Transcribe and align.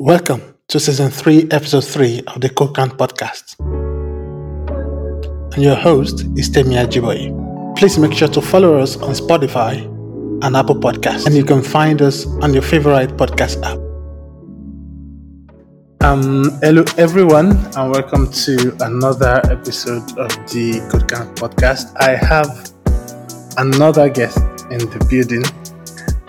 Welcome 0.00 0.54
to 0.68 0.78
season 0.78 1.10
3, 1.10 1.48
episode 1.50 1.82
3 1.84 2.22
of 2.28 2.40
the 2.40 2.48
Codecamp 2.50 2.96
podcast. 2.98 3.58
And 5.54 5.60
your 5.60 5.74
host 5.74 6.24
is 6.36 6.48
Temi 6.48 6.76
Ajiboye. 6.76 7.76
Please 7.76 7.98
make 7.98 8.12
sure 8.12 8.28
to 8.28 8.40
follow 8.40 8.78
us 8.78 8.96
on 8.98 9.12
Spotify 9.12 9.82
and 10.44 10.54
Apple 10.54 10.76
Podcasts, 10.76 11.26
and 11.26 11.34
you 11.34 11.44
can 11.44 11.62
find 11.62 12.00
us 12.00 12.26
on 12.42 12.52
your 12.54 12.62
favorite 12.62 13.16
podcast 13.16 13.60
app. 13.64 13.78
Um, 16.00 16.44
hello 16.62 16.84
everyone, 16.96 17.56
and 17.76 17.90
welcome 17.90 18.30
to 18.30 18.76
another 18.82 19.42
episode 19.50 20.16
of 20.16 20.30
the 20.52 20.78
Codecamp 20.92 21.34
podcast. 21.34 21.90
I 21.96 22.14
have 22.14 22.70
another 23.58 24.08
guest 24.08 24.38
in 24.70 24.78
the 24.78 25.04
building, 25.10 25.42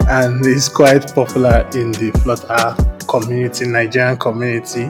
and 0.09 0.43
he's 0.43 0.67
quite 0.67 1.13
popular 1.13 1.69
in 1.75 1.91
the 1.91 2.09
Flutter 2.23 2.89
community, 3.09 3.67
Nigerian 3.67 4.17
community, 4.17 4.89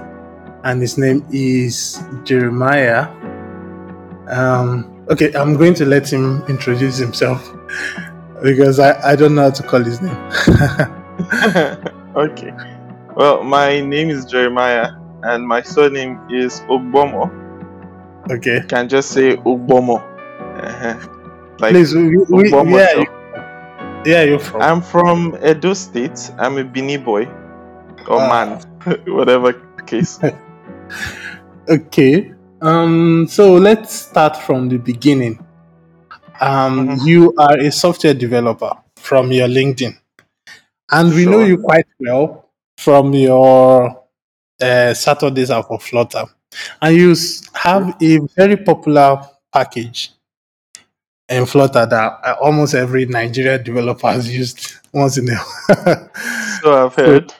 and 0.63 0.81
his 0.81 0.97
name 0.97 1.25
is 1.31 2.03
Jeremiah. 2.25 3.07
Um, 4.27 5.05
okay, 5.09 5.33
I'm 5.33 5.55
going 5.55 5.73
to 5.75 5.85
let 5.85 6.11
him 6.11 6.43
introduce 6.47 6.97
himself 6.97 7.49
because 8.43 8.79
I, 8.79 9.11
I 9.11 9.15
don't 9.15 9.35
know 9.35 9.43
how 9.43 9.51
to 9.51 9.63
call 9.63 9.83
his 9.83 10.01
name. 10.01 10.15
okay. 12.15 12.53
Well, 13.15 13.43
my 13.43 13.79
name 13.81 14.09
is 14.09 14.25
Jeremiah, 14.25 14.91
and 15.23 15.47
my 15.47 15.61
surname 15.61 16.19
is 16.29 16.59
Ogbomo. 16.61 17.31
okay, 18.29 18.57
You 18.57 18.63
can 18.67 18.89
just 18.89 19.11
say 19.11 19.37
Ogbomo. 19.37 20.03
Uh-huh. 20.61 21.07
Like 21.59 21.71
please, 21.71 21.95
we, 21.95 22.17
we, 22.17 22.51
Ogbomo 22.51 22.77
yeah, 22.77 22.99
you, 22.99 23.07
yeah, 24.11 24.23
you're 24.23 24.39
from. 24.39 24.61
I'm 24.61 24.81
from 24.81 25.37
Edo 25.43 25.73
State. 25.73 26.31
I'm 26.37 26.57
a 26.57 26.63
Bini 26.63 26.97
boy 26.97 27.25
or 28.09 28.19
Ah. 28.21 28.27
man, 28.29 28.59
whatever 29.07 29.53
case. 29.85 30.19
Okay. 31.69 32.33
Um, 32.61 33.27
so 33.29 33.53
let's 33.53 33.93
start 33.93 34.35
from 34.35 34.69
the 34.69 34.77
beginning. 34.77 35.39
Um, 36.41 36.89
Mhm. 36.89 37.05
you 37.05 37.33
are 37.37 37.57
a 37.59 37.71
software 37.71 38.13
developer 38.13 38.71
from 38.95 39.31
your 39.31 39.47
LinkedIn, 39.47 39.95
and 40.91 41.13
we 41.13 41.25
know 41.25 41.39
you 41.41 41.57
quite 41.57 41.85
well 41.99 42.45
from 42.77 43.13
your 43.13 44.03
uh, 44.61 44.93
Saturdays 44.93 45.51
are 45.51 45.63
for 45.63 45.79
Flutter, 45.79 46.25
and 46.81 46.95
you 46.95 47.15
have 47.53 47.95
a 48.01 48.19
very 48.35 48.57
popular 48.57 49.21
package 49.53 50.11
in 51.29 51.45
Flutter 51.45 51.85
that 51.85 52.19
uh, 52.23 52.35
almost 52.41 52.73
every 52.73 53.05
Nigerian 53.05 53.63
developer 53.63 54.07
has 54.11 54.27
used 54.35 54.73
once 54.93 55.17
in 55.17 55.29
a 55.29 55.35
while. 55.35 56.09
So 56.61 56.85
I've 56.85 56.95
heard. 56.95 57.33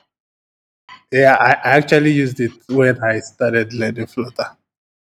Yeah, 1.11 1.35
I, 1.39 1.77
actually 1.77 2.11
used 2.11 2.39
it 2.39 2.51
when 2.67 3.03
I 3.03 3.19
started 3.19 3.73
learning 3.73 4.05
Flutter. 4.05 4.55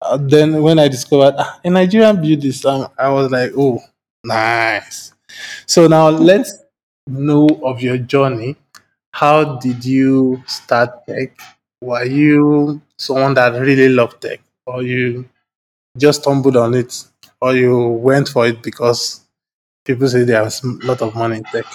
Uh, 0.02 0.16
then 0.20 0.60
when 0.60 0.78
I 0.78 0.88
discovered 0.88 1.34
ah, 1.38 1.60
a 1.64 1.70
Nigerian 1.70 2.20
built 2.20 2.40
this, 2.40 2.64
um, 2.64 2.88
I 2.98 3.08
was 3.10 3.30
like, 3.30 3.52
oh, 3.56 3.80
nice. 4.24 5.12
So 5.66 5.86
now 5.86 6.08
let's 6.08 6.56
know 7.06 7.46
of 7.62 7.80
your 7.80 7.98
journey. 7.98 8.56
How 9.12 9.58
did 9.58 9.84
you 9.84 10.42
start 10.46 11.06
tech? 11.06 11.38
Were 11.80 12.04
you 12.04 12.82
someone 12.98 13.34
that 13.34 13.60
really 13.60 13.88
loved 13.88 14.20
tech, 14.20 14.40
or 14.66 14.82
you 14.82 15.28
just 15.96 16.22
stumbled 16.22 16.56
on 16.56 16.74
it, 16.74 17.04
or 17.40 17.54
you 17.54 17.86
went 17.86 18.28
for 18.28 18.48
it 18.48 18.62
because 18.62 19.20
people 19.84 20.08
say 20.08 20.24
there's 20.24 20.64
a 20.64 20.66
lot 20.84 21.02
of 21.02 21.14
money 21.14 21.36
in 21.36 21.44
tech? 21.44 21.66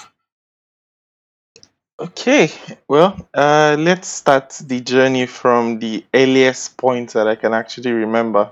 Okay, 2.00 2.50
well, 2.88 3.16
uh, 3.34 3.76
let's 3.78 4.08
start 4.08 4.50
the 4.66 4.80
journey 4.80 5.26
from 5.26 5.80
the 5.80 6.06
earliest 6.14 6.78
point 6.78 7.12
that 7.14 7.28
I 7.28 7.36
can 7.36 7.54
actually 7.54 7.92
remember. 7.92 8.52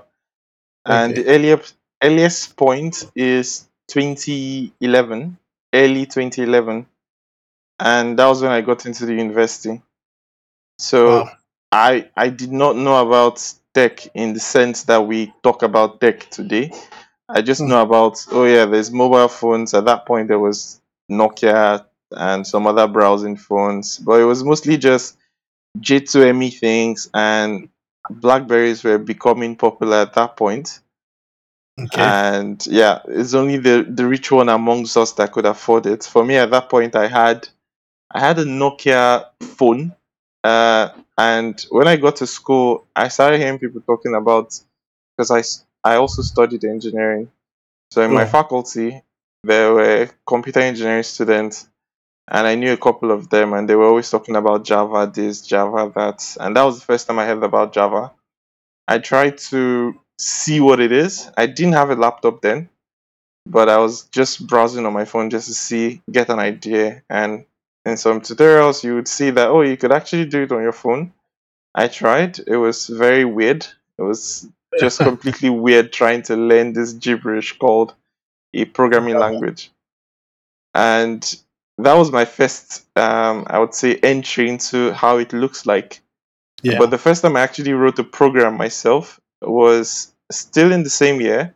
And 0.86 1.14
Okay. 1.14 1.22
the 1.22 1.28
earliest 1.34 1.74
earliest 2.02 2.56
point 2.56 3.10
is 3.16 3.68
2011, 3.88 5.38
early 5.74 6.06
2011, 6.06 6.86
and 7.80 8.18
that 8.18 8.26
was 8.26 8.42
when 8.42 8.52
I 8.52 8.62
got 8.62 8.86
into 8.86 9.06
the 9.06 9.14
university. 9.14 9.82
So 10.78 11.24
Wow. 11.24 11.30
I 11.72 12.10
I 12.16 12.28
did 12.30 12.52
not 12.52 12.76
know 12.76 12.96
about 13.06 13.36
tech 13.74 14.06
in 14.14 14.32
the 14.32 14.40
sense 14.40 14.84
that 14.84 15.06
we 15.06 15.32
talk 15.42 15.62
about 15.62 16.00
tech 16.00 16.30
today. 16.30 16.72
I 17.28 17.42
just 17.42 17.60
Mm. 17.62 17.68
know 17.68 17.82
about 17.82 18.26
oh 18.32 18.44
yeah, 18.46 18.66
there's 18.66 18.90
mobile 18.90 19.28
phones. 19.28 19.74
At 19.74 19.86
that 19.86 20.06
point, 20.06 20.28
there 20.28 20.38
was 20.38 20.80
Nokia 21.10 21.86
and 22.12 22.46
some 22.46 22.66
other 22.66 22.86
browsing 22.88 23.36
phones, 23.36 23.98
but 23.98 24.20
it 24.20 24.24
was 24.24 24.44
mostly 24.44 24.76
just 24.78 25.16
J2ME 25.80 26.50
things 26.50 27.10
and 27.14 27.68
Blackberries 28.10 28.84
were 28.84 28.98
becoming 28.98 29.56
popular 29.56 29.98
at 29.98 30.14
that 30.14 30.36
point. 30.36 30.80
Okay. 31.78 32.18
And 32.20 32.64
yeah, 32.66 33.00
it's 33.06 33.34
only 33.34 33.58
the 33.58 33.86
the 33.88 34.06
rich 34.06 34.30
one 34.32 34.48
amongst 34.48 34.96
us 34.96 35.12
that 35.12 35.32
could 35.32 35.46
afford 35.46 35.86
it. 35.86 36.04
For 36.04 36.24
me, 36.24 36.36
at 36.36 36.50
that 36.50 36.68
point, 36.68 36.96
I 36.96 37.06
had 37.06 37.48
I 38.10 38.20
had 38.20 38.38
a 38.38 38.44
Nokia 38.44 39.26
phone, 39.42 39.94
uh, 40.44 40.90
and 41.18 41.60
when 41.70 41.88
I 41.88 41.96
got 41.96 42.16
to 42.16 42.26
school, 42.26 42.86
I 42.96 43.08
started 43.08 43.40
hearing 43.40 43.58
people 43.58 43.80
talking 43.82 44.14
about 44.14 44.58
because 45.16 45.30
I 45.30 45.42
I 45.92 45.96
also 45.96 46.22
studied 46.22 46.64
engineering. 46.64 47.30
So 47.92 48.02
in 48.02 48.12
my 48.12 48.24
Oh. 48.24 48.26
faculty, 48.26 49.02
there 49.44 49.72
were 49.74 50.10
computer 50.26 50.60
engineering 50.60 51.04
students, 51.04 51.68
and 52.30 52.46
I 52.46 52.54
knew 52.54 52.72
a 52.72 52.76
couple 52.76 53.10
of 53.10 53.30
them, 53.30 53.52
and 53.52 53.68
they 53.68 53.74
were 53.74 53.86
always 53.86 54.10
talking 54.10 54.36
about 54.36 54.64
Java 54.64 55.10
this, 55.12 55.46
Java 55.46 55.90
that, 55.94 56.36
and 56.40 56.56
that 56.56 56.62
was 56.62 56.78
the 56.78 56.84
first 56.84 57.06
time 57.06 57.18
I 57.18 57.26
heard 57.26 57.42
about 57.42 57.72
Java. 57.72 58.12
I 58.86 58.98
tried 58.98 59.38
to 59.38 59.98
see 60.18 60.60
what 60.60 60.80
it 60.80 60.92
is. 60.92 61.30
I 61.36 61.46
didn't 61.46 61.74
have 61.74 61.90
a 61.90 61.94
laptop 61.94 62.42
then, 62.42 62.68
but 63.46 63.68
I 63.68 63.78
was 63.78 64.04
just 64.04 64.46
browsing 64.46 64.86
on 64.86 64.92
my 64.92 65.04
phone 65.04 65.30
just 65.30 65.48
to 65.48 65.54
see, 65.54 66.02
get 66.10 66.28
an 66.28 66.38
idea. 66.38 67.02
And 67.08 67.44
in 67.84 67.96
some 67.96 68.20
tutorials, 68.20 68.84
you 68.84 68.94
would 68.94 69.08
see 69.08 69.30
that, 69.30 69.48
oh, 69.48 69.62
you 69.62 69.76
could 69.76 69.92
actually 69.92 70.26
do 70.26 70.42
it 70.42 70.52
on 70.52 70.62
your 70.62 70.72
phone. 70.72 71.12
I 71.74 71.88
tried. 71.88 72.38
It 72.46 72.56
was 72.56 72.86
very 72.88 73.24
weird. 73.24 73.66
It 73.98 74.02
was 74.02 74.48
just 74.78 74.98
completely 75.10 75.50
weird 75.50 75.92
trying 75.92 76.22
to 76.22 76.36
learn 76.36 76.72
this 76.72 76.92
gibberish 76.92 77.58
called 77.58 77.94
a 78.54 78.64
programming 78.64 79.18
language. 79.18 79.70
And 80.74 81.22
that 81.78 81.94
was 81.94 82.10
my 82.10 82.24
first, 82.24 82.84
um, 82.96 83.46
I 83.48 83.58
would 83.58 83.74
say, 83.74 83.96
entry 83.96 84.48
into 84.48 84.92
how 84.92 85.18
it 85.18 85.32
looks 85.32 85.64
like. 85.66 86.00
yeah. 86.62 86.78
But 86.78 86.90
the 86.90 86.98
first 86.98 87.22
time 87.22 87.36
I 87.36 87.40
actually 87.42 87.72
wrote 87.72 87.98
a 87.98 88.04
program 88.04 88.56
myself 88.56 89.20
was 89.42 90.12
still 90.30 90.72
in 90.72 90.82
the 90.82 90.90
same 90.90 91.20
year. 91.20 91.54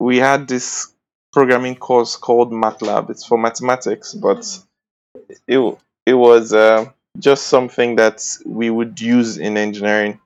We 0.00 0.18
had 0.18 0.48
this 0.48 0.92
programming 1.32 1.76
course 1.76 2.16
called 2.16 2.50
MATLAB. 2.52 3.10
It's 3.10 3.24
for 3.24 3.38
mathematics, 3.38 4.14
but 4.14 4.44
it 5.46 5.78
it 6.04 6.14
was 6.14 6.52
uh, 6.52 6.90
just 7.18 7.46
something 7.46 7.96
that 7.96 8.22
we 8.44 8.70
would 8.70 9.00
use 9.00 9.38
in 9.38 9.56
engineering. 9.56 10.20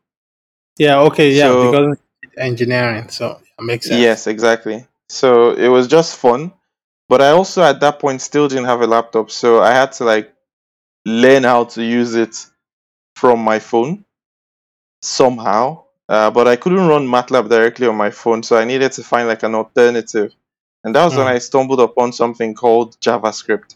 Yeah, 0.79 1.01
okay, 1.03 1.31
yeah, 1.33 1.49
So- 1.49 1.71
because 1.71 1.99
engineering, 2.39 3.09
so 3.11 3.41
it 3.59 3.63
makes 3.63 3.87
sense. 3.87 4.01
Yes, 4.01 4.27
exactly. 4.27 4.87
So 5.09 5.53
it 5.53 5.69
was 5.69 5.87
just 5.89 6.17
fun. 6.17 6.53
But 7.11 7.21
I 7.21 7.31
also 7.31 7.61
at 7.65 7.81
that 7.81 7.99
point 7.99 8.23
still 8.23 8.47
didn't 8.47 8.67
have 8.67 8.83
a 8.83 8.87
laptop, 8.87 9.33
so 9.33 9.61
I 9.61 9.73
had 9.73 9.91
to 9.99 10.05
like 10.05 10.33
learn 11.05 11.43
how 11.43 11.65
to 11.65 11.83
use 11.83 12.15
it 12.15 12.35
from 13.17 13.41
my 13.41 13.59
phone 13.59 14.05
somehow. 15.03 15.65
Uh, 16.09 16.31
but 16.31 16.47
I 16.47 16.55
couldn't 16.55 16.87
run 16.87 17.07
MATLAB 17.07 17.49
directly 17.49 17.89
on 17.89 17.97
my 17.97 18.11
phone, 18.11 18.45
so 18.45 18.57
I 18.57 18.65
needed 18.65 18.93
to 18.93 19.03
find 19.03 19.27
like 19.27 19.43
an 19.43 19.57
alternative. 19.57 20.33
And 20.85 20.95
that 20.95 21.05
was 21.05 21.17
when 21.17 21.27
Mm. 21.27 21.35
I 21.35 21.39
stumbled 21.39 21.81
upon 21.81 22.13
something 22.13 22.55
called 22.55 22.97
JavaScript 23.01 23.75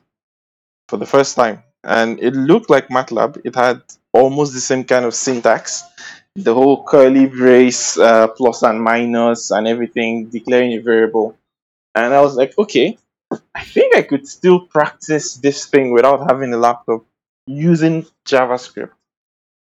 for 0.89 0.97
the 0.97 1.07
first 1.15 1.35
time. 1.35 1.65
And 1.83 2.21
it 2.21 2.35
looked 2.35 2.71
like 2.71 2.89
MATLAB. 2.89 3.41
It 3.45 3.57
had 3.57 3.83
almost 4.13 4.55
the 4.55 4.61
same 4.61 4.85
kind 4.85 5.05
of 5.05 5.15
syntax, 5.15 5.83
the 6.37 6.55
whole 6.55 6.85
curly 6.85 7.27
brace, 7.27 7.99
uh, 7.99 8.29
plus 8.29 8.63
and 8.63 8.81
minus, 8.81 9.51
and 9.51 9.67
everything, 9.67 10.27
declaring 10.39 10.73
a 10.75 10.83
variable. 10.91 11.37
And 11.97 12.15
I 12.15 12.21
was 12.21 12.37
like, 12.37 12.57
okay, 12.59 12.97
I 13.55 13.65
think 13.65 13.97
I 13.97 14.03
could 14.03 14.27
still 14.29 14.61
practice 14.61 15.35
this 15.37 15.67
thing 15.67 15.91
without 15.93 16.29
having 16.31 16.53
a 16.53 16.57
laptop 16.57 17.05
using 17.47 18.07
JavaScript. 18.27 18.91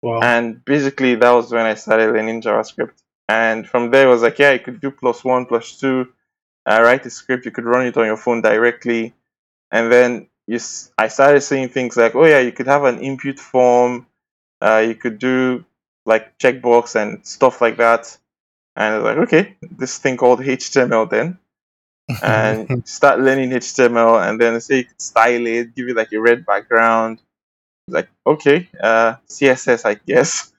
Wow. 0.03 0.21
And 0.23 0.65
basically, 0.65 1.15
that 1.17 1.31
was 1.31 1.51
when 1.53 1.67
I 1.67 1.75
started 1.75 2.13
learning 2.13 2.43
JavaScript. 2.43 2.93
And 3.29 3.67
from 3.69 3.91
there, 3.91 4.07
it 4.07 4.11
was 4.11 4.23
like, 4.23 4.39
yeah, 4.39 4.53
you 4.53 4.59
could 4.61 4.81
do 4.81 4.91
plus 4.91 5.25
one, 5.25 5.47
plus 5.47 5.79
two, 5.79 6.13
uh, 6.67 6.81
write 6.83 7.07
a 7.07 7.11
script, 7.11 7.47
you 7.47 7.51
could 7.53 7.65
run 7.65 7.87
it 7.87 7.97
on 7.97 8.07
your 8.07 8.17
phone 8.19 8.43
directly. 8.43 9.15
And 9.71 9.91
then 9.93 10.29
you, 10.47 10.57
s- 10.57 10.93
I 10.99 11.09
started 11.09 11.41
seeing 11.43 11.69
things 11.69 11.97
like, 11.97 12.15
oh, 12.15 12.27
yeah, 12.27 12.41
you 12.41 12.53
could 12.53 12.67
have 12.67 12.85
an 12.85 13.01
input 13.01 13.39
form, 13.41 14.07
uh, 14.63 14.85
you 14.87 14.95
could 14.95 15.19
do 15.19 15.65
like 16.07 16.39
checkbox 16.39 16.97
and 16.97 17.27
stuff 17.27 17.61
like 17.61 17.79
that. 17.79 18.17
And 18.77 18.95
I 18.95 18.99
was 18.99 19.05
like, 19.05 19.19
okay, 19.29 19.57
this 19.63 19.99
thing 19.99 20.17
called 20.17 20.41
HTML 20.41 21.07
then. 21.07 21.39
And 22.23 22.87
start 22.89 23.21
learning 23.21 23.51
HTML, 23.51 24.29
and 24.29 24.41
then 24.41 24.61
say 24.61 24.79
you 24.79 24.87
style 24.99 25.47
it, 25.47 25.75
give 25.75 25.89
it 25.89 25.97
like 25.97 26.13
a 26.13 26.21
red 26.21 26.45
background, 26.45 27.21
Like, 27.89 28.09
okay, 28.27 28.69
uh, 28.83 29.17
CSS, 29.29 29.85
I 29.85 29.95
guess. 29.95 30.53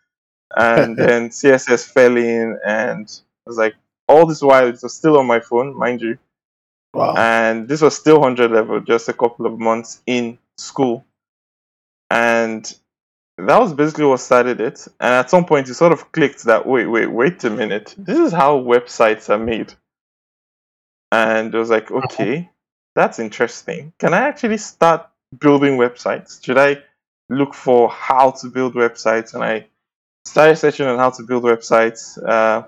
And 0.56 0.98
then 1.02 1.30
CSS 1.30 1.92
fell 1.92 2.18
in, 2.18 2.60
and 2.66 3.08
I 3.46 3.50
was 3.50 3.58
like, 3.58 3.76
all 4.08 4.26
this 4.26 4.42
while 4.42 4.68
it 4.68 4.80
was 4.82 4.94
still 4.94 5.18
on 5.18 5.26
my 5.28 5.40
phone, 5.40 5.78
mind 5.78 6.02
you. 6.02 6.18
wow. 6.94 7.16
And 7.18 7.68
this 7.68 7.82
was 7.82 7.96
still 7.96 8.20
100 8.20 8.52
level, 8.52 8.80
just 8.82 9.10
a 9.10 9.14
couple 9.14 9.46
of 9.46 9.60
months 9.60 10.02
in 10.06 10.38
school. 10.58 11.06
And 12.10 12.64
that 13.38 13.60
was 13.60 13.74
basically 13.74 14.06
what 14.06 14.20
started 14.20 14.62
it. 14.62 14.88
And 15.00 15.14
at 15.14 15.30
some 15.30 15.46
point, 15.46 15.70
it 15.70 15.74
sort 15.76 15.92
of 15.92 16.12
clicked 16.12 16.44
that 16.46 16.66
wait, 16.66 16.86
wait, 16.88 17.08
wait 17.08 17.44
a 17.44 17.50
minute. 17.50 17.94
This 17.98 18.20
is 18.20 18.32
how 18.32 18.60
websites 18.60 19.30
are 19.30 19.38
made. 19.38 19.74
And 21.16 21.56
it 21.56 21.58
was 21.58 21.70
like, 21.70 21.90
okay, 21.92 22.50
that's 22.94 23.20
interesting. 23.20 23.94
Can 24.00 24.14
I 24.14 24.28
actually 24.28 24.58
start 24.58 25.08
building 25.40 25.78
websites? 25.78 26.44
Should 26.44 26.58
I 26.58 26.84
look 27.30 27.54
for 27.54 27.90
how 27.90 28.32
to 28.32 28.48
build 28.48 28.74
websites? 28.74 29.34
And 29.34 29.42
I 29.42 29.68
started 30.26 30.58
searching 30.58 30.88
on 30.88 30.98
how 31.00 31.12
to 31.12 31.24
build 31.24 31.44
websites. 31.44 32.22
Uh, 32.22 32.64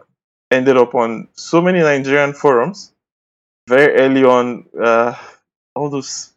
ended 0.50 0.78
up 0.78 0.96
on 0.96 1.28
so 1.34 1.62
many 1.62 1.80
Nigerian 1.80 2.32
forums. 2.34 2.94
Very 3.68 3.96
early 4.00 4.24
on, 4.24 4.66
uh, 4.82 5.14
all 5.76 5.90
those 5.90 6.32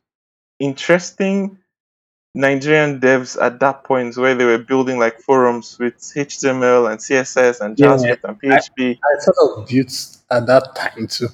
interesting 0.58 1.58
Nigerian 2.34 3.00
devs 3.00 3.40
at 3.40 3.60
that 3.60 3.84
point 3.84 4.16
where 4.16 4.34
they 4.34 4.44
were 4.44 4.58
building 4.58 4.98
like 4.98 5.20
forums 5.20 5.78
with 5.78 5.94
HTML 5.98 6.90
and 6.90 7.00
CSS 7.00 7.60
and 7.60 7.78
Yeah. 7.78 7.86
JavaScript 7.86 8.24
and 8.24 8.40
PHP. 8.40 8.98
I 8.98 9.20
sort 9.20 9.36
of 9.58 9.68
built 9.68 10.18
at 10.30 10.46
that 10.46 10.74
time 10.74 11.06
too. 11.06 11.28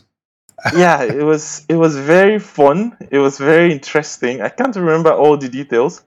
Yeah, 0.75 1.03
it 1.03 1.23
was 1.23 1.65
it 1.69 1.77
was 1.77 1.97
very 1.97 2.39
fun. 2.39 2.97
It 3.11 3.19
was 3.19 3.39
very 3.39 3.73
interesting. 3.73 4.41
I 4.41 4.49
can't 4.49 4.75
remember 4.77 5.13
all 5.13 5.37
the 5.37 5.49
details, 5.49 6.03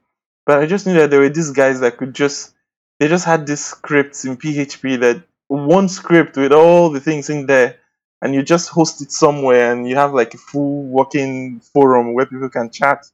but 0.46 0.60
I 0.60 0.66
just 0.66 0.86
knew 0.88 0.96
that 0.96 1.10
there 1.10 1.20
were 1.20 1.30
these 1.30 1.52
guys 1.52 1.80
that 1.82 1.98
could 1.98 2.14
just 2.14 2.54
they 3.00 3.08
just 3.08 3.26
had 3.26 3.46
these 3.48 3.64
scripts 3.64 4.26
in 4.26 4.38
PHP 4.38 5.00
that 5.02 5.24
one 5.48 5.88
script 5.90 6.38
with 6.38 6.52
all 6.52 6.90
the 6.90 7.00
things 7.00 7.30
in 7.30 7.46
there, 7.46 7.78
and 8.22 8.34
you 8.34 8.44
just 8.44 8.70
host 8.70 9.02
it 9.02 9.12
somewhere, 9.12 9.72
and 9.72 9.88
you 9.88 9.96
have 9.96 10.14
like 10.14 10.34
a 10.34 10.38
full 10.38 10.84
working 10.84 11.60
forum 11.60 12.14
where 12.14 12.26
people 12.26 12.50
can 12.50 12.70
chat 12.70 13.06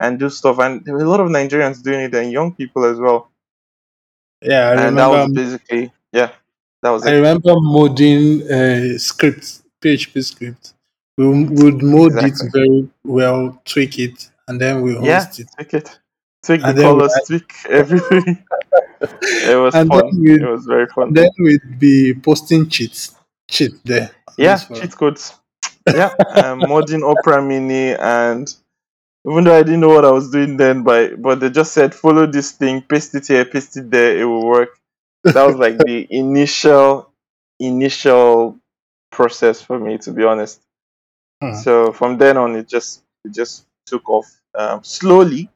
and 0.00 0.18
do 0.18 0.30
stuff. 0.30 0.58
And 0.58 0.84
there 0.84 0.94
were 0.94 1.02
a 1.02 1.08
lot 1.08 1.20
of 1.20 1.28
Nigerians 1.28 1.82
doing 1.82 2.00
it, 2.00 2.14
and 2.14 2.32
young 2.32 2.54
people 2.54 2.84
as 2.84 2.98
well. 2.98 3.30
Yeah, 4.40 4.68
I 4.68 4.86
and 4.86 4.98
that 4.98 5.08
was 5.08 5.32
basically 5.32 5.92
yeah, 6.12 6.30
that 6.82 6.90
was 6.90 7.04
I 7.04 7.12
it. 7.12 7.16
remember 7.16 7.54
modding 7.54 8.48
uh, 8.50 8.98
scripts, 8.98 9.62
PHP 9.82 10.22
script. 10.24 10.74
We 11.16 11.26
would 11.44 11.82
mod 11.82 12.12
Exactly. 12.22 12.46
it 12.46 12.52
very 12.52 12.88
well, 13.04 13.60
tweak 13.64 13.98
it, 13.98 14.30
and 14.48 14.60
then 14.60 14.82
we 14.82 14.96
Yeah, 14.98 15.24
host 15.24 15.40
it. 15.40 15.48
take 15.58 15.74
it, 15.74 15.98
take 16.42 16.64
the 16.66 16.68
And 16.68 16.78
then 16.78 16.96
we 16.96 17.00
colors, 17.00 17.14
tweak 17.26 17.52
everything. 17.68 18.44
it 19.00 19.58
was 19.60 19.74
And 19.74 19.88
fun. 19.88 20.10
It 20.24 20.48
was 20.48 20.64
very 20.66 20.86
fun. 20.88 21.12
Then 21.12 21.30
we'd 21.38 21.78
be 21.78 22.14
posting 22.14 22.68
cheats, 22.68 23.14
cheat 23.48 23.72
there. 23.84 24.10
yeah, 24.36 24.58
cheat 24.58 24.94
codes. 24.96 25.34
Yeah, 25.92 26.12
um, 26.34 26.66
modding 26.70 27.02
Opera 27.08 27.42
Mini, 27.42 27.94
and 27.94 28.52
even 29.28 29.44
though 29.44 29.56
I 29.56 29.62
didn't 29.62 29.80
know 29.80 29.88
what 29.88 30.04
I 30.04 30.10
was 30.10 30.30
doing 30.30 30.56
then, 30.56 30.82
but 30.82 31.20
but 31.20 31.40
they 31.40 31.50
just 31.50 31.72
said 31.72 31.94
follow 31.94 32.26
this 32.26 32.52
thing, 32.52 32.82
paste 32.82 33.14
it 33.14 33.26
here, 33.26 33.44
paste 33.44 33.76
it 33.76 33.90
there, 33.90 34.18
it 34.18 34.24
will 34.24 34.46
work. 34.46 34.70
That 35.32 35.44
was 35.44 35.56
like 35.56 35.78
the 35.78 36.06
initial 36.10 37.12
initial 37.60 38.58
process 39.18 39.60
for 39.66 39.78
me, 39.86 39.98
to 40.04 40.10
be 40.18 40.24
honest. 40.24 40.60
Hmm. 41.42 41.54
So 41.64 41.92
from 41.92 42.18
then 42.22 42.36
on, 42.42 42.50
it 42.60 42.68
just 42.76 43.02
it 43.24 43.32
just 43.40 43.66
took 43.90 44.08
off 44.16 44.28
um, 44.54 44.78
slowly, 44.84 45.50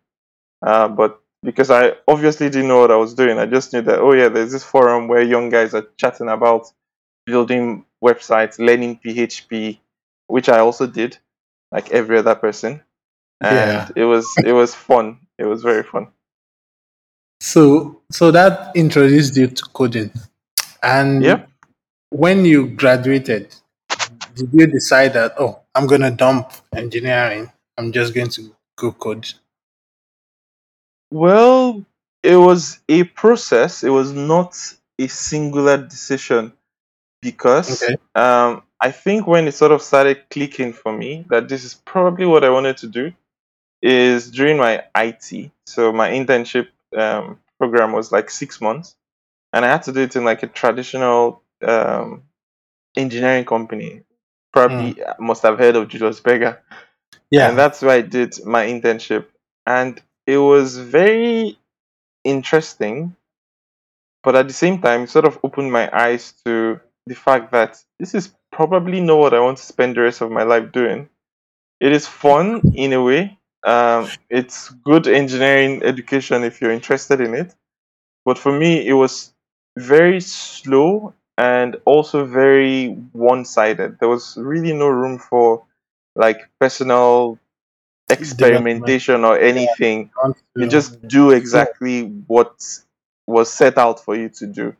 uh, 0.67 0.89
but 0.89 1.21
because 1.49 1.71
I 1.71 1.83
obviously 2.07 2.49
didn't 2.51 2.69
know 2.69 2.81
what 2.81 2.91
I 2.91 3.01
was 3.05 3.15
doing, 3.15 3.39
I 3.39 3.47
just 3.47 3.73
knew 3.73 3.83
that 3.83 3.99
oh 4.01 4.15
yeah, 4.21 4.29
there's 4.29 4.53
this 4.53 4.65
forum 4.73 5.09
where 5.09 5.23
young 5.35 5.49
guys 5.57 5.75
are 5.75 5.87
chatting 5.97 6.29
about 6.29 6.63
building 7.27 7.85
websites, 8.05 8.59
learning 8.59 8.99
PHP, 9.05 9.79
which 10.27 10.49
I 10.49 10.59
also 10.59 10.87
did, 10.87 11.19
like 11.71 11.91
every 11.91 12.19
other 12.19 12.35
person, 12.35 12.73
and 13.41 13.53
Yeah. 13.53 13.89
it 14.03 14.05
was 14.13 14.27
it 14.45 14.55
was 14.61 14.75
fun. 14.75 15.07
It 15.39 15.47
was 15.53 15.63
very 15.63 15.85
fun. 15.93 16.07
So, 17.41 18.01
so 18.11 18.31
that 18.31 18.71
introduced 18.77 19.37
you 19.37 19.49
to 19.49 19.63
coding. 19.79 20.11
And 20.83 21.23
Yep. 21.23 21.49
When 22.13 22.45
you 22.45 22.69
graduated, 22.69 23.55
did 24.35 24.51
you 24.53 24.67
decide 24.67 25.15
that 25.15 25.35
oh, 25.39 25.61
I'm 25.75 25.87
gonna 25.87 26.11
dump 26.11 26.53
engineering? 26.75 27.51
I'm 27.79 27.93
just 27.93 28.15
going 28.15 28.29
to 28.31 28.55
go 28.77 28.93
code. 28.93 29.33
Well, 31.11 31.85
it 32.23 32.37
was 32.37 32.81
a 32.89 33.05
process. 33.05 33.85
It 33.85 33.91
was 33.91 34.13
not 34.13 34.57
a 34.99 35.07
singular 35.09 35.77
decision 35.79 36.53
because 37.23 37.83
Okay. 37.83 37.97
um, 38.15 38.63
I 38.81 38.91
think 38.93 39.27
when 39.27 39.49
it 39.49 39.55
sort 39.55 39.73
of 39.73 39.83
started 39.83 40.29
clicking 40.31 40.73
for 40.73 40.93
me 40.93 41.25
that 41.31 41.49
this 41.49 41.65
is 41.65 41.75
probably 41.75 42.27
what 42.27 42.45
I 42.45 42.51
wanted 42.51 42.79
to 42.79 42.89
do 42.89 43.13
is 43.83 44.31
during 44.31 44.59
my 44.59 44.85
IT. 44.97 45.53
So 45.67 45.93
my 45.93 46.11
internship 46.11 46.69
um, 46.97 47.41
program 47.59 47.93
was 47.93 48.13
like 48.13 48.31
six 48.31 48.61
months, 48.61 48.97
and 49.53 49.65
I 49.65 49.69
had 49.69 49.85
to 49.85 49.93
do 49.93 50.03
it 50.03 50.17
in 50.17 50.25
like 50.25 50.43
a 50.43 50.49
traditional 50.49 51.42
um, 51.65 52.25
engineering 52.97 53.45
company. 53.45 54.03
Probably 54.53 54.97
must 55.19 55.43
have 55.43 55.59
heard 55.59 55.77
of 55.77 55.89
Julius 55.89 56.21
Berger 56.21 56.63
Yeah. 57.31 57.49
and 57.49 57.59
that's 57.59 57.83
where 57.83 57.97
I 57.97 58.03
did 58.03 58.35
my 58.45 58.67
internship. 58.67 59.27
And 59.67 60.01
it 60.27 60.39
was 60.39 60.79
very 60.79 61.59
interesting, 62.25 63.17
but 64.23 64.37
at 64.37 64.47
the 64.49 64.55
same 64.55 64.81
time, 64.81 65.03
it 65.03 65.11
sort 65.11 65.25
of 65.25 65.39
opened 65.43 65.73
my 65.73 65.91
eyes 65.93 66.33
to 66.45 66.81
the 67.07 67.15
fact 67.15 67.53
that 67.53 67.83
this 67.99 68.15
is 68.15 68.33
probably 68.53 69.01
not 69.01 69.19
what 69.19 69.35
I 69.35 69.41
want 69.41 69.59
to 69.59 69.65
spend 69.65 69.97
the 69.97 70.03
rest 70.03 70.21
of 70.21 70.31
my 70.31 70.45
life 70.45 70.71
doing. 70.73 71.09
It 71.81 71.93
is 71.93 72.07
fun 72.07 72.63
in 72.75 72.93
a 72.93 73.03
way. 73.03 73.39
Um, 73.65 74.09
it's 74.31 74.71
good 74.71 75.07
engineering 75.09 75.83
education 75.83 76.45
if 76.45 76.61
you're 76.61 76.73
interested 76.73 77.21
in 77.21 77.35
it. 77.35 77.55
But 78.25 78.39
for 78.39 78.53
me, 78.53 78.87
it 78.87 78.95
was 78.95 79.33
very 79.79 80.21
slow 80.21 81.15
and 81.43 81.77
also 81.85 82.25
very 82.25 82.91
one 83.11 83.45
sided. 83.45 83.99
There 83.99 84.09
was 84.09 84.37
really 84.37 84.73
no 84.73 84.87
room 84.87 85.19
for 85.19 85.65
like 86.15 86.49
personal 86.61 87.37
experimentation 88.09 89.25
or 89.25 89.37
anything. 89.37 90.11
You 90.55 90.69
just 90.69 91.09
do 91.09 91.33
exactly 91.33 92.03
what 92.29 92.63
was 93.27 93.53
set 93.53 93.77
out 93.77 94.05
for 94.05 94.15
you 94.15 94.29
to 94.29 94.47
do. 94.47 94.77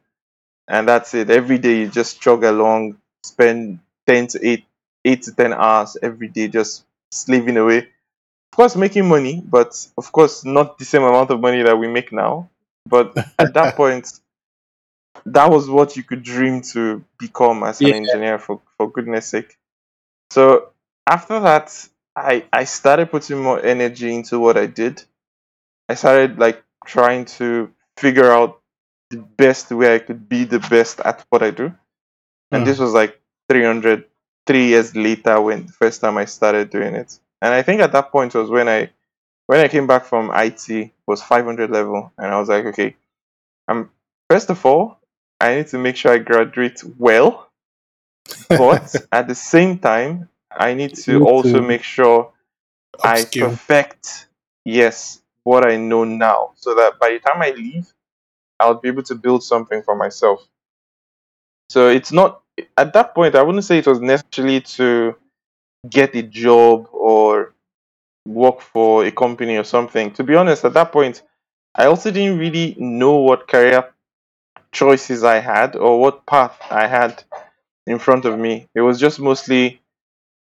And 0.69 0.87
that's 0.87 1.13
it. 1.15 1.31
Every 1.31 1.59
day 1.59 1.81
you 1.81 1.89
just 1.89 2.21
chug 2.21 2.45
along, 2.45 2.97
spend 3.25 3.81
10 4.07 4.29
to 4.29 4.49
8, 4.49 4.65
8 5.05 5.23
to 5.23 5.33
10 5.35 5.53
hours 5.55 5.97
every 6.01 6.29
day 6.29 6.47
just 6.47 6.85
slaving 7.11 7.57
away. 7.57 7.79
Of 7.79 8.57
course, 8.57 8.77
making 8.77 9.09
money, 9.09 9.43
but 9.45 9.85
of 9.99 10.13
course, 10.13 10.45
not 10.45 10.79
the 10.79 10.85
same 10.85 11.03
amount 11.03 11.31
of 11.31 11.41
money 11.41 11.63
that 11.63 11.77
we 11.77 11.89
make 11.89 12.13
now. 12.13 12.51
But 12.87 13.17
at 13.37 13.53
that 13.55 13.75
point, 13.81 14.13
that 15.27 15.51
was 15.51 15.69
what 15.71 15.97
you 15.97 16.03
could 16.03 16.23
dream 16.23 16.63
to 16.63 17.05
become 17.19 17.63
as 17.65 17.83
an 17.83 17.89
Yeah. 17.89 17.95
engineer, 17.95 18.39
for, 18.39 18.61
for 18.77 18.91
goodness 18.91 19.27
sake. 19.27 19.57
So 20.31 20.71
after 21.09 21.41
that, 21.41 21.89
I, 22.17 22.47
I 22.53 22.65
started 22.65 23.11
putting 23.11 23.43
more 23.43 23.61
energy 23.65 24.15
into 24.15 24.39
what 24.41 24.57
I 24.57 24.67
did. 24.67 25.03
I 25.89 25.95
started 25.95 26.39
like 26.39 26.63
trying 26.87 27.27
to 27.27 27.73
figure 27.99 28.31
out 28.31 28.61
the 29.11 29.19
best 29.19 29.71
way 29.71 29.95
I 29.95 29.99
could 30.01 30.29
be 30.29 30.45
the 30.45 30.61
best 30.61 31.01
at 31.01 31.25
what 31.31 31.43
I 31.43 31.51
do. 31.51 31.75
And 32.53 32.65
Mm. 32.65 32.67
this 32.67 32.79
was 32.79 32.93
like 32.93 33.21
300, 33.49 34.05
three 34.47 34.69
years 34.69 34.95
later 34.97 35.41
when 35.41 35.67
the 35.67 35.73
first 35.73 36.01
time 36.01 36.19
I 36.19 36.25
started 36.27 36.71
doing 36.71 36.95
it. 36.95 37.19
And 37.41 37.53
I 37.55 37.63
think 37.63 37.81
at 37.81 37.93
that 37.93 38.13
point 38.13 38.35
was 38.35 38.51
when 38.51 38.69
I, 38.69 38.91
when 39.47 39.61
I 39.61 39.69
came 39.69 39.87
back 39.87 40.05
from 40.07 40.31
IT 40.35 40.93
was 41.07 41.23
500 41.23 41.71
level. 41.71 42.13
And 42.19 42.33
I 42.35 42.39
was 42.39 42.49
like, 42.49 42.67
okay, 42.67 42.97
I'm, 43.69 43.91
first 44.31 44.51
of 44.51 44.65
all, 44.67 44.99
I 45.43 45.57
need 45.57 45.67
to 45.69 45.79
make 45.79 45.97
sure 45.97 46.13
I 46.13 46.19
graduate 46.19 46.83
well. 46.99 47.49
But 48.49 48.95
at 49.13 49.27
the 49.27 49.35
same 49.35 49.79
time, 49.79 50.29
I 50.51 50.75
need 50.75 50.95
to 50.99 51.25
also 51.25 51.61
make 51.61 51.83
sure 51.83 52.33
I 53.03 53.25
perfect, 53.25 54.29
yes, 54.65 55.21
what 55.43 55.67
I 55.69 55.77
know 55.79 56.05
now, 56.05 56.53
so 56.55 56.75
that 56.77 57.01
by 57.01 57.11
the 57.11 57.19
time 57.19 57.43
I 57.43 57.51
leave, 57.51 57.93
I'll 58.61 58.75
be 58.75 58.89
able 58.89 59.03
to 59.05 59.17
build 59.17 59.43
something 59.43 59.83
for 59.83 59.97
myself. 59.97 60.47
So 61.71 61.89
it's 61.89 62.13
not 62.13 62.43
at 62.77 62.93
that 62.93 63.13
point. 63.13 63.35
I 63.35 63.43
wouldn't 63.43 63.65
say 63.65 63.79
it 63.79 63.87
was 63.89 64.01
necessarily 64.01 64.61
to 64.61 65.17
get 65.91 66.15
a 66.15 66.23
job 66.23 66.87
or 66.93 67.55
work 68.29 68.61
for 68.61 69.05
a 69.05 69.11
company 69.11 69.57
or 69.57 69.65
something. 69.65 70.13
To 70.13 70.23
be 70.23 70.37
honest, 70.37 70.65
at 70.65 70.75
that 70.75 70.93
point, 70.93 71.23
I 71.75 71.87
also 71.87 72.13
didn't 72.13 72.39
really 72.39 72.77
know 72.79 73.17
what 73.17 73.49
career 73.49 73.92
choices 74.73 75.25
I 75.25 75.39
had 75.41 75.77
or 75.77 76.01
what 76.01 76.27
path 76.27 76.59
I 76.71 76.87
had 76.87 77.25
in 77.87 77.99
front 77.99 78.25
of 78.25 78.39
me. 78.39 78.69
It 78.75 78.81
was 78.83 78.99
just 79.01 79.21
mostly 79.21 79.81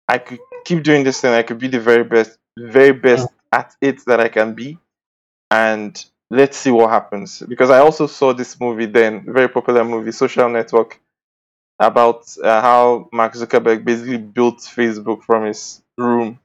I 0.07 0.17
could 0.19 0.39
keep 0.65 0.83
doing 0.83 1.03
this 1.03 1.21
thing. 1.21 1.33
I 1.33 1.43
could 1.43 1.59
be 1.59 1.67
the 1.67 1.79
very 1.79 2.03
best, 2.03 2.37
very 2.57 2.91
best 2.93 3.29
at 3.51 3.75
it 3.81 4.05
that 4.05 4.19
I 4.19 4.29
can 4.29 4.53
be, 4.53 4.77
and 5.51 6.03
let's 6.29 6.57
see 6.57 6.71
what 6.71 6.89
happens. 6.89 7.41
Because 7.41 7.69
I 7.69 7.79
also 7.79 8.07
saw 8.07 8.33
this 8.33 8.59
movie 8.59 8.85
then, 8.87 9.25
very 9.31 9.49
popular 9.49 9.83
movie, 9.83 10.11
Social 10.11 10.49
Network, 10.49 10.99
about 11.79 12.25
uh, 12.43 12.61
how 12.61 13.09
Mark 13.11 13.33
Zuckerberg 13.33 13.83
basically 13.85 14.17
built 14.17 14.59
Facebook 14.59 15.23
from 15.23 15.45
his 15.45 15.81
room. 15.97 16.39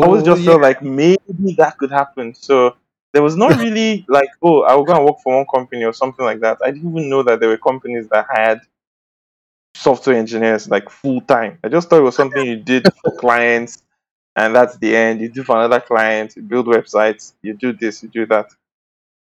I 0.00 0.06
always 0.06 0.22
Oh 0.22 0.24
just 0.24 0.42
yeah. 0.42 0.52
felt 0.52 0.62
like 0.62 0.82
maybe 0.82 1.54
that 1.58 1.78
could 1.78 1.90
happen. 1.90 2.34
So 2.34 2.76
there 3.12 3.22
was 3.22 3.36
not 3.36 3.56
really 3.60 4.04
like, 4.08 4.28
oh, 4.42 4.62
I 4.62 4.74
will 4.74 4.84
go 4.84 4.94
and 4.96 5.04
work 5.04 5.16
for 5.22 5.36
one 5.36 5.46
company 5.52 5.84
or 5.84 5.92
something 5.92 6.24
like 6.24 6.40
that. 6.40 6.58
I 6.64 6.70
didn't 6.70 6.90
even 6.96 7.08
know 7.08 7.22
that 7.22 7.40
there 7.40 7.48
were 7.48 7.58
companies 7.58 8.08
that 8.08 8.26
had 8.34 8.60
software 9.74 10.16
engineers 10.16 10.68
like 10.68 10.88
full 10.90 11.20
time. 11.22 11.58
I 11.64 11.68
just 11.68 11.88
thought 11.88 11.98
it 11.98 12.02
was 12.04 12.16
something 12.16 12.44
you 12.44 12.56
did 12.56 12.86
for 13.02 13.16
clients 13.18 13.82
and 14.36 14.54
that's 14.54 14.76
the 14.78 14.96
end. 14.96 15.20
You 15.20 15.28
do 15.28 15.42
for 15.44 15.56
another 15.56 15.80
client, 15.80 16.34
you 16.36 16.42
build 16.42 16.66
websites, 16.66 17.32
you 17.42 17.54
do 17.54 17.72
this, 17.72 18.02
you 18.02 18.08
do 18.08 18.26
that. 18.26 18.50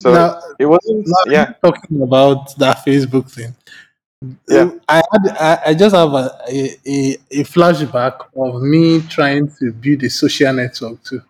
So 0.02 0.14
Now, 0.14 0.40
it 0.60 0.66
wasn't 0.66 1.08
yeah, 1.28 1.54
talking 1.64 2.02
about 2.02 2.58
that 2.58 2.78
Facebook 2.86 3.30
thing. 3.32 3.56
yeah. 4.48 4.72
I 4.88 4.96
had 4.96 5.38
I, 5.40 5.62
I 5.68 5.74
just 5.74 5.96
have 5.96 6.14
a, 6.14 6.32
a, 6.50 6.78
a, 6.88 7.18
a 7.32 7.44
flashback 7.44 8.28
of 8.36 8.62
me 8.62 9.02
trying 9.02 9.50
to 9.60 9.72
build 9.74 10.04
a 10.04 10.10
social 10.10 10.54
network 10.54 11.04
too. 11.04 11.22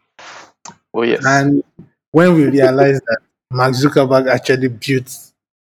Oh 0.94 1.04
yes. 1.04 1.24
And 1.26 1.64
when 2.12 2.34
we 2.36 2.46
realized 2.46 3.02
that 3.08 3.20
Mark 3.52 3.74
Zuckerberg 3.74 4.30
actually 4.30 4.68
built 4.70 5.16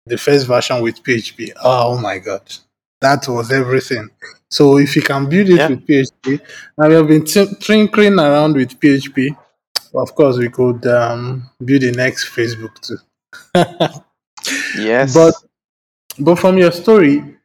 the 0.05 0.17
first 0.17 0.47
version 0.47 0.81
with 0.81 1.03
PHP, 1.03 1.51
oh 1.63 1.97
my 1.99 2.17
god, 2.19 2.41
that 3.01 3.27
was 3.27 3.51
everything. 3.51 4.09
So 4.49 4.77
if 4.77 4.95
you 4.95 5.01
can 5.01 5.29
build 5.29 5.49
it 5.49 5.57
Yeah. 5.57 5.67
with 5.69 5.85
PHP, 5.87 6.39
and 6.77 6.89
we 6.89 6.95
have 6.95 7.07
been 7.07 7.25
t- 7.25 7.53
tinkering 7.59 8.17
around 8.19 8.55
with 8.55 8.79
PHP, 8.79 9.35
of 9.93 10.13
course 10.15 10.37
we 10.37 10.49
could 10.49 10.85
um, 10.87 11.49
build 11.63 11.81
the 11.81 11.91
next 11.91 12.29
Facebook 12.29 12.79
too. 12.81 12.97
yes. 14.77 15.13
But 15.13 15.33
Yes. 15.33 15.43
but 16.19 16.35
from 16.39 16.57
your 16.57 16.71
story, 16.71 17.35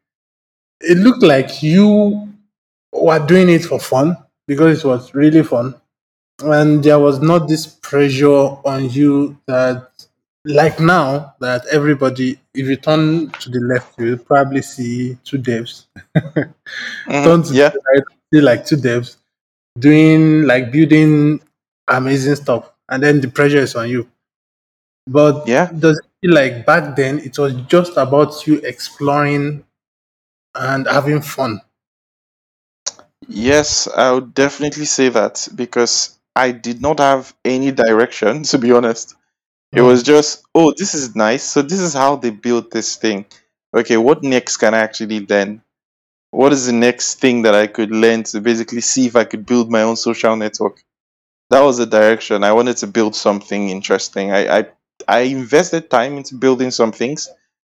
it 0.81 0.99
looked 0.99 1.23
like 1.23 1.63
you 1.63 2.29
were 2.93 3.19
doing 3.27 3.49
it 3.49 3.65
for 3.65 3.79
fun 3.81 4.17
because 4.47 4.79
it 4.85 4.87
was 4.87 5.15
really 5.15 5.43
fun 5.43 5.75
and 6.43 6.83
there 6.83 6.99
was 6.99 7.21
not 7.21 7.49
this 7.49 7.67
pressure 7.67 8.49
on 8.67 8.89
you 8.91 9.39
that 9.47 9.89
like 10.45 10.79
now 10.81 11.35
that 11.41 11.65
everybody 11.71 12.39
if 12.55 12.67
you 12.67 12.77
turn 12.77 13.31
to 13.33 13.49
the 13.51 13.61
left 13.61 13.99
you'll 13.99 14.19
probably 14.19 14.61
see 14.63 15.17
two 15.25 15.39
devs 15.39 15.87
hmm 17.07 17.25
turn 17.25 17.43
to 17.43 17.53
Yeah. 17.55 17.71
the 17.71 17.81
right 17.93 18.05
see 18.33 18.41
like 18.41 18.67
two 18.67 18.77
devs 18.77 19.17
doing 19.79 20.43
like 20.45 20.73
building 20.73 21.41
amazing 21.89 22.37
stuff 22.37 22.71
and 22.91 23.03
then 23.03 23.21
the 23.21 23.29
pressure 23.29 23.59
is 23.59 23.75
on 23.75 23.89
you 23.89 24.09
but 25.07 25.47
Yeah. 25.47 25.71
does 25.79 25.99
it 25.99 26.07
feel 26.21 26.35
like 26.35 26.67
back 26.67 26.97
then 26.97 27.19
it 27.21 27.39
was 27.39 27.55
just 27.67 27.97
about 27.97 28.47
you 28.47 28.59
exploring 28.65 29.65
and 30.55 30.87
having 30.89 31.21
fun 31.23 31.61
Yes, 33.29 33.89
I 33.89 34.13
would 34.13 34.35
definitely 34.35 34.85
say 34.85 35.09
that 35.11 35.49
because 35.55 36.19
I 36.37 36.53
did 36.53 36.81
not 36.83 36.99
have 37.01 37.35
any 37.45 37.71
direction, 37.73 38.43
to 38.45 38.59
be 38.59 38.73
honest. 38.73 39.15
It 39.75 39.81
Mm. 39.81 39.87
was 39.87 40.03
just, 40.03 40.45
oh, 40.55 40.73
this 40.77 40.95
is 40.95 41.17
nice. 41.17 41.45
So 41.45 41.63
this 41.63 41.81
is 41.81 41.95
how 41.95 42.17
they 42.17 42.31
built 42.31 42.71
this 42.71 42.97
thing. 42.97 43.27
Okay, 43.77 43.97
what 43.99 44.23
next 44.23 44.59
can 44.59 44.75
I 44.75 44.79
actually 44.81 45.27
learn? 45.27 45.63
What 46.31 46.53
is 46.53 46.67
the 46.67 46.73
next 46.73 47.21
thing 47.21 47.43
that 47.43 47.55
I 47.55 47.67
could 47.69 47.91
learn 47.91 48.25
to 48.25 48.41
basically 48.41 48.83
see 48.83 49.07
if 49.07 49.17
I 49.17 49.25
could 49.25 49.47
build 49.47 49.71
my 49.71 49.83
own 49.83 49.97
social 49.97 50.37
network? 50.37 50.83
That 51.51 51.61
was 51.61 51.79
the 51.79 51.87
direction. 51.87 52.45
I 52.45 52.53
wanted 52.53 52.77
to 52.79 52.87
build 52.87 53.15
something 53.17 53.71
interesting. 53.71 54.31
I 54.33 54.59
I, 54.59 54.67
I 55.09 55.21
invested 55.21 55.91
time 55.91 56.17
into 56.19 56.35
building 56.37 56.71
some 56.71 56.93
things 56.93 57.29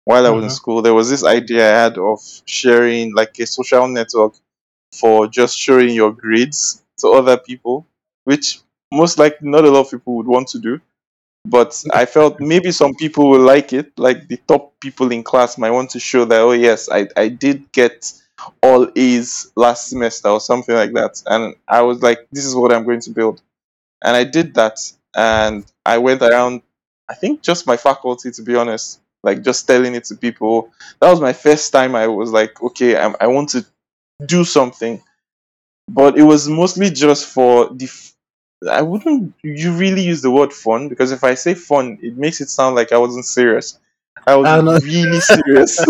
while 0.05 0.25
I 0.25 0.31
was 0.31 0.43
in 0.45 0.49
Mhm. 0.49 0.55
school. 0.59 0.81
There 0.81 0.93
was 0.93 1.09
this 1.09 1.23
idea 1.23 1.63
I 1.69 1.83
had 1.83 1.97
of 1.97 2.19
sharing 2.45 3.13
like 3.15 3.37
a 3.39 3.45
social 3.47 3.87
network 3.87 4.33
for 4.93 5.27
just 5.27 5.57
showing 5.57 5.91
your 5.91 6.11
grades 6.11 6.81
to 6.99 7.09
other 7.09 7.37
people, 7.37 7.87
which 8.27 8.59
most 8.91 9.17
likely 9.17 9.49
not 9.49 9.63
a 9.63 9.71
lot 9.71 9.85
of 9.85 9.91
people 9.91 10.17
would 10.17 10.27
want 10.27 10.49
to 10.49 10.59
do. 10.59 10.81
But 11.45 11.81
I 11.93 12.03
felt 12.03 12.41
maybe 12.41 12.73
some 12.73 12.93
people 12.93 13.29
will 13.29 13.39
like 13.39 13.71
it, 13.71 13.97
like 13.97 14.27
the 14.27 14.35
top 14.49 14.77
people 14.81 15.13
in 15.13 15.23
class 15.23 15.57
might 15.57 15.71
want 15.71 15.91
to 15.91 15.99
show 16.01 16.25
that, 16.25 16.41
oh, 16.41 16.51
yes, 16.51 16.89
I, 16.91 17.07
I 17.15 17.29
did 17.29 17.71
get 17.71 18.11
all 18.61 18.91
A's 18.97 19.49
last 19.55 19.87
semester 19.87 20.27
or 20.27 20.41
something 20.41 20.75
like 20.75 20.91
that. 20.91 21.23
And 21.25 21.55
I 21.69 21.83
was 21.83 22.03
like, 22.03 22.27
this 22.33 22.43
is 22.43 22.53
what 22.53 22.73
I'm 22.73 22.83
going 22.83 22.99
to 22.99 23.11
build. 23.11 23.41
And 24.03 24.13
I 24.13 24.25
did 24.25 24.55
that. 24.55 24.77
And 25.15 25.65
I 25.85 25.97
went 25.97 26.21
around, 26.21 26.63
I 27.07 27.13
think 27.13 27.41
just 27.41 27.65
my 27.65 27.77
faculty, 27.77 28.29
to 28.31 28.41
be 28.41 28.57
honest, 28.57 28.99
like 29.23 29.41
just 29.41 29.65
telling 29.65 29.95
it 29.95 30.03
to 30.05 30.15
people. 30.15 30.73
That 30.99 31.11
was 31.11 31.21
my 31.21 31.31
first 31.31 31.71
time 31.71 31.95
I 31.95 32.07
was 32.07 32.31
like, 32.31 32.61
okay, 32.61 32.97
I'm, 32.97 33.15
I 33.21 33.27
want 33.27 33.47
to 33.51 33.65
do 34.25 34.43
something 34.43 35.01
but 35.87 36.17
it 36.17 36.23
was 36.23 36.49
mostly 36.49 36.89
just 36.89 37.25
for 37.27 37.69
the 37.69 37.89
i 38.71 38.81
wouldn't 38.81 39.33
you 39.43 39.71
really 39.73 40.01
use 40.01 40.21
the 40.21 40.31
word 40.31 40.51
fun 40.51 40.89
because 40.89 41.11
if 41.11 41.23
i 41.23 41.33
say 41.33 41.53
fun 41.53 41.97
it 42.01 42.17
makes 42.17 42.41
it 42.41 42.49
sound 42.49 42.75
like 42.75 42.91
i 42.91 42.97
wasn't 42.97 43.25
serious. 43.25 43.79
I 44.25 44.35
was 44.35 44.45
I 44.45 44.59
really 44.85 45.19
serious. 45.21 45.79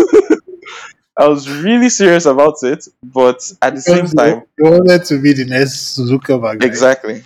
I 1.16 1.26
was 1.26 1.50
really 1.50 1.88
serious 1.88 2.26
about 2.26 2.62
it 2.62 2.86
but 3.02 3.50
at 3.62 3.74
the 3.74 3.80
same 3.80 3.96
because 3.96 4.14
time 4.14 4.42
you 4.58 4.70
wanted 4.70 5.04
to 5.06 5.20
be 5.20 5.32
the 5.32 5.44
next 5.44 5.98
Zuckerberg, 5.98 6.60
right? 6.60 6.64
exactly. 6.64 7.22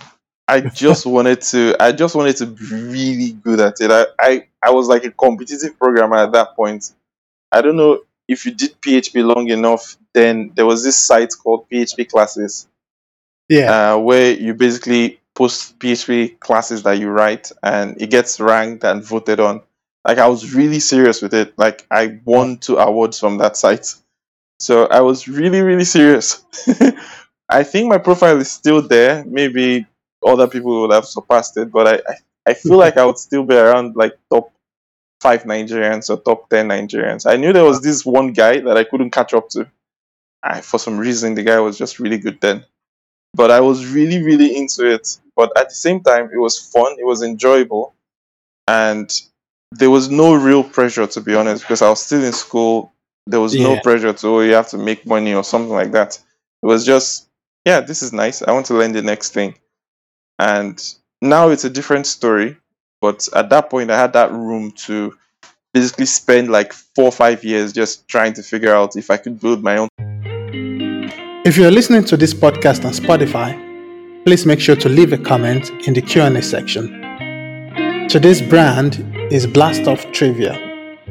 I 0.47 0.61
just 0.61 1.05
wanted 1.05 1.41
to 1.41 1.75
i 1.79 1.91
just 1.91 2.15
wanted 2.15 2.37
to 2.37 2.47
be 2.47 2.65
really 2.71 3.31
good 3.33 3.59
at 3.59 3.75
it. 3.81 3.91
I 3.91 4.05
i, 4.19 4.47
I 4.63 4.71
was 4.71 4.87
like 4.87 5.03
a 5.03 5.11
competitive 5.11 5.77
programmer 5.77 6.17
at 6.17 6.31
that 6.31 6.55
point. 6.55 6.91
I 7.51 7.61
don't 7.61 7.75
know 7.75 7.99
if 8.27 8.45
you 8.45 8.53
did 8.53 8.81
php 8.81 9.23
long 9.23 9.49
enough 9.49 9.97
then 10.13 10.51
there 10.55 10.65
was 10.65 10.83
this 10.83 10.97
site 10.97 11.33
called 11.43 11.69
php 11.69 12.09
classes. 12.09 12.67
Yeah. 13.49 13.93
uh, 13.93 13.97
where 13.99 14.31
you 14.31 14.53
basically 14.53 15.19
post 15.35 15.79
PHP 15.79 16.39
classes 16.39 16.83
that 16.83 16.99
you 16.99 17.09
write 17.09 17.51
and 17.61 17.99
it 18.01 18.09
gets 18.09 18.39
ranked 18.39 18.83
and 18.83 19.03
voted 19.03 19.39
on. 19.39 19.61
Like 20.05 20.17
I 20.17 20.27
was 20.27 20.53
really 20.53 20.79
serious 20.79 21.21
with 21.21 21.33
it. 21.33 21.57
Like 21.57 21.85
I 21.89 22.19
won 22.25 22.57
two 22.57 22.77
awards 22.77 23.19
from 23.19 23.37
that 23.37 23.57
site. 23.57 23.87
So 24.59 24.85
I 24.87 25.01
was 25.01 25.27
really, 25.27 25.61
really 25.61 25.85
serious. 25.85 26.43
I 27.49 27.63
think 27.63 27.89
my 27.89 27.97
profile 27.97 28.39
is 28.39 28.51
still 28.51 28.81
there. 28.81 29.23
Maybe 29.25 29.85
other 30.25 30.47
people 30.47 30.81
would 30.81 30.91
have 30.91 31.05
surpassed 31.05 31.57
it, 31.57 31.71
but 31.71 31.87
I, 31.87 31.93
I, 31.95 32.15
I 32.51 32.53
feel 32.53 32.77
like 32.77 32.97
I 32.97 33.05
would 33.05 33.17
still 33.27 33.43
be 33.43 33.55
around 33.55 33.95
like 33.95 34.17
top 34.31 34.51
five 35.21 35.43
Nigerians 35.43 36.09
or 36.09 36.21
top 36.21 36.49
ten 36.49 36.69
Nigerians. 36.69 37.29
I 37.29 37.37
knew 37.37 37.53
there 37.53 37.63
was 37.65 37.81
this 37.81 38.05
one 38.05 38.33
guy 38.33 38.59
that 38.59 38.77
I 38.77 38.83
couldn't 38.83 39.11
catch 39.11 39.33
up 39.33 39.49
to. 39.49 39.69
I, 40.41 40.61
for 40.61 40.77
some 40.77 40.97
reason, 40.97 41.35
the 41.35 41.43
guy 41.43 41.59
was 41.59 41.77
just 41.77 41.99
really 41.99 42.17
good 42.17 42.39
then 42.41 42.65
but 43.33 43.51
I 43.51 43.59
was 43.59 43.85
really, 43.87 44.23
really 44.23 44.55
into 44.55 44.85
it. 44.85 45.17
But 45.35 45.51
at 45.57 45.69
the 45.69 45.75
same 45.75 46.01
time, 46.01 46.29
it 46.31 46.37
was 46.37 46.59
fun, 46.59 46.95
it 46.99 47.05
was 47.05 47.23
enjoyable, 47.23 47.95
and 48.67 49.11
there 49.71 49.89
was 49.89 50.09
no 50.09 50.35
real 50.35 50.63
pressure, 50.63 51.07
to 51.07 51.21
be 51.21 51.35
honest, 51.35 51.63
because 51.63 51.81
I 51.81 51.89
was 51.89 52.03
still 52.05 52.23
in 52.23 52.33
school. 52.33 52.93
There 53.25 53.39
was 53.39 53.55
no 53.55 53.79
pressure 53.79 54.13
to, 54.13 54.27
oh, 54.27 54.41
you 54.41 54.53
have 54.53 54.69
to 54.69 54.77
make 54.77 55.05
money 55.05 55.33
or 55.33 55.43
something 55.43 55.71
like 55.73 55.93
that. 55.93 56.19
It 56.61 56.65
was 56.65 56.85
just, 56.85 57.27
yeah, 57.65 57.79
this 57.79 58.03
is 58.03 58.11
nice. 58.11 58.41
I 58.41 58.51
want 58.51 58.65
to 58.67 58.73
learn 58.73 58.91
the 58.91 59.01
next 59.01 59.33
thing. 59.33 59.55
And 60.37 60.79
now 61.21 61.49
it's 61.49 61.63
a 61.63 61.69
different 61.69 62.05
story. 62.05 62.57
But 63.01 63.27
at 63.33 63.49
that 63.49 63.69
point, 63.69 63.91
I 63.91 63.97
had 63.97 64.13
that 64.13 64.31
room 64.31 64.71
to 64.85 65.17
basically 65.73 66.05
spend 66.05 66.49
like 66.49 66.73
four 66.73 67.05
or 67.05 67.11
five 67.11 67.43
years 67.43 67.73
just 67.73 68.07
trying 68.07 68.33
to 68.33 68.43
figure 68.43 68.75
out 68.75 68.95
if 68.95 69.09
I 69.09 69.17
could 69.17 69.39
build 69.39 69.63
my 69.63 69.77
own 69.77 69.89
If 71.45 71.57
you're 71.57 71.71
listening 71.71 72.05
to 72.05 72.15
this 72.15 72.33
podcast 72.33 72.85
on 72.85 72.93
Spotify, 72.93 73.51
please 74.23 74.45
make 74.45 74.61
sure 74.61 74.77
to 74.77 74.87
leave 74.87 75.11
a 75.11 75.17
comment 75.17 75.71
in 75.85 75.93
the 75.93 76.01
Q&A 76.01 76.41
section. 76.41 76.87
Today's 78.07 78.41
brand 78.41 79.05
is 79.29 79.45
Blast 79.45 79.85
Off 79.85 80.09
Trivia. 80.13 80.57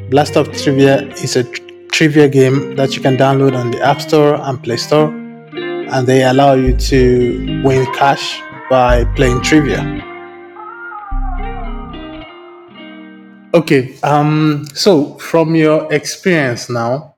Blast 0.09 0.35
Off 0.35 0.51
Trivia 0.51 1.03
is 1.21 1.35
a 1.35 1.43
tr- 1.43 1.61
trivia 1.91 2.27
game 2.27 2.75
that 2.77 2.95
you 2.95 3.01
can 3.03 3.15
download 3.15 3.55
on 3.55 3.69
the 3.69 3.79
App 3.83 4.01
Store 4.01 4.41
and 4.41 4.63
Play 4.63 4.77
Store, 4.77 5.09
and 5.53 6.07
they 6.07 6.23
allow 6.23 6.53
you 6.53 6.75
to 6.77 7.61
win 7.63 7.85
cash 7.93 8.41
by 8.71 9.05
playing 9.13 9.39
trivia. 9.43 9.81
Okay, 13.53 13.95
um, 14.01 14.65
so 14.73 15.13
from 15.19 15.53
your 15.53 15.93
experience 15.93 16.71
now, 16.71 17.17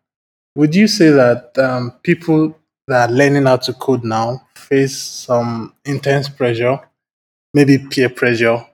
would 0.58 0.76
you 0.76 0.90
say 0.90 1.12
that 1.12 1.58
um, 1.58 1.94
people 2.04 2.54
that 2.88 3.10
are 3.10 3.14
learning 3.14 3.46
how 3.46 3.58
to 3.58 3.74
code 3.74 4.04
now 4.04 4.42
face 4.56 4.98
some 4.98 5.74
intense 5.86 6.30
pressure, 6.30 6.80
maybe 7.54 7.78
peer 7.80 8.10
pressure, 8.10 8.66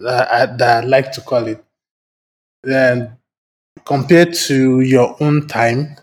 that 0.00 0.30
I, 0.32 0.46
that 0.56 0.84
I 0.84 0.86
like 0.86 1.12
to 1.12 1.20
call 1.20 1.46
it, 1.46 1.64
then 2.62 3.16
compared 3.84 4.34
to 4.34 4.80
your 4.80 5.16
own 5.20 5.46
time 5.48 5.96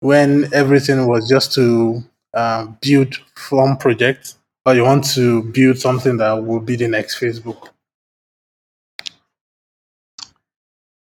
when 0.00 0.52
everything 0.54 1.06
was 1.06 1.28
just 1.28 1.52
to 1.54 2.02
uh, 2.34 2.66
build 2.82 3.16
from 3.36 3.76
project 3.78 4.36
or 4.66 4.74
you 4.74 4.84
want 4.84 5.04
to 5.14 5.42
build 5.44 5.78
something 5.78 6.18
that 6.18 6.34
will 6.44 6.60
be 6.60 6.76
the 6.76 6.88
next 6.88 7.20
Facebook? 7.20 7.70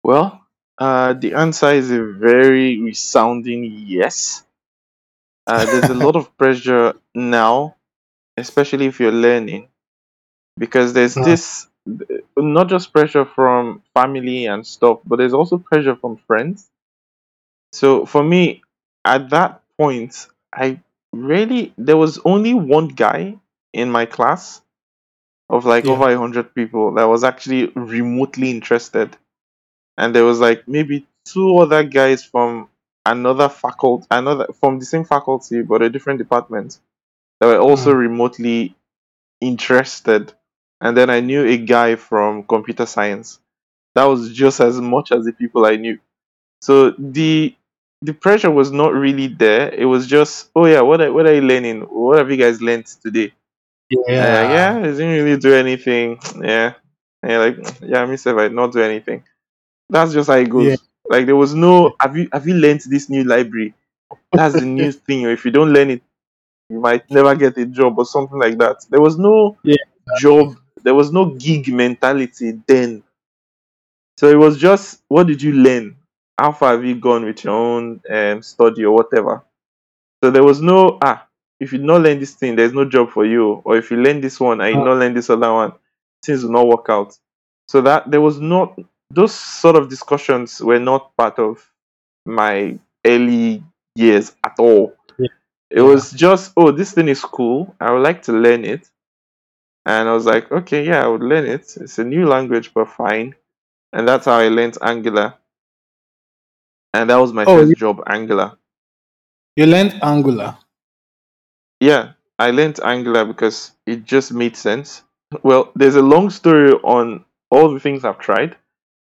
Well, 0.04 0.40
uh, 0.78 1.14
the 1.14 1.34
answer 1.34 1.70
is 1.72 1.90
a 1.90 2.02
very 2.02 2.80
resounding 2.80 3.64
yes. 3.64 4.43
Uh, 5.46 5.66
there's 5.66 5.88
a 5.88 5.94
lot 5.94 6.16
of 6.16 6.36
pressure 6.38 6.94
now, 7.14 7.76
especially 8.36 8.86
if 8.86 9.00
you're 9.00 9.12
learning, 9.12 9.68
because 10.58 10.92
there's 10.92 11.16
Mm, 11.16 11.34
this 11.34 11.68
not 12.36 12.68
just 12.68 12.92
pressure 12.92 13.24
from 13.24 13.82
family 13.94 14.46
and 14.46 14.66
stuff, 14.66 15.00
but 15.06 15.16
there's 15.16 15.34
also 15.34 15.58
pressure 15.58 15.96
from 15.96 16.16
friends. 16.16 16.70
So 17.72 18.06
for 18.06 18.22
me, 18.22 18.62
at 19.04 19.30
that 19.30 19.62
point, 19.78 20.26
I 20.52 20.80
really 21.12 21.72
there 21.76 21.96
was 21.96 22.18
only 22.24 22.54
one 22.54 22.88
guy 22.88 23.38
in 23.72 23.90
my 23.90 24.06
class 24.06 24.62
of 25.50 25.64
like 25.64 25.86
yeah, 25.86 25.90
over 25.90 26.10
a 26.10 26.18
hundred 26.18 26.54
people 26.54 26.94
that 26.94 27.04
was 27.08 27.24
actually 27.24 27.66
remotely 27.74 28.50
interested, 28.50 29.16
and 29.96 30.14
there 30.14 30.24
was 30.24 30.40
like 30.40 30.68
maybe 30.68 31.06
two 31.24 31.58
other 31.58 31.84
guys 31.84 32.24
from 32.24 32.68
another 33.06 33.48
faculty, 33.48 34.06
another 34.10 34.46
from 34.60 34.78
the 34.78 34.84
same 34.86 35.04
faculty 35.04 35.62
but 35.62 35.82
a 35.82 35.90
different 35.90 36.18
department 36.18 36.78
that 37.40 37.46
were 37.48 37.58
also 37.58 37.94
mm, 37.94 37.98
remotely 37.98 38.74
interested. 39.40 40.32
And 40.80 40.96
then 40.96 41.10
I 41.10 41.20
knew 41.20 41.44
a 41.46 41.56
guy 41.58 41.96
from 41.96 42.44
computer 42.44 42.86
science. 42.86 43.40
That 43.94 44.04
was 44.04 44.32
just 44.32 44.60
as 44.60 44.80
much 44.80 45.12
as 45.12 45.24
the 45.24 45.32
people 45.32 45.66
I 45.66 45.76
knew. 45.76 45.98
So 46.60 46.90
the 46.98 47.54
the 48.02 48.12
pressure 48.14 48.50
was 48.50 48.70
not 48.72 48.92
really 48.92 49.28
there. 49.28 49.72
It 49.72 49.86
was 49.86 50.06
just, 50.06 50.50
oh 50.54 50.66
yeah, 50.66 50.82
what 50.82 51.00
are, 51.00 51.12
what 51.12 51.26
are 51.26 51.34
you 51.34 51.40
learning? 51.42 51.82
What 51.82 52.18
have 52.18 52.30
you 52.30 52.36
guys 52.36 52.60
learned 52.60 52.86
today? 52.86 53.32
And 54.06 54.22
you're 54.22 54.32
yeah, 54.32 54.42
yeah, 54.52 54.78
I 54.78 54.82
didn't 54.92 55.24
really 55.24 55.38
do 55.38 55.54
anything. 55.54 56.18
Yeah. 56.42 56.74
And 57.22 57.32
you're 57.32 57.40
like, 57.50 57.80
yeah, 57.82 58.04
me 58.06 58.16
self, 58.16 58.38
I 58.38 58.48
not 58.48 58.72
do 58.72 58.80
anything. 58.82 59.24
That's 59.90 60.12
just 60.12 60.28
how 60.28 60.36
it 60.36 60.48
yeah, 60.56 60.76
goes. 60.76 60.88
Like 61.08 61.26
there 61.26 61.36
was 61.36 61.54
no 61.54 61.94
have 62.00 62.16
you 62.16 62.28
have 62.32 62.46
you 62.46 62.54
learned 62.54 62.82
this 62.86 63.08
new 63.10 63.24
library? 63.24 63.74
That's 64.32 64.56
the 64.56 64.66
new 64.66 64.92
thing. 64.92 65.22
If 65.22 65.44
you 65.44 65.50
don't 65.50 65.72
learn 65.72 65.90
it, 65.90 66.02
you 66.68 66.80
might 66.80 67.10
never 67.10 67.34
get 67.36 67.58
a 67.58 67.66
job 67.66 67.98
or 67.98 68.06
something 68.06 68.38
like 68.38 68.58
that. 68.58 68.86
There 68.90 69.00
was 69.02 69.18
no 69.18 69.58
yeah, 69.64 69.76
job, 70.18 70.56
there 70.82 70.94
was 70.94 71.12
no 71.12 71.26
gig 71.26 71.68
mentality 71.72 72.60
then. 72.66 73.04
So 74.16 74.28
it 74.28 74.36
was 74.36 74.58
just 74.58 75.02
what 75.08 75.26
did 75.26 75.42
you 75.42 75.52
learn? 75.52 75.96
How 76.38 76.52
far 76.52 76.72
have 76.72 76.84
you 76.84 76.96
gone 76.96 77.24
with 77.24 77.44
your 77.44 77.54
own 77.54 78.00
um, 78.10 78.42
study 78.42 78.84
or 78.84 78.94
whatever? 78.94 79.44
So 80.22 80.30
there 80.30 80.44
was 80.44 80.60
no 80.62 80.98
ah, 81.02 81.28
if 81.60 81.72
you 81.72 81.78
not 81.80 82.02
learn 82.02 82.20
this 82.20 82.34
thing, 82.34 82.56
there's 82.56 82.72
no 82.74 82.84
job 82.84 83.10
for 83.10 83.26
you. 83.26 83.62
Or 83.64 83.76
if 83.76 83.90
you 83.90 83.98
learn 83.98 84.20
this 84.20 84.40
one 84.40 84.60
and 84.60 84.74
you 84.76 84.82
uh, 84.82 84.84
not 84.84 84.98
learn 84.98 85.14
this 85.14 85.30
other 85.30 85.52
one, 85.52 85.72
things 86.24 86.44
will 86.44 86.52
not 86.52 86.68
work 86.68 86.86
out. 86.88 87.18
So 87.68 87.80
that 87.82 88.10
there 88.10 88.20
was 88.22 88.40
not 88.40 88.78
those 89.14 89.34
sort 89.34 89.76
of 89.76 89.88
discussions 89.88 90.60
were 90.60 90.78
not 90.80 91.16
part 91.16 91.38
of 91.38 91.70
my 92.26 92.78
early 93.06 93.62
years 93.96 94.32
at 94.44 94.54
all. 94.58 94.94
yeah, 95.18 95.28
It 95.70 95.82
was 95.82 96.12
just, 96.12 96.52
oh, 96.56 96.70
this 96.72 96.92
thing 96.92 97.08
is 97.08 97.20
cool. 97.22 97.74
I 97.80 97.92
would 97.92 98.02
like 98.02 98.22
to 98.24 98.32
learn 98.32 98.64
it. 98.64 98.88
And 99.86 100.08
I 100.08 100.12
was 100.14 100.24
like, 100.26 100.50
okay, 100.50 100.84
yeah, 100.86 101.04
I 101.04 101.08
would 101.08 101.22
learn 101.22 101.46
it. 101.46 101.76
It's 101.76 101.98
a 101.98 102.04
new 102.04 102.26
language, 102.26 102.72
but 102.74 102.88
fine. 102.88 103.34
And 103.92 104.08
that's 104.08 104.24
how 104.26 104.38
I 104.38 104.48
learned 104.48 104.78
Angular. 104.82 105.34
And 106.94 107.10
that 107.10 107.16
was 107.16 107.32
my 107.32 107.44
Oh, 107.46 107.58
first 107.58 107.70
you, 107.70 107.74
job, 107.74 108.02
Angular. 108.06 108.56
you 109.56 109.66
learned 109.66 109.98
Angular. 110.02 110.56
Yeah, 111.80 112.12
I 112.38 112.50
learned 112.50 112.80
Angular 112.82 113.24
because 113.24 113.72
it 113.86 114.04
just 114.04 114.32
made 114.32 114.56
sense. 114.56 115.02
Well, 115.42 115.72
there's 115.74 115.96
a 115.96 116.02
long 116.02 116.30
story 116.30 116.72
on 116.72 117.24
all 117.50 117.72
the 117.72 117.80
things 117.80 118.04
I've 118.04 118.18
tried, 118.18 118.56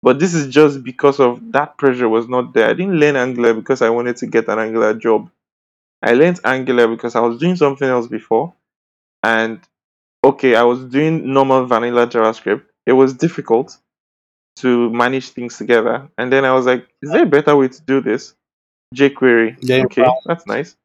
but 0.07 0.21
this 0.21 0.35
is 0.35 0.47
just 0.47 0.85
because 0.85 1.19
of 1.19 1.41
that 1.51 1.77
pressure 1.79 2.09
was 2.09 2.29
not 2.29 2.55
there. 2.55 2.69
I 2.71 2.75
didn't 2.75 3.01
learn 3.01 3.17
Angular 3.17 3.55
because 3.55 3.83
I 3.83 3.91
wanted 3.91 4.17
to 4.19 4.29
get 4.29 4.47
an 4.47 4.61
Angular 4.61 4.95
job. 4.95 5.29
I 6.01 6.13
learned 6.13 6.39
Angular 6.45 6.87
because 6.87 7.17
I 7.17 7.21
was 7.23 7.41
doing 7.41 7.57
something 7.57 7.89
else 7.89 8.07
before, 8.07 8.55
and 9.25 9.59
okay, 10.23 10.55
I 10.55 10.63
was 10.63 10.85
doing 10.85 11.33
normal 11.33 11.67
vanilla 11.67 12.07
JavaScript. 12.07 12.63
It 12.87 12.93
was 12.93 13.15
difficult 13.15 13.77
to 14.59 14.91
manage 14.91 15.31
things 15.31 15.59
together, 15.59 16.09
and 16.17 16.33
then 16.33 16.45
I 16.45 16.53
was 16.53 16.67
like, 16.67 16.87
"Is 17.03 17.11
there 17.11 17.25
a 17.25 17.33
better 17.37 17.57
way 17.57 17.67
to 17.67 17.83
do 17.83 18.01
this?" 18.01 18.37
jQuery. 18.95 19.59
Yeah, 19.61 19.87
Okay, 19.87 20.07
that's 20.25 20.47
nice. 20.47 20.77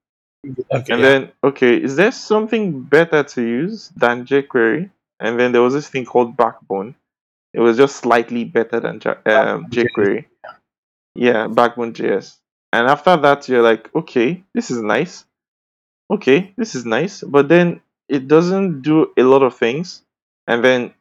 okay, 0.48 0.94
And 0.94 1.02
yeah. 1.04 1.10
then, 1.10 1.32
okay, 1.44 1.76
is 1.76 1.96
there 1.96 2.12
something 2.12 2.82
better 2.82 3.22
to 3.24 3.42
use 3.44 3.90
than 3.96 4.26
jQuery? 4.26 4.90
And 5.20 5.40
then 5.40 5.52
there 5.52 5.62
was 5.62 5.76
this 5.76 5.90
thing 5.90 6.06
called 6.06 6.36
Backbone. 6.36 6.96
It 7.54 7.60
was 7.60 7.78
just 7.78 7.98
slightly 7.98 8.44
better 8.46 8.80
than 8.80 8.96
um, 9.26 9.68
jQuery. 9.70 10.26
Yeah, 11.16 11.48
Backbone 11.48 11.94
JS. 11.94 12.38
And 12.74 12.88
after 12.88 13.18
that, 13.18 13.48
you're 13.50 13.62
like, 13.64 13.94
okay, 13.96 14.44
this 14.54 14.72
is 14.72 14.82
nice. 14.82 15.26
Okay, 16.12 16.54
this 16.58 16.76
is 16.76 16.86
nice. 16.86 17.22
But 17.22 17.50
then 17.50 17.82
it 18.10 18.28
doesn't 18.28 18.82
do 18.82 19.12
a 19.18 19.24
lot 19.24 19.44
of 19.44 19.56
things. 19.58 20.04
And 20.48 20.64
then 20.64 20.94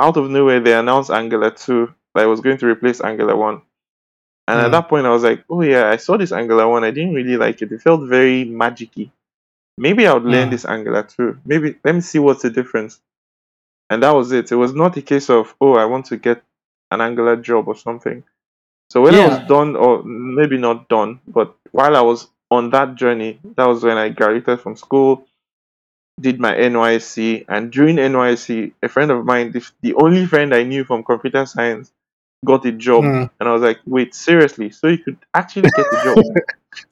out 0.00 0.16
of 0.16 0.30
nowhere, 0.30 0.60
they 0.60 0.74
announced 0.74 1.10
Angular 1.10 1.50
2 1.50 1.92
that 2.14 2.24
was 2.24 2.40
going 2.40 2.58
to 2.58 2.66
replace 2.66 3.00
Angular 3.00 3.36
1. 3.36 3.62
And 4.48 4.60
at 4.60 4.70
Mm, 4.70 4.72
that 4.72 4.88
point, 4.88 5.06
I 5.06 5.10
was 5.10 5.24
like, 5.24 5.44
oh 5.50 5.62
yeah, 5.62 5.88
I 5.90 5.96
saw 5.96 6.16
this 6.16 6.32
Angular 6.32 6.68
1. 6.68 6.84
I 6.84 6.90
didn't 6.90 7.14
really 7.14 7.36
like 7.36 7.62
it. 7.62 7.72
It 7.72 7.82
felt 7.82 8.08
very 8.08 8.44
magicy. 8.44 9.10
Maybe 9.78 10.06
I 10.06 10.14
would 10.14 10.24
learn 10.24 10.50
mm, 10.50 10.50
this 10.50 10.64
Angular 10.64 11.02
2. 11.04 11.40
Maybe, 11.46 11.76
let 11.84 11.94
me 11.94 12.00
see 12.00 12.18
what's 12.18 12.42
the 12.42 12.50
difference. 12.50 13.00
And 13.90 14.02
that 14.02 14.10
was 14.14 14.32
it. 14.32 14.50
It 14.52 14.56
was 14.56 14.74
not 14.74 14.96
a 14.96 15.02
case 15.02 15.30
of, 15.30 15.54
oh, 15.60 15.74
I 15.74 15.84
want 15.84 16.06
to 16.06 16.16
get 16.16 16.42
an 16.90 17.00
Angular 17.00 17.36
job 17.36 17.68
or 17.68 17.76
something. 17.76 18.24
So 18.90 19.02
when 19.02 19.14
I 19.14 19.26
was 19.28 19.48
done, 19.48 19.76
or 19.76 20.02
maybe 20.04 20.58
not 20.58 20.88
done, 20.88 21.20
but 21.26 21.54
while 21.72 21.96
I 21.96 22.00
was 22.02 22.28
on 22.50 22.70
that 22.70 22.94
journey, 22.96 23.40
that 23.56 23.66
was 23.66 23.82
when 23.84 23.96
I 23.98 24.08
graduated 24.10 24.60
from 24.60 24.76
school, 24.76 25.26
did 26.20 26.40
my 26.40 26.54
NYSC, 26.54 27.44
and 27.48 27.70
during 27.70 27.98
NYSC, 27.98 28.72
a 28.82 28.88
friend 28.88 29.10
of 29.10 29.24
mine, 29.24 29.52
the, 29.52 29.68
the 29.82 29.94
only 29.94 30.26
friend 30.26 30.54
I 30.54 30.62
knew 30.62 30.84
from 30.84 31.04
computer 31.04 31.44
science, 31.46 31.92
got 32.44 32.64
a 32.66 32.72
job, 32.72 33.04
Mm. 33.04 33.30
and 33.40 33.48
I 33.48 33.52
was 33.52 33.62
like, 33.62 33.80
wait, 33.86 34.14
seriously? 34.14 34.70
So 34.70 34.88
you 34.88 34.98
could 34.98 35.18
actually 35.34 35.70
get 35.70 35.86
a 35.92 36.04
job? 36.04 36.24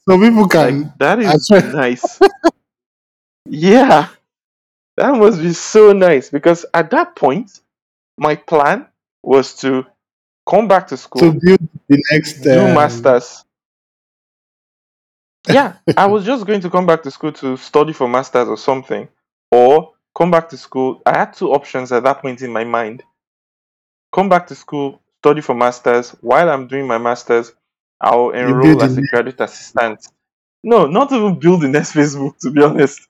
So 0.08 0.18
people 0.18 0.42
Like 0.42 0.50
can 0.50 0.92
that 0.98 1.18
is 1.20 1.50
nice. 1.50 2.18
Yeah, 3.46 4.08
that 4.96 5.16
must 5.16 5.40
be 5.40 5.52
so 5.52 5.92
nice 5.92 6.30
because 6.30 6.66
at 6.74 6.90
that 6.90 7.16
point, 7.16 7.60
my 8.18 8.36
plan 8.36 8.86
was 9.22 9.56
to 9.56 9.84
come 10.48 10.68
back 10.68 10.88
to 10.88 10.96
school 10.96 11.32
to 11.32 11.40
build 11.40 11.68
the 11.88 12.02
next 12.12 12.42
do 12.42 12.60
um 12.60 12.74
masters, 12.74 13.44
Yeah, 15.48 15.74
I 15.96 16.06
was 16.06 16.24
just 16.24 16.46
going 16.46 16.60
to 16.62 16.70
come 16.70 16.86
back 16.86 17.02
to 17.02 17.10
school 17.10 17.32
to 17.32 17.56
study 17.56 17.92
for 17.92 18.08
masters 18.08 18.48
or 18.48 18.56
something, 18.56 19.08
or 19.50 19.92
come 20.16 20.30
back 20.30 20.48
to 20.50 20.56
school. 20.56 21.02
I 21.04 21.18
had 21.18 21.34
two 21.34 21.52
options 21.52 21.92
at 21.92 22.04
that 22.04 22.22
point 22.22 22.42
in 22.42 22.52
my 22.52 22.64
mind: 22.64 23.02
come 24.12 24.28
back 24.28 24.46
to 24.48 24.54
school, 24.54 25.00
study 25.20 25.40
for 25.40 25.54
masters. 25.54 26.10
While 26.20 26.48
I'm 26.48 26.66
doing 26.66 26.86
my 26.86 26.98
masters, 26.98 27.52
I'll 28.00 28.30
enroll 28.30 28.82
as 28.82 28.96
a 28.96 29.02
graduate 29.02 29.40
assistant. 29.40 30.08
No, 30.62 30.86
not 30.86 31.12
even 31.12 31.38
build 31.38 31.62
the 31.62 31.68
next 31.68 31.92
Facebook. 31.92 32.38
To 32.38 32.50
be 32.50 32.62
honest, 32.62 33.06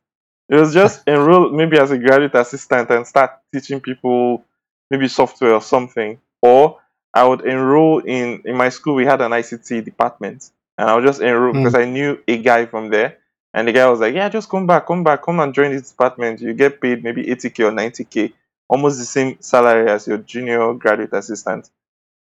it 0.49 0.57
was 0.57 0.75
just 0.75 1.03
enroll 1.07 1.51
maybe 1.51 1.79
as 1.79 1.91
a 1.91 1.99
graduate 1.99 2.35
assistant 2.35 2.91
and 2.91 3.07
start 3.07 3.33
teaching 3.53 3.81
people 3.81 4.45
maybe 4.91 5.09
software 5.09 5.55
or 5.55 5.63
something. 5.63 6.19
Or 6.43 6.81
I 7.13 7.25
would 7.25 7.43
enroll 7.43 8.01
in 8.01 8.43
in 8.45 8.57
my 8.57 8.69
school. 8.69 8.95
We 8.95 9.07
had 9.07 9.21
an 9.21 9.31
ICT 9.33 9.85
department, 9.85 10.51
and 10.77 10.91
I 10.91 10.95
would 10.95 11.05
just 11.05 11.21
enroll 11.21 11.53
because 11.53 11.75
mm, 11.75 11.83
I 11.83 11.85
knew 11.85 12.19
a 12.29 12.39
guy 12.39 12.67
from 12.67 12.91
there. 12.91 13.19
And 13.55 13.69
the 13.69 13.73
guy 13.73 13.89
was 13.89 14.01
like, 14.01 14.15
"Yeah, 14.15 14.29
just 14.29 14.51
come 14.51 14.67
back, 14.67 14.87
come 14.87 15.05
back, 15.05 15.23
come 15.23 15.41
and 15.41 15.55
join 15.55 15.71
this 15.71 15.91
department. 15.91 16.41
You 16.41 16.53
get 16.55 16.81
paid 16.81 17.05
maybe 17.05 17.31
eighty 17.31 17.51
k 17.51 17.63
or 17.63 17.71
ninety 17.71 18.05
k, 18.05 18.33
almost 18.69 18.99
the 18.99 19.05
same 19.05 19.41
salary 19.41 19.89
as 19.89 20.07
your 20.07 20.19
junior 20.19 20.75
graduate 20.75 21.13
assistant." 21.13 21.71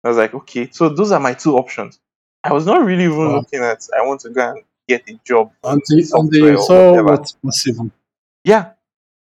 I 0.03 0.09
was 0.09 0.17
like, 0.17 0.35
"Okay." 0.35 0.71
So 0.73 0.89
those 0.89 1.13
are 1.13 1.21
my 1.21 1.35
two 1.35 1.57
options. 1.57 2.01
I 2.43 2.53
was 2.53 2.65
not 2.65 2.85
really 2.85 3.05
even 3.05 3.19
wow. 3.19 3.37
looking 3.37 3.61
at. 3.61 3.87
I 3.97 4.07
want 4.07 4.23
to 4.23 4.31
go 4.31 4.53
and 4.53 4.63
get 4.89 5.09
a 5.09 5.21
job 5.25 5.53
Until 5.63 5.99
until 5.99 6.51
you 6.51 6.63
saw 6.63 7.03
what's 7.03 7.33
possible. 7.33 7.91
Yeah, 8.45 8.73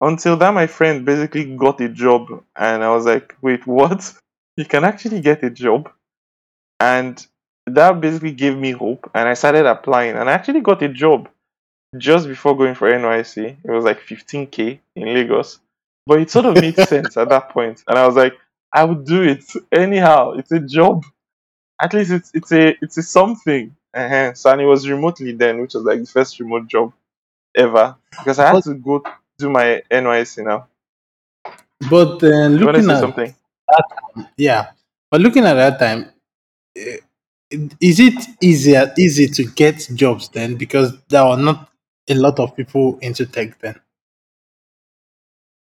until 0.01 0.37
that, 0.39 0.55
my 0.55 0.67
friend 0.67 1.05
basically 1.05 1.57
got 1.57 1.81
a 1.81 1.89
job, 1.89 2.29
and 2.57 2.85
I 2.85 2.91
was 2.95 3.07
like, 3.07 3.37
"Wait, 3.43 3.67
what? 3.67 4.15
You 4.59 4.65
can 4.65 4.85
actually 4.85 5.21
get 5.21 5.45
a 5.45 5.51
job?" 5.51 5.91
And 6.81 7.27
that 7.67 8.01
basically 8.01 8.33
gave 8.33 8.57
me 8.57 8.73
hope, 8.73 9.11
and 9.15 9.29
I 9.29 9.35
started 9.35 9.67
applying, 9.67 10.17
and 10.17 10.29
I 10.31 10.33
actually 10.35 10.61
got 10.63 10.83
a 10.83 10.89
job 10.89 11.29
just 11.99 12.29
before 12.29 12.57
going 12.57 12.75
for 12.77 12.89
NYSC. 12.89 13.57
It 13.65 13.71
was 13.71 13.85
like 13.85 14.01
15k 14.01 14.81
in 14.97 15.15
Lagos, 15.15 15.61
but 16.07 16.21
it 16.21 16.31
sort 16.31 16.47
of 16.47 16.59
made 16.59 16.79
sense 16.93 17.17
at 17.17 17.31
that 17.31 17.51
point, 17.51 17.85
and 17.89 17.99
I 17.99 18.07
was 18.07 18.17
like, 18.17 18.35
"I 18.73 18.85
would 18.85 19.05
do 19.07 19.23
it 19.23 19.45
anyhow. 19.73 20.33
It's 20.33 20.53
a 20.53 20.61
job. 20.61 21.05
At 21.81 21.95
least 21.95 22.11
it's 22.13 22.31
it's 22.35 22.53
a 22.53 22.77
it's 22.83 22.99
a 22.99 23.03
something." 23.03 23.77
uh 23.95 24.33
So 24.35 24.51
and 24.53 24.61
it 24.63 24.67
was 24.67 24.89
remotely 24.89 25.33
then, 25.33 25.61
which 25.61 25.75
was 25.75 25.85
like 25.85 26.01
the 26.01 26.07
first 26.07 26.39
remote 26.41 26.69
job 26.69 26.93
ever 27.57 27.97
because 28.11 28.39
I 28.39 28.53
had 28.53 28.63
to 28.65 28.75
go 28.75 29.03
do 29.39 29.51
my 29.51 29.83
NYSC 29.91 30.45
now. 30.45 30.69
but 31.91 32.23
uh, 32.23 32.49
looking 32.49 32.91
at 32.91 33.01
something? 33.01 33.35
yeah, 34.37 34.71
but 35.11 35.21
looking 35.21 35.45
at 35.45 35.55
that 35.55 35.79
time, 35.79 36.11
eh, 36.77 36.99
is 37.81 38.01
it 38.01 38.15
easier 38.41 38.93
easy 38.99 39.29
to 39.29 39.45
get 39.45 39.89
jobs 39.95 40.29
then 40.31 40.57
because 40.57 40.97
there 41.09 41.23
are 41.23 41.37
not 41.37 41.71
a 42.09 42.15
lot 42.15 42.39
of 42.39 42.57
people 42.57 42.99
into 43.01 43.27
tech 43.27 43.59
then? 43.61 43.81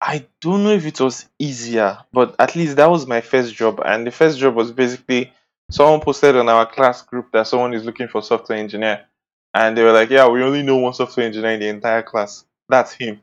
I 0.02 0.26
don't 0.42 0.64
know 0.64 0.72
if 0.72 0.86
it 0.86 1.00
was 1.00 1.28
easier, 1.38 2.00
but 2.12 2.36
at 2.40 2.56
least 2.56 2.76
that 2.78 2.90
was 2.90 3.06
my 3.06 3.22
first 3.22 3.54
job. 3.54 3.82
And 3.86 4.06
the 4.06 4.12
first 4.12 4.40
job 4.40 4.56
was 4.56 4.72
basically 4.72 5.32
someone 5.70 6.02
posted 6.02 6.36
on 6.36 6.50
our 6.50 6.66
class 6.66 7.04
group 7.04 7.32
that 7.34 7.46
someone 7.46 7.74
is 7.76 7.86
looking 7.86 8.08
for 8.08 8.24
software 8.24 8.58
engineer. 8.58 9.06
And 9.54 9.78
they 9.78 9.84
were 9.84 9.92
like, 9.92 10.10
Yeah, 10.10 10.28
we 10.28 10.44
only 10.44 10.64
know 10.64 10.78
one 10.78 10.94
software 10.94 11.26
engineer 11.26 11.52
in 11.52 11.60
the 11.60 11.68
entire 11.68 12.04
class. 12.04 12.46
That's 12.70 12.94
him. 12.94 13.22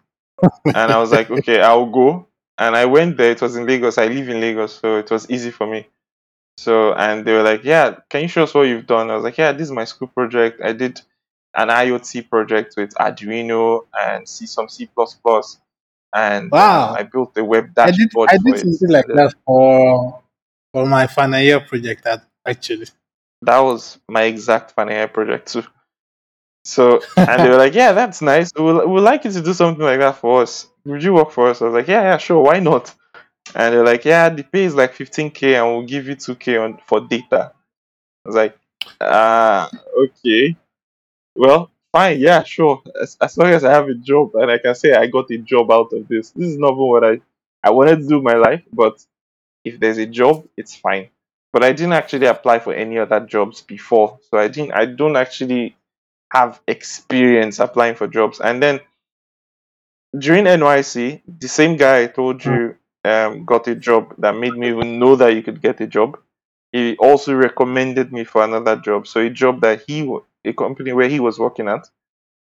And 0.64 0.92
I 0.92 0.98
was 0.98 1.10
like, 1.10 1.30
Okay, 1.30 1.60
I'll 1.62 1.86
go. 1.86 2.26
And 2.58 2.76
I 2.76 2.86
went 2.86 3.16
there. 3.16 3.30
It 3.30 3.40
was 3.40 3.56
in 3.56 3.66
Lagos. 3.66 3.98
I 3.98 4.06
live 4.06 4.28
in 4.28 4.40
Lagos, 4.40 4.74
so 4.80 4.96
it 4.96 5.10
was 5.10 5.30
easy 5.30 5.50
for 5.50 5.66
me. 5.66 5.86
So, 6.58 6.92
and 6.92 7.24
they 7.24 7.32
were 7.32 7.42
like, 7.42 7.64
Yeah, 7.64 7.96
can 8.10 8.22
you 8.22 8.28
show 8.28 8.42
us 8.44 8.54
what 8.54 8.62
you've 8.62 8.86
done? 8.86 9.10
I 9.10 9.14
was 9.14 9.24
like, 9.24 9.38
Yeah, 9.38 9.52
this 9.52 9.68
is 9.68 9.72
my 9.72 9.84
school 9.84 10.08
project. 10.08 10.60
I 10.62 10.72
did 10.72 11.00
an 11.54 11.68
IoT 11.68 12.28
project 12.28 12.74
with 12.76 12.94
Arduino 12.94 13.86
and 13.98 14.28
see 14.28 14.46
some 14.46 14.68
C 14.68 14.88
and 16.14 16.52
um, 16.52 16.94
I 16.94 17.02
built 17.02 17.36
a 17.36 17.44
web 17.44 17.70
I 17.76 17.90
did 17.90 18.08
dashboard 18.10 18.30
I 18.30 18.38
did 18.38 18.54
it. 18.54 18.60
something 18.60 18.90
like 18.90 19.06
that 19.06 19.34
for 19.44 20.22
for 20.72 20.86
my 20.86 21.06
final 21.06 21.40
year 21.40 21.60
project 21.60 22.06
actually. 22.46 22.86
That 23.42 23.60
was 23.60 23.98
my 24.08 24.22
exact 24.22 24.72
final 24.72 24.94
year 24.94 25.08
project 25.08 25.52
too. 25.52 25.64
So, 26.64 27.00
and 27.16 27.42
they 27.42 27.48
were 27.48 27.56
like, 27.56 27.74
"Yeah, 27.74 27.92
that's 27.92 28.20
nice. 28.20 28.50
We'd, 28.54 28.84
we'd 28.86 29.00
like 29.00 29.24
you 29.24 29.32
to 29.32 29.40
do 29.42 29.52
something 29.54 29.84
like 29.84 30.00
that 30.00 30.16
for 30.18 30.42
us. 30.42 30.68
Would 30.84 31.02
you 31.02 31.14
work 31.14 31.30
for 31.30 31.48
us?" 31.48 31.62
I 31.62 31.66
was 31.66 31.74
like, 31.74 31.88
"Yeah, 31.88 32.02
yeah, 32.02 32.18
sure. 32.18 32.42
Why 32.42 32.58
not?" 32.60 32.94
And 33.54 33.74
they're 33.74 33.84
like, 33.84 34.04
"Yeah, 34.04 34.28
the 34.30 34.44
pay 34.44 34.64
is 34.64 34.74
like 34.74 34.94
15k, 34.94 35.54
and 35.56 35.66
we'll 35.66 35.86
give 35.86 36.08
you 36.08 36.16
2k 36.16 36.58
on 36.58 36.80
for 36.86 37.00
data." 37.00 37.52
I 38.24 38.28
was 38.28 38.36
like, 38.36 38.58
"Ah, 39.00 39.70
okay. 39.98 40.56
Well, 41.34 41.70
fine. 41.92 42.20
Yeah, 42.20 42.42
sure. 42.44 42.82
As, 43.00 43.16
as 43.20 43.38
long 43.38 43.48
as 43.50 43.64
I 43.64 43.72
have 43.72 43.88
a 43.88 43.94
job 43.94 44.34
and 44.34 44.50
I 44.50 44.58
can 44.58 44.74
say 44.74 44.92
I 44.94 45.06
got 45.06 45.30
a 45.30 45.38
job 45.38 45.70
out 45.70 45.92
of 45.92 46.08
this. 46.08 46.30
This 46.30 46.48
is 46.48 46.58
not 46.58 46.76
what 46.76 47.04
I 47.04 47.20
I 47.62 47.70
wanted 47.70 48.00
to 48.00 48.08
do 48.08 48.22
my 48.22 48.34
life, 48.34 48.62
but 48.72 49.04
if 49.64 49.78
there's 49.80 49.98
a 49.98 50.06
job, 50.06 50.46
it's 50.56 50.74
fine. 50.76 51.08
But 51.52 51.64
I 51.64 51.72
didn't 51.72 51.94
actually 51.94 52.26
apply 52.26 52.58
for 52.60 52.74
any 52.74 52.98
other 52.98 53.20
jobs 53.20 53.62
before, 53.62 54.18
so 54.30 54.38
I 54.38 54.48
didn't. 54.48 54.72
I 54.72 54.86
don't 54.86 55.16
actually 55.16 55.76
have 56.32 56.60
experience 56.68 57.58
applying 57.58 57.94
for 57.94 58.06
jobs. 58.06 58.40
And 58.40 58.62
then 58.62 58.80
during 60.18 60.46
NYSC, 60.46 61.22
the 61.26 61.48
same 61.48 61.76
guy 61.76 62.02
I 62.02 62.06
told 62.06 62.44
you 62.44 62.76
um, 63.04 63.44
got 63.44 63.68
a 63.68 63.74
job 63.74 64.14
that 64.18 64.36
made 64.36 64.54
me 64.54 64.68
even 64.68 64.98
know 64.98 65.16
that 65.16 65.34
you 65.34 65.42
could 65.42 65.60
get 65.60 65.80
a 65.80 65.86
job. 65.86 66.18
He 66.72 66.96
also 66.96 67.34
recommended 67.34 68.12
me 68.12 68.24
for 68.24 68.44
another 68.44 68.76
job. 68.76 69.06
So 69.06 69.20
a 69.20 69.30
job 69.30 69.60
that 69.62 69.82
he, 69.86 70.10
a 70.44 70.52
company 70.52 70.92
where 70.92 71.08
he 71.08 71.20
was 71.20 71.38
working 71.38 71.68
at 71.68 71.88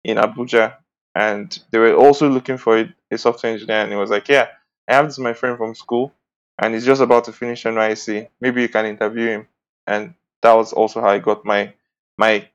in 0.05 0.19
Abuja, 0.19 0.77
and 1.15 1.59
they 1.71 1.79
were 1.79 1.95
also 1.95 2.29
looking 2.29 2.59
for 2.59 2.79
a, 2.81 2.95
a 3.11 3.19
software 3.19 3.53
engineer. 3.53 3.79
And 3.83 3.93
he 3.93 3.99
was 3.99 4.11
like, 4.11 4.29
"Yeah, 4.29 4.49
I 4.89 4.95
have 4.95 5.07
this 5.07 5.19
my 5.19 5.35
friend 5.35 5.59
from 5.59 5.75
school, 5.75 6.13
and 6.61 6.75
he's 6.75 6.87
just 6.87 7.03
about 7.03 7.25
to 7.25 7.33
finish 7.33 7.65
NYSC. 7.65 8.29
Maybe 8.41 8.63
you 8.63 8.69
can 8.69 8.87
interview 8.87 9.29
him." 9.29 9.49
And 9.87 10.15
that 10.43 10.55
was 10.55 10.73
also 10.73 11.01
how 11.01 11.11
I 11.11 11.19
got 11.19 11.45
my 11.45 11.75
my 12.19 12.49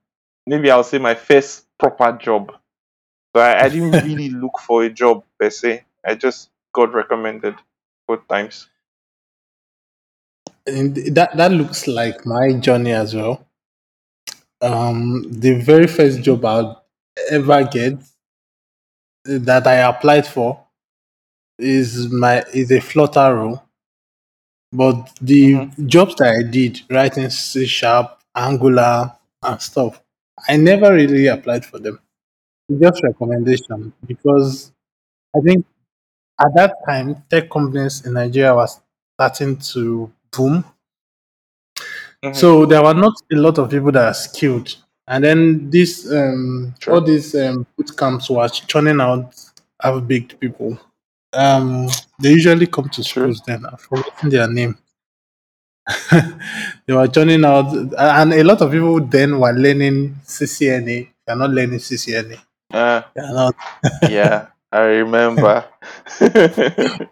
maybe 0.48 0.72
I'll 0.72 0.84
say 0.84 1.00
my 1.00 1.16
first 1.16 1.66
proper 1.80 2.14
job. 2.14 2.52
So 3.36 3.42
I, 3.42 3.66
I 3.66 3.70
didn't 3.70 4.00
really 4.02 4.30
look 4.30 4.60
for 4.60 4.84
a 4.84 4.90
job 4.90 5.24
per 5.40 5.50
se. 5.50 5.84
I 6.06 6.16
just 6.16 6.50
got 6.74 6.94
recommended 6.94 7.56
both 8.08 8.28
times. 8.28 8.68
And 10.68 10.96
that 11.16 11.38
that 11.38 11.52
looks 11.54 11.88
like 11.88 12.26
my 12.26 12.52
journey 12.60 12.92
as 12.92 13.16
well. 13.16 13.48
Um, 14.62 15.24
the 15.30 15.54
very 15.62 15.88
first 15.88 16.22
job 16.22 16.44
I'll 16.46 16.84
ever 17.30 17.64
get 17.66 18.00
that 19.26 19.68
I 19.68 19.76
applied 19.90 20.26
for 20.28 20.66
is 21.60 22.12
my 22.12 22.44
is 22.54 22.72
a 22.72 22.80
flutter 22.82 23.36
role, 23.36 23.64
but 24.72 25.10
the 25.22 25.44
hmm 25.52 25.70
jobs 25.86 26.16
that 26.16 26.28
I 26.40 26.44
did, 26.50 26.82
writing 26.90 27.30
C 27.30 27.66
sharp, 27.66 28.20
Angular, 28.36 29.14
and 29.44 29.62
stuff, 29.62 30.02
I 30.48 30.56
never 30.58 30.94
really 30.94 31.28
applied 31.28 31.66
for 31.66 31.80
them. 31.80 32.00
Just 32.80 33.04
recommendation 33.04 33.94
because 34.08 34.72
I 35.36 35.42
think 35.42 35.66
at 36.42 36.54
that 36.56 36.76
time 36.88 37.24
tech 37.30 37.50
companies 37.50 38.06
in 38.06 38.14
Nigeria 38.14 38.56
was 38.56 38.82
starting 39.16 39.58
to 39.74 40.12
boom 40.32 40.66
hmm 42.24 42.34
So 42.34 42.66
there 42.66 42.82
were 42.84 42.94
not 42.94 43.14
a 43.32 43.36
lot 43.36 43.58
of 43.58 43.70
people 43.70 43.92
that 43.92 44.06
are 44.08 44.14
skilled, 44.14 44.76
and 45.08 45.24
then 45.24 45.70
this 45.70 46.10
um, 46.12 46.74
all 46.88 47.02
these 47.02 47.36
um, 47.36 47.66
boot 47.76 47.96
camps 47.98 48.30
were 48.30 48.48
churning 48.50 49.02
out 49.02 49.34
half 49.82 50.06
baked 50.08 50.40
people. 50.40 50.78
Um, 51.34 51.88
they 52.20 52.30
usually 52.32 52.68
come 52.68 52.90
to 52.90 53.04
schools. 53.04 53.42
Then 53.46 53.66
I've 53.66 53.82
forgotten 53.82 54.30
their 54.30 54.48
name. 54.50 54.78
They 56.86 56.94
were 56.94 57.08
churning 57.08 57.44
out, 57.46 57.74
and 57.74 58.34
a 58.34 58.44
lot 58.44 58.62
of 58.62 58.72
people 58.72 59.00
then 59.02 59.40
were 59.40 59.54
learning 59.54 60.16
CCNA. 60.26 61.10
They're 61.26 61.36
not 61.36 61.50
learning 61.50 61.80
CCNA. 61.80 62.40
Uh, 62.72 63.02
You're 63.16 63.34
not. 63.34 63.56
yeah, 64.10 64.48
I 64.72 64.80
remember. 64.80 65.66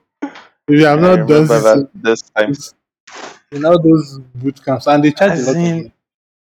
If 0.67 0.79
you 0.79 0.85
have 0.85 1.01
not 1.01 1.27
done 1.27 1.47
that 1.47 1.89
those 1.93 2.21
times. 2.21 2.73
in 3.51 3.65
all 3.65 3.81
those 3.81 4.19
boot 4.35 4.63
camps, 4.63 4.87
and 4.87 5.03
they 5.03 5.11
charge 5.11 5.39
a 5.39 5.43
lot 5.43 5.49
of 5.49 5.55
in, 5.57 5.75
money. 5.75 5.93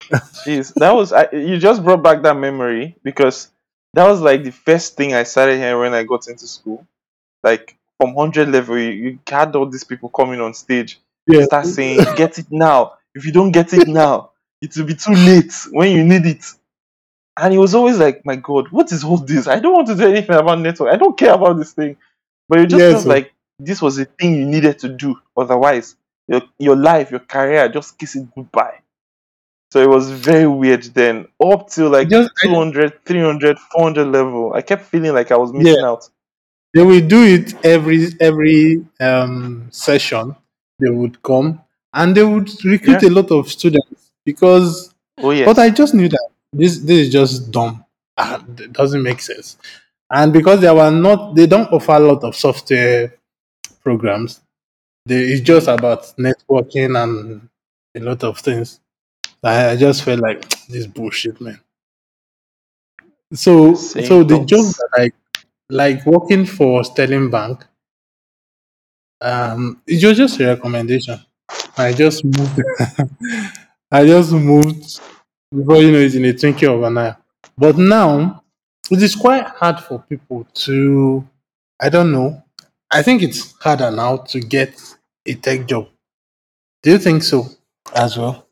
jeez, 0.45 0.73
that 0.75 0.91
was 0.91 1.11
I, 1.11 1.29
you 1.31 1.57
just 1.57 1.83
brought 1.83 2.03
back 2.03 2.21
that 2.21 2.37
memory 2.37 2.95
because 3.03 3.51
that 3.93 4.07
was 4.07 4.21
like 4.21 4.43
the 4.43 4.51
first 4.51 4.95
thing 4.95 5.13
I 5.13 5.23
started 5.23 5.57
hearing 5.57 5.79
when 5.79 5.93
I 5.93 6.03
got 6.03 6.27
into 6.27 6.47
school. 6.47 6.85
Like 7.43 7.75
from 7.99 8.15
hundred 8.15 8.49
level, 8.49 8.77
you, 8.77 8.91
you 8.91 9.19
had 9.27 9.55
all 9.55 9.65
these 9.65 9.83
people 9.83 10.09
coming 10.09 10.39
on 10.39 10.53
stage, 10.53 10.99
Yeah, 11.27 11.43
start 11.45 11.65
saying, 11.65 11.99
"Get 12.15 12.39
it 12.39 12.47
now! 12.51 12.93
If 13.15 13.25
you 13.25 13.31
don't 13.31 13.51
get 13.51 13.73
it 13.73 13.87
now, 13.87 14.31
it 14.61 14.75
will 14.75 14.85
be 14.85 14.95
too 14.95 15.13
late 15.13 15.53
when 15.71 15.91
you 15.95 16.03
need 16.03 16.25
it." 16.25 16.45
And 17.37 17.53
it 17.53 17.57
was 17.57 17.73
always 17.75 17.97
like, 17.97 18.25
"My 18.25 18.35
God, 18.35 18.69
what 18.69 18.91
is 18.91 19.03
all 19.03 19.17
this? 19.17 19.47
I 19.47 19.59
don't 19.59 19.73
want 19.73 19.87
to 19.87 19.95
do 19.95 20.07
anything 20.07 20.35
about 20.35 20.59
network. 20.59 20.93
I 20.93 20.97
don't 20.97 21.17
care 21.17 21.33
about 21.33 21.57
this 21.57 21.73
thing." 21.73 21.97
But 22.49 22.59
it 22.59 22.69
just 22.69 22.79
yes, 22.81 22.91
felt 22.93 23.05
like 23.05 23.33
this 23.59 23.81
was 23.81 23.97
a 23.97 24.05
thing 24.05 24.35
you 24.35 24.45
needed 24.45 24.79
to 24.79 24.89
do. 24.89 25.19
Otherwise, 25.35 25.95
your 26.27 26.41
your 26.59 26.75
life, 26.75 27.11
your 27.11 27.21
career, 27.21 27.69
just 27.69 27.97
kiss 27.97 28.15
it 28.15 28.27
goodbye. 28.35 28.79
So 29.71 29.81
it 29.81 29.89
was 29.89 30.11
very 30.11 30.45
weird 30.45 30.83
then. 30.83 31.27
Up 31.43 31.67
to 31.71 31.89
like 31.89 32.07
just, 32.07 32.29
I, 32.43 32.47
200, 32.47 33.03
300, 33.05 33.57
400 33.57 34.05
level, 34.05 34.53
I 34.53 34.61
kept 34.61 34.83
feeling 34.83 35.13
like 35.13 35.31
I 35.31 35.37
was 35.37 35.51
yeah, 35.51 35.59
missing 35.63 35.83
out. 35.83 36.09
They 36.75 36.83
will 36.83 37.07
do 37.07 37.23
it 37.23 37.65
every 37.65 38.09
every 38.19 38.85
um, 38.99 39.69
session. 39.71 40.35
They 40.79 40.89
would 40.89 41.21
come 41.23 41.61
and 41.93 42.15
they 42.15 42.23
would 42.23 42.49
recruit 42.65 43.01
Yeah. 43.03 43.09
a 43.09 43.11
lot 43.11 43.31
of 43.31 43.49
students 43.49 44.11
because. 44.25 44.93
Oh 45.19 45.31
yes. 45.31 45.45
But 45.45 45.59
I 45.59 45.69
just 45.69 45.93
knew 45.93 46.09
that 46.09 46.27
this 46.51 46.79
this 46.79 47.07
is 47.07 47.09
just 47.11 47.51
dumb. 47.51 47.85
Ah, 48.17 48.43
It 48.59 48.73
doesn't 48.73 49.01
make 49.03 49.21
sense. 49.21 49.57
And 50.11 50.31
because 50.33 50.61
they 50.61 50.71
were 50.71 50.91
not, 50.91 51.35
they 51.35 51.47
don't 51.47 51.71
offer 51.71 51.93
a 51.93 51.99
lot 51.99 52.23
of 52.23 52.35
software 52.35 53.13
programs. 53.83 54.41
They, 55.05 55.19
it's 55.33 55.41
just 55.41 55.67
about 55.67 56.03
networking 56.17 57.01
and 57.01 57.49
a 57.95 57.99
lot 57.99 58.23
of 58.23 58.39
things. 58.39 58.79
I, 59.43 59.71
I 59.71 59.75
just 59.77 60.03
felt 60.03 60.19
like 60.21 60.47
this 60.69 60.87
bullshit, 60.87 61.41
man. 61.41 61.59
So 63.33 63.73
Same 63.75 64.05
so 64.05 64.23
the 64.23 64.39
job 64.45 64.65
thoughts. 64.65 64.77
that 64.77 64.89
I 64.97 65.11
like 65.69 66.05
working 66.05 66.45
for 66.45 66.83
Sterling 66.83 67.29
Bank, 67.29 67.65
Um, 69.23 69.81
it 69.87 70.03
was 70.03 70.17
just 70.17 70.39
a 70.41 70.47
recommendation. 70.47 71.17
I 71.77 71.93
just 71.93 72.25
moved. 72.25 72.61
I 73.91 74.05
just 74.05 74.33
moved 74.33 74.99
before 75.49 75.77
you 75.77 75.91
know 75.91 75.99
it 75.99 76.13
in 76.15 76.25
a 76.25 76.33
twinkle 76.33 76.75
of 76.75 76.83
an 76.83 76.97
eye. 76.97 77.15
But 77.57 77.77
now 77.77 78.43
it 78.91 79.01
is 79.01 79.15
quite 79.15 79.45
hard 79.45 79.79
for 79.79 79.99
people 79.99 80.45
to. 80.65 81.25
I 81.79 81.87
don't 81.87 82.11
know. 82.11 82.43
I 82.91 83.01
think 83.01 83.23
it's 83.23 83.53
harder 83.61 83.91
now 83.91 84.17
to 84.17 84.39
get 84.41 84.79
a 85.25 85.35
tech 85.35 85.67
job. 85.67 85.87
Do 86.81 86.91
you 86.91 86.97
think 86.97 87.23
so 87.23 87.47
as 87.95 88.17
well? 88.17 88.45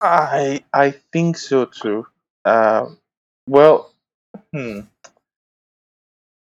I 0.00 0.64
I 0.72 0.92
think 1.12 1.36
so 1.36 1.66
too. 1.66 2.06
Um 2.46 2.98
well 3.46 3.92
hmm. 4.52 4.80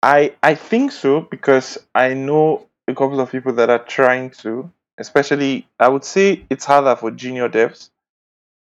I 0.03 0.35
I 0.43 0.53
think 0.55 0.91
so 0.91 1.21
because 1.21 1.77
I 1.95 2.13
know 2.13 2.68
a 2.89 2.95
couple 2.95 3.21
of 3.21 3.31
people 3.31 3.53
that 3.53 3.69
are 3.69 3.83
trying 3.85 4.31
to, 4.31 4.71
especially 4.99 5.67
I 5.79 5.89
would 5.89 6.05
say 6.05 6.45
it's 6.49 6.65
harder 6.65 6.95
for 6.95 7.11
junior 7.11 7.49
devs, 7.49 7.89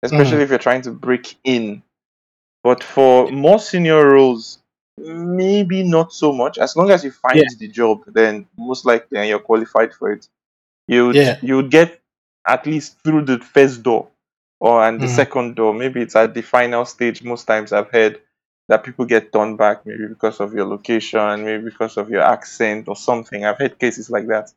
especially 0.02 0.38
Mm. 0.38 0.42
if 0.44 0.50
you're 0.50 0.58
trying 0.58 0.82
to 0.82 0.92
break 0.92 1.36
in 1.44 1.82
But 2.64 2.82
for 2.84 3.30
more 3.30 3.58
senior 3.58 4.06
roles, 4.10 4.58
maybe 4.98 5.82
not 5.84 6.12
so 6.12 6.32
much. 6.32 6.58
As 6.58 6.76
long 6.76 6.90
as 6.90 7.04
you 7.04 7.12
Yeah, 7.32 7.44
find 7.44 7.48
the 7.58 7.68
job, 7.68 8.04
then 8.06 8.46
most 8.58 8.84
likely 8.86 9.18
and 9.18 9.28
you're 9.28 9.38
qualified 9.40 9.94
for 9.94 10.12
it, 10.12 10.28
you'd 10.88 11.16
yeah, 11.16 11.38
you 11.42 11.56
would 11.56 11.70
get 11.70 12.00
at 12.46 12.66
least 12.66 12.98
through 13.04 13.24
the 13.26 13.38
first 13.38 13.82
door. 13.82 14.08
or 14.60 14.82
and 14.84 15.00
the 15.00 15.06
Mm. 15.06 15.08
second 15.08 15.56
door. 15.56 15.74
Maybe 15.74 16.02
it's 16.02 16.16
at 16.16 16.34
the 16.34 16.42
final 16.42 16.84
stage. 16.84 17.22
Most 17.22 17.44
times 17.46 17.72
I've 17.72 17.90
heard 17.90 18.20
that 18.68 18.84
people 18.84 19.04
get 19.06 19.32
turned 19.32 19.56
back, 19.58 19.86
maybe 19.86 20.06
because 20.06 20.40
of 20.40 20.52
your 20.52 20.66
location, 20.66 21.44
maybe 21.44 21.64
because 21.64 21.96
of 21.96 22.10
your 22.10 22.22
accent 22.22 22.88
or 22.88 22.96
something. 22.96 23.44
I've 23.44 23.58
heard 23.58 23.78
cases 23.78 24.10
like 24.10 24.26
that. 24.28 24.52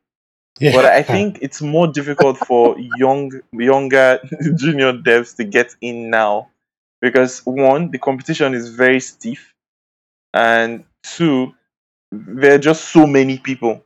Yeah. 0.60 0.74
But 0.74 0.86
I 0.86 1.02
think 1.02 1.39
it's 1.41 1.62
more 1.62 1.88
difficult 1.88 2.38
for 2.38 2.76
young 2.78 3.32
younger 3.54 4.19
junior 4.56 4.93
devs 4.93 5.36
to 5.38 5.43
get 5.45 5.76
in 5.82 6.10
now 6.10 6.50
because 7.02 7.39
one, 7.45 7.89
the 7.91 7.97
competition 7.97 8.54
is 8.54 8.69
very 8.69 9.00
stiff, 9.00 9.54
and 10.34 10.84
two, 11.04 11.54
there 12.12 12.56
are 12.56 12.60
just 12.60 12.89
so 12.89 13.08
many 13.08 13.38
people. 13.39 13.84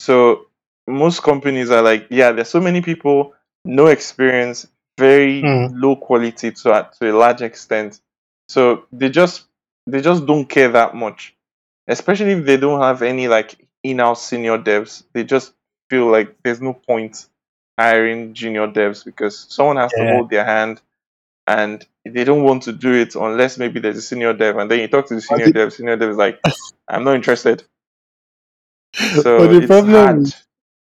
So 0.00 0.46
most 0.86 1.22
companies 1.22 1.70
are 1.70 1.82
like, 1.82 2.06
yeah, 2.10 2.32
there's 2.32 2.48
so 2.50 2.60
many 2.60 2.80
people, 2.82 3.34
no 3.64 3.86
experience, 3.86 4.66
very 4.98 5.42
Mm. 5.42 5.70
low 5.80 5.96
quality 5.96 6.50
to 6.50 6.88
to 6.98 7.10
a 7.10 7.16
large 7.16 7.42
extent. 7.42 8.00
So 8.48 8.84
they 8.92 9.10
just 9.10 9.44
they 9.86 10.00
just 10.00 10.26
don't 10.26 10.46
care 10.46 10.70
that 10.70 10.94
much, 10.94 11.34
especially 11.88 12.32
if 12.32 12.44
they 12.46 12.56
don't 12.56 12.82
have 12.82 13.02
any 13.02 13.28
like 13.28 13.56
in-house 13.82 14.26
senior 14.26 14.58
devs. 14.58 15.04
They 15.12 15.24
just 15.24 15.52
feel 15.90 16.10
like 16.10 16.36
there's 16.42 16.60
no 16.60 16.74
point 16.74 17.26
hiring 17.78 18.34
junior 18.34 18.68
devs 18.68 19.04
because 19.04 19.46
someone 19.48 19.76
has 19.76 19.94
to 19.94 20.04
hold 20.06 20.30
their 20.30 20.44
hand, 20.44 20.80
and 21.46 21.84
they 22.04 22.24
don't 22.24 22.44
want 22.44 22.64
to 22.64 22.72
do 22.72 22.94
it 22.94 23.14
unless 23.16 23.58
maybe 23.58 23.80
there's 23.80 23.98
a 23.98 24.02
senior 24.02 24.32
dev. 24.34 24.56
And 24.58 24.70
then 24.70 24.80
you 24.80 24.88
talk 24.88 25.08
to 25.08 25.14
the 25.14 25.20
senior 25.20 25.50
dev, 25.50 25.72
senior 25.72 25.96
dev 25.96 26.10
is 26.10 26.16
like, 26.16 26.40
I'm 26.88 27.04
not 27.04 27.16
interested. 27.16 27.64
So 29.10 29.38
but 29.38 29.48
the 29.48 29.58
it's 29.58 29.66
problem 29.66 29.92
hard. 29.92 30.22
is, 30.22 30.36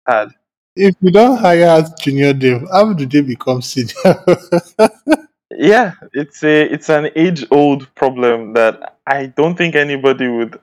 hard. 0.07 0.31
if 0.77 0.97
you 1.01 1.11
don't 1.13 1.39
hire 1.39 1.85
junior 2.01 2.33
dev, 2.35 2.65
how 2.73 2.93
do 2.93 3.07
they 3.07 3.23
become 3.23 3.63
senior? 3.63 3.95
Yeah, 5.57 5.93
it's 6.13 6.43
a 6.43 6.63
it's 6.63 6.89
an 6.89 7.11
age 7.15 7.45
old 7.51 7.93
problem 7.95 8.55
that 8.55 8.99
I 9.07 9.27
don't 9.27 9.57
think 9.57 9.75
anybody 9.75 10.27
would 10.29 10.59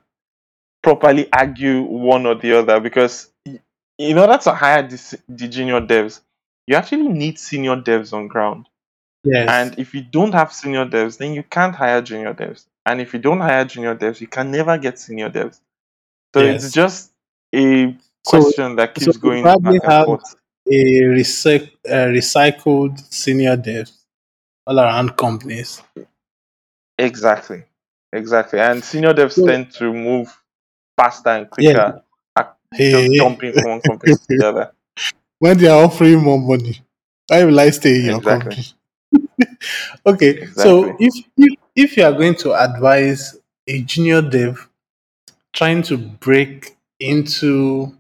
properly 0.84 1.28
argue 1.32 1.82
one 1.84 2.26
or 2.26 2.36
the 2.36 2.58
other 2.60 2.80
because 2.80 3.30
in 3.98 4.18
order 4.18 4.38
to 4.38 4.52
hire 4.52 4.82
the, 4.88 5.20
the 5.30 5.48
junior 5.48 5.80
devs, 5.82 6.22
you 6.68 6.76
actually 6.76 7.08
need 7.08 7.38
senior 7.40 7.76
devs 7.78 8.14
on 8.14 8.28
ground. 8.28 8.68
yes. 9.24 9.48
And 9.50 9.80
if 9.80 9.94
you 9.94 10.02
don't 10.02 10.34
have 10.34 10.52
senior 10.52 10.86
devs, 10.86 11.18
then 11.18 11.34
you 11.34 11.44
can't 11.44 11.76
hire 11.76 12.02
junior 12.02 12.34
devs. 12.34 12.66
And 12.86 13.00
if 13.00 13.14
you 13.14 13.20
don't 13.20 13.40
hire 13.40 13.64
junior 13.66 13.96
devs, 13.96 14.20
you 14.20 14.28
can 14.28 14.50
never 14.52 14.78
get 14.80 14.98
senior 14.98 15.30
devs. 15.30 15.60
So 16.34 16.42
Yes. 16.42 16.66
it's 16.66 16.74
just 16.74 17.12
a 17.54 17.96
So- 18.26 18.42
question 18.42 18.76
that 18.78 18.90
so 18.98 19.06
keeps 19.06 19.16
you 19.18 19.22
going 19.22 19.44
back 19.44 19.54
probably 19.62 19.80
and 19.84 19.92
have- 19.92 20.06
forth. 20.08 20.36
a 20.68 21.02
recyc- 21.04 21.72
uh, 21.88 22.08
recycled 22.18 23.00
senior 23.14 23.56
dev 23.58 23.90
all 24.68 24.80
around 24.80 25.18
companies. 25.18 25.82
Exactly. 26.98 27.64
Exactly. 28.14 28.60
And 28.60 28.84
senior 28.84 29.14
devs 29.14 29.34
So- 29.34 29.46
tend 29.46 29.72
to 29.74 29.92
move 29.94 30.36
faster 30.98 31.30
and 31.30 31.50
quicker, 31.50 32.04
Hey, 32.74 32.92
just 32.92 33.16
jumping 33.16 33.54
from 33.54 33.64
one 33.72 33.82
company 33.82 34.14
to 34.16 34.26
the 34.30 34.48
other. 34.48 34.72
when 35.40 35.58
they 35.58 35.68
are 35.68 35.84
offering 35.84 36.22
more 36.24 36.40
money, 36.40 36.82
why 37.28 37.44
will 37.44 37.60
I 37.60 37.70
stay 37.72 37.96
in 38.00 38.06
your 38.06 38.18
Exactly. 38.18 38.56
company? 39.12 39.58
okay, 40.06 40.46
so 40.48 40.96
if, 41.00 41.14
if 41.38 41.60
if 41.76 41.98
you 41.98 42.04
are 42.06 42.14
going 42.14 42.36
to 42.36 42.54
advise 42.54 43.36
a 43.68 43.82
junior 43.82 44.22
dev 44.22 44.70
trying 45.54 45.82
to 45.84 45.98
break 45.98 46.78
into 47.00 47.94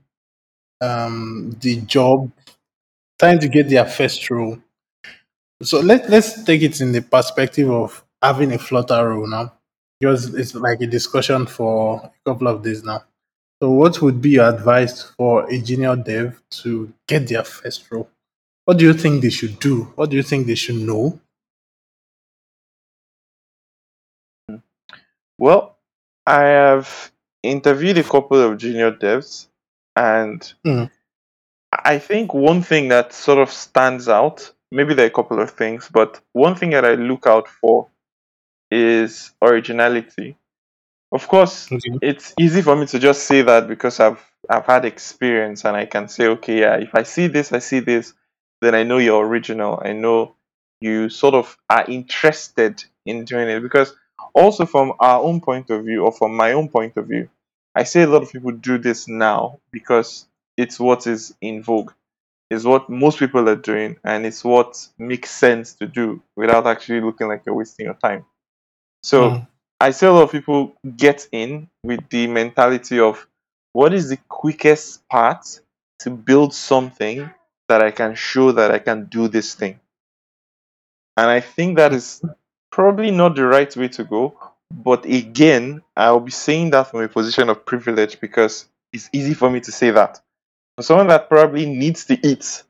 um, 0.80 1.56
the 1.62 1.82
job, 1.82 2.32
trying 3.19 3.39
to 3.39 3.47
get 3.50 3.69
their 3.69 3.86
first 3.86 4.30
role, 4.30 4.58
so 5.63 5.80
let 5.80 6.10
let's 6.10 6.43
take 6.43 6.62
it 6.62 6.82
in 6.82 6.91
the 6.91 7.02
perspective 7.02 7.69
of 7.69 8.04
having 8.21 8.52
a 8.54 8.58
flutter 8.58 9.10
role 9.10 9.28
now, 9.28 9.54
because 10.00 10.34
it's 10.34 10.56
like 10.56 10.82
a 10.82 10.88
discussion 10.88 11.45
for 11.45 12.02
a 12.04 12.30
couple 12.30 12.47
of 12.47 12.63
days 12.63 12.84
now. 12.84 13.04
So, 13.62 13.71
what 13.71 14.02
would 14.02 14.21
be 14.21 14.32
your 14.32 14.50
advice 14.50 15.04
for 15.04 15.50
a 15.52 15.60
junior 15.62 15.95
dev 15.95 16.41
to 16.62 16.93
get 17.08 17.28
their 17.28 17.43
first 17.43 17.89
role? 17.91 18.10
What 18.65 18.78
do 18.78 18.86
you 18.86 18.93
think 18.93 19.21
they 19.21 19.30
should 19.30 19.60
do? 19.60 19.84
What 19.95 20.10
do 20.10 20.17
you 20.17 20.24
think 20.24 20.47
they 20.47 20.56
should 20.56 20.78
know? 20.78 21.19
Well, 25.38 25.78
I 26.26 26.41
have 26.43 27.12
interviewed 27.43 27.97
a 27.97 28.04
couple 28.04 28.39
of 28.39 28.58
junior 28.58 28.91
devs, 28.91 29.47
and 29.95 30.41
Mm. 30.65 30.91
I 31.71 32.00
think 32.00 32.34
one 32.34 32.62
thing 32.63 32.89
that 32.89 33.13
sort 33.13 33.39
of 33.39 33.52
stands 33.52 34.08
out, 34.10 34.54
maybe 34.71 34.93
there 34.93 35.05
are 35.05 35.10
a 35.10 35.12
couple 35.12 35.39
of 35.41 35.51
things, 35.51 35.89
but 35.91 36.21
one 36.34 36.55
thing 36.55 36.71
that 36.71 36.86
I 36.86 36.95
look 36.95 37.27
out 37.27 37.47
for 37.47 37.89
is 38.71 39.31
originality. 39.41 40.38
Of 41.12 41.27
course, 41.27 41.71
Okay. 41.71 41.97
it's 42.01 42.34
easy 42.39 42.62
for 42.62 42.75
me 42.75 42.86
to 42.88 42.99
just 42.99 43.23
say 43.25 43.41
that 43.43 43.67
because 43.67 43.99
I've 43.99 44.23
I've 44.49 44.65
had 44.65 44.86
experience 44.86 45.65
and 45.65 45.75
I 45.77 45.86
can 45.86 46.07
say, 46.10 46.27
okay, 46.27 46.60
yeah, 46.62 46.75
if 46.77 46.95
I 46.95 47.03
see 47.03 47.27
this, 47.27 47.51
I 47.53 47.60
see 47.60 47.79
this, 47.79 48.13
then 48.62 48.75
I 48.75 48.84
know 48.84 48.97
you're 48.97 49.25
original. 49.25 49.81
I 49.84 49.93
know 49.93 50.36
you 50.81 51.10
sort 51.10 51.36
of 51.36 51.57
are 51.69 51.86
interested 51.88 52.84
in 53.05 53.25
doing 53.25 53.49
it. 53.49 53.62
Because 53.62 53.93
also 54.34 54.65
from 54.65 54.93
our 54.99 55.21
own 55.21 55.41
point 55.41 55.69
of 55.69 55.86
view, 55.86 56.03
or 56.05 56.12
from 56.12 56.36
my 56.36 56.53
own 56.53 56.69
point 56.69 56.97
of 56.97 57.07
view, 57.07 57.29
I 57.75 57.84
say 57.84 58.01
a 58.03 58.07
lot 58.07 58.23
of 58.23 58.31
people 58.31 58.51
do 58.51 58.77
this 58.77 59.07
now 59.07 59.60
because 59.71 60.27
it's 60.57 60.79
what 60.79 61.07
is 61.07 61.36
in 61.41 61.62
vogue. 61.63 61.91
It's 62.52 62.66
what 62.66 62.90
most 62.90 63.18
people 63.18 63.48
are 63.48 63.56
doing, 63.56 63.96
and 64.04 64.26
it's 64.26 64.44
what 64.44 64.86
makes 65.00 65.32
sense 65.32 65.74
to 65.76 65.88
do 65.88 66.22
without 66.36 66.68
actually 66.68 67.00
looking 67.00 67.30
like 67.30 67.44
you're 67.46 67.56
wasting 67.56 67.86
your 67.86 67.96
time. 67.96 68.26
So 69.04 69.30
Mm. 69.30 69.48
I 69.80 69.92
see 69.92 70.06
a 70.06 70.12
lot 70.12 70.24
of 70.24 70.32
people 70.32 70.76
get 70.98 71.28
in 71.32 71.70
with 71.84 72.08
the 72.10 72.28
mentality 72.28 73.00
of 73.00 73.26
what 73.72 73.94
is 73.94 74.10
the 74.10 74.18
quickest 74.28 75.08
path 75.08 75.62
to 76.00 76.10
build 76.10 76.54
something 76.54 77.32
that 77.70 77.82
I 77.82 77.92
can 77.92 78.16
show 78.16 78.52
that 78.52 78.70
I 78.70 78.80
can 78.80 79.06
do 79.06 79.30
this 79.30 79.56
thing. 79.56 79.80
And 81.16 81.30
I 81.30 81.40
think 81.40 81.78
that 81.78 81.94
is 81.94 82.22
probably 82.70 83.12
not 83.12 83.36
the 83.36 83.46
right 83.46 83.74
way 83.78 83.88
to 83.88 84.04
go. 84.04 84.38
But 84.74 85.06
again, 85.06 85.84
I'll 85.96 86.20
be 86.20 86.32
saying 86.32 86.72
that 86.72 86.92
from 86.92 87.02
a 87.02 87.08
position 87.08 87.50
of 87.50 87.66
privilege 87.66 88.20
because 88.20 88.66
it's 88.92 89.10
easy 89.14 89.34
for 89.34 89.50
me 89.50 89.62
to 89.62 89.72
say 89.72 89.92
that. 89.92 90.22
For 90.82 90.86
someone 90.86 91.08
that 91.10 91.30
probably 91.30 91.67
needs 91.67 92.06
to 92.06 92.17
eat, 92.28 92.63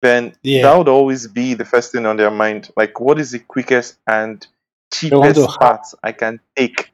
then 0.00 0.34
Yeah. 0.42 0.62
that 0.62 0.78
would 0.78 0.88
always 0.88 1.26
be 1.26 1.52
the 1.52 1.66
first 1.66 1.92
thing 1.92 2.06
on 2.06 2.16
their 2.16 2.30
mind. 2.30 2.70
Like, 2.78 2.98
what 2.98 3.18
is 3.20 3.32
the 3.32 3.40
quickest 3.40 3.98
and 4.06 4.46
cheapest 4.90 5.60
path 5.60 5.94
I 6.02 6.12
can 6.12 6.40
take? 6.56 6.92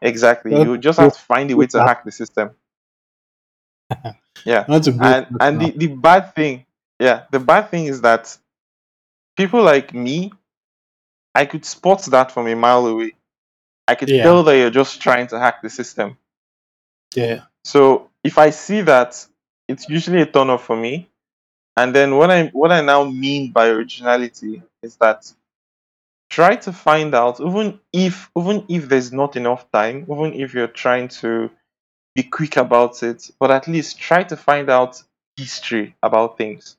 Exactly. 0.00 0.52
You 0.62 0.78
just 0.78 1.00
have 1.00 1.12
to 1.12 1.18
find 1.18 1.50
a 1.50 1.56
way 1.56 1.66
to 1.66 1.78
yeah. 1.78 1.86
hack 1.88 2.04
the 2.04 2.12
system. 2.12 2.50
Yeah. 4.44 4.64
Not 4.68 4.84
to 4.84 4.92
go 4.92 5.04
And 5.04 5.26
and 5.40 5.60
the, 5.60 5.70
the 5.72 5.86
bad 5.88 6.34
thing, 6.36 6.66
yeah, 7.00 7.24
the 7.32 7.40
bad 7.40 7.70
thing 7.70 7.86
is 7.86 8.02
that 8.02 8.38
people 9.36 9.60
like 9.64 9.92
me, 9.92 10.30
I 11.34 11.46
could 11.46 11.64
spot 11.64 12.02
that 12.12 12.30
from 12.30 12.46
a 12.46 12.54
mile 12.54 12.86
away. 12.86 13.14
I 13.88 13.96
could 13.96 14.08
Yeah. 14.08 14.22
tell 14.22 14.44
that 14.44 14.56
you're 14.56 14.70
just 14.70 15.00
trying 15.02 15.26
to 15.28 15.40
hack 15.40 15.62
the 15.62 15.70
system. 15.70 16.16
yeah, 17.16 17.46
So 17.64 18.08
if 18.22 18.38
I 18.38 18.50
see 18.50 18.82
that, 18.82 19.26
it's 19.68 19.88
usually 19.88 20.22
a 20.22 20.26
turn 20.26 20.50
off 20.50 20.64
for 20.64 20.76
me. 20.76 21.08
And 21.76 21.94
then 21.94 22.16
what 22.16 22.30
I 22.30 22.48
what 22.48 22.72
I 22.72 22.80
now 22.82 23.04
mean 23.04 23.52
by 23.52 23.68
originality 23.68 24.62
is 24.82 24.96
that 24.96 25.32
try 26.30 26.56
to 26.56 26.72
find 26.72 27.14
out 27.14 27.40
even 27.40 27.80
if 27.92 28.30
even 28.36 28.64
if 28.68 28.88
there's 28.88 29.12
not 29.12 29.36
enough 29.36 29.70
time, 29.70 30.06
even 30.10 30.32
if 30.34 30.54
you're 30.54 30.66
trying 30.84 31.08
to 31.08 31.50
be 32.14 32.22
quick 32.24 32.56
about 32.56 33.02
it, 33.02 33.30
but 33.40 33.50
at 33.50 33.68
least 33.68 33.98
try 33.98 34.22
to 34.24 34.36
find 34.36 34.70
out 34.70 35.02
history 35.36 35.96
about 36.02 36.38
things. 36.38 36.76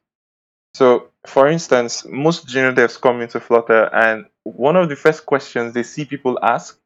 So, 0.76 1.10
for 1.26 1.47
instance, 1.47 2.06
most 2.06 2.47
junior 2.47 2.73
devs 2.73 3.00
come 3.02 3.21
into 3.21 3.39
Flutter, 3.39 3.93
and 3.93 4.26
one 4.43 4.76
of 4.76 4.89
the 4.89 4.95
first 4.95 5.26
questions 5.26 5.73
they 5.73 5.84
see 5.84 6.06
people 6.06 6.39
ask 6.41 6.80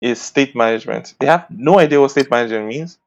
is 0.00 0.20
state 0.20 0.56
management. 0.56 1.14
They 1.20 1.26
have 1.26 1.46
no 1.50 1.78
idea 1.78 2.00
what 2.00 2.12
state 2.12 2.30
management 2.30 2.66
means, 2.68 2.98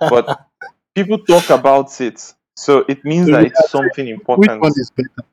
but 0.00 0.46
people 0.94 1.18
talk 1.18 1.50
about 1.50 2.00
it. 2.00 2.34
So 2.56 2.84
it 2.88 3.04
means 3.04 3.28
So 3.28 3.32
that 3.32 3.44
we 3.44 3.46
it's 3.46 3.70
something 3.70 4.08
which 4.34 4.50
important. 4.50 4.60
one 4.60 4.72
is 4.76 4.90
better? 4.96 5.28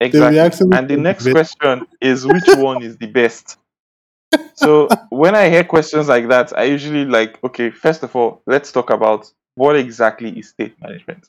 Exactly. 0.00 0.38
actually 0.38 0.78
And 0.78 0.88
the 0.88 0.96
next 0.96 1.24
better. 1.24 1.30
question 1.30 1.86
is 2.00 2.26
which 2.26 2.50
one 2.54 2.82
is 2.82 2.96
the 2.98 3.06
best? 3.06 3.58
So 4.54 4.88
when 5.10 5.34
I 5.34 5.48
hear 5.50 5.64
questions 5.64 6.08
like 6.08 6.28
that, 6.28 6.56
I 6.58 6.64
usually 6.64 7.04
like, 7.04 7.42
okay, 7.44 7.70
first 7.70 8.02
of 8.02 8.14
all, 8.16 8.42
let's 8.46 8.72
talk 8.72 8.90
about 8.90 9.32
what 9.54 9.76
exactly 9.76 10.38
is 10.38 10.50
state 10.50 10.80
management. 10.80 11.28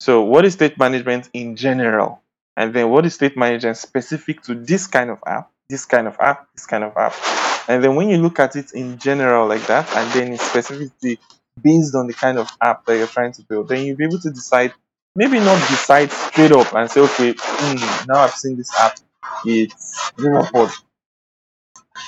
So 0.00 0.22
what 0.22 0.44
is 0.44 0.54
state 0.54 0.78
management 0.78 1.30
in 1.32 1.56
general? 1.56 2.22
And 2.56 2.74
then 2.74 2.90
what 2.90 3.06
is 3.06 3.14
state 3.14 3.36
management 3.36 3.76
specific 3.76 4.42
to 4.42 4.54
this 4.54 4.86
kind 4.86 5.10
of 5.10 5.18
app, 5.26 5.50
this 5.68 5.84
kind 5.86 6.06
of 6.06 6.16
app, 6.20 6.48
this 6.54 6.66
kind 6.66 6.84
of 6.84 6.96
app? 6.96 7.14
And 7.68 7.82
then 7.84 7.96
when 7.96 8.08
you 8.10 8.18
look 8.18 8.40
at 8.40 8.56
it 8.56 8.72
in 8.72 8.98
general 8.98 9.46
like 9.46 9.66
that, 9.66 9.88
and 9.96 10.10
then 10.12 10.32
it's 10.32 10.42
specifically 10.44 11.18
based 11.60 11.94
on 11.94 12.06
the 12.06 12.14
kind 12.14 12.38
of 12.38 12.48
app 12.62 12.84
that 12.86 12.96
you're 12.96 13.06
trying 13.06 13.32
to 13.32 13.42
build, 13.42 13.68
then 13.68 13.84
you'll 13.84 13.96
be 13.96 14.04
able 14.04 14.20
to 14.20 14.30
decide 14.30 14.72
maybe 15.14 15.38
not 15.38 15.58
decide 15.68 16.10
straight 16.10 16.52
up 16.52 16.72
and 16.74 16.90
say, 16.90 17.00
okay, 17.00 17.34
hmm, 17.36 18.06
now 18.08 18.20
I've 18.20 18.34
seen 18.34 18.56
this 18.56 18.72
app, 18.78 18.98
it's 19.44 20.12
Riverpod. 20.12 20.72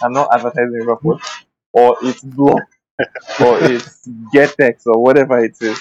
I'm 0.02 0.12
not 0.12 0.28
advertising 0.32 0.80
Riverpod, 0.80 1.20
or 1.72 1.96
it's 2.02 2.22
BLoC, 2.22 2.60
or 3.40 3.58
it's 3.62 4.08
GetX, 4.34 4.86
or 4.86 5.02
whatever 5.02 5.44
it 5.44 5.56
is. 5.60 5.80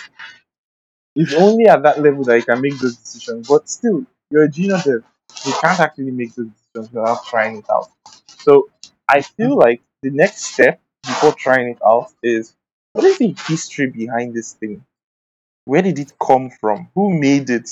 It's 1.15 1.33
only 1.33 1.65
at 1.67 1.83
that 1.83 2.01
level 2.01 2.23
that 2.25 2.37
you 2.37 2.43
can 2.43 2.61
make 2.61 2.79
those 2.79 2.95
decisions. 2.95 3.47
But 3.47 3.69
still, 3.69 4.05
you're 4.29 4.43
a 4.43 4.49
junior 4.49 4.77
dev. 4.83 5.03
You 5.45 5.53
can't 5.61 5.79
actually 5.79 6.11
make 6.11 6.33
those 6.35 6.47
decisions 6.47 6.93
without 6.93 7.25
trying 7.25 7.57
it 7.57 7.65
out. 7.69 7.89
So 8.39 8.69
I 9.07 9.21
feel 9.21 9.57
like 9.57 9.81
the 10.01 10.09
next 10.09 10.45
step 10.45 10.79
before 11.03 11.33
trying 11.33 11.69
it 11.69 11.79
out 11.85 12.11
is 12.23 12.55
what 12.93 13.05
is 13.05 13.17
the 13.17 13.35
history 13.47 13.87
behind 13.87 14.33
this 14.33 14.53
thing? 14.53 14.83
Where 15.65 15.81
did 15.81 15.99
it 15.99 16.13
come 16.21 16.49
from? 16.49 16.89
Who 16.95 17.19
made 17.19 17.49
it? 17.49 17.69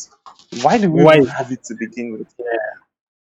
Why 0.62 0.78
do 0.78 0.92
we 0.92 1.04
Why? 1.04 1.26
have 1.26 1.52
it 1.52 1.64
to 1.66 1.76
begin 1.76 2.18
with? 2.18 2.34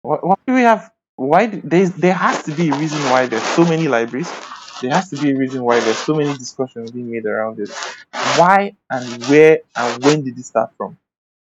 Why, 0.03 0.17
why 0.17 0.35
do 0.47 0.55
we 0.55 0.63
have? 0.63 0.93
Why 1.17 1.47
do, 1.47 1.61
there's 1.63 1.91
there 1.93 2.15
has 2.15 2.43
to 2.45 2.53
be 2.53 2.71
a 2.71 2.77
reason 2.77 2.99
why 3.11 3.27
there's 3.27 3.43
so 3.43 3.65
many 3.65 3.89
libraries. 3.89 4.31
There 4.81 4.91
has 4.93 5.11
to 5.11 5.17
be 5.17 5.33
a 5.33 5.37
reason 5.37 5.63
why 5.63 5.81
there's 5.81 5.99
so 5.99 6.15
many 6.15 6.33
discussions 6.39 6.91
being 6.91 7.11
made 7.11 7.27
around 7.27 7.61
it. 7.61 7.71
Why 8.37 8.75
and 8.89 9.25
where 9.27 9.61
and 9.77 10.05
when 10.05 10.25
did 10.25 10.39
it 10.39 10.45
start 10.47 10.73
from? 10.77 10.97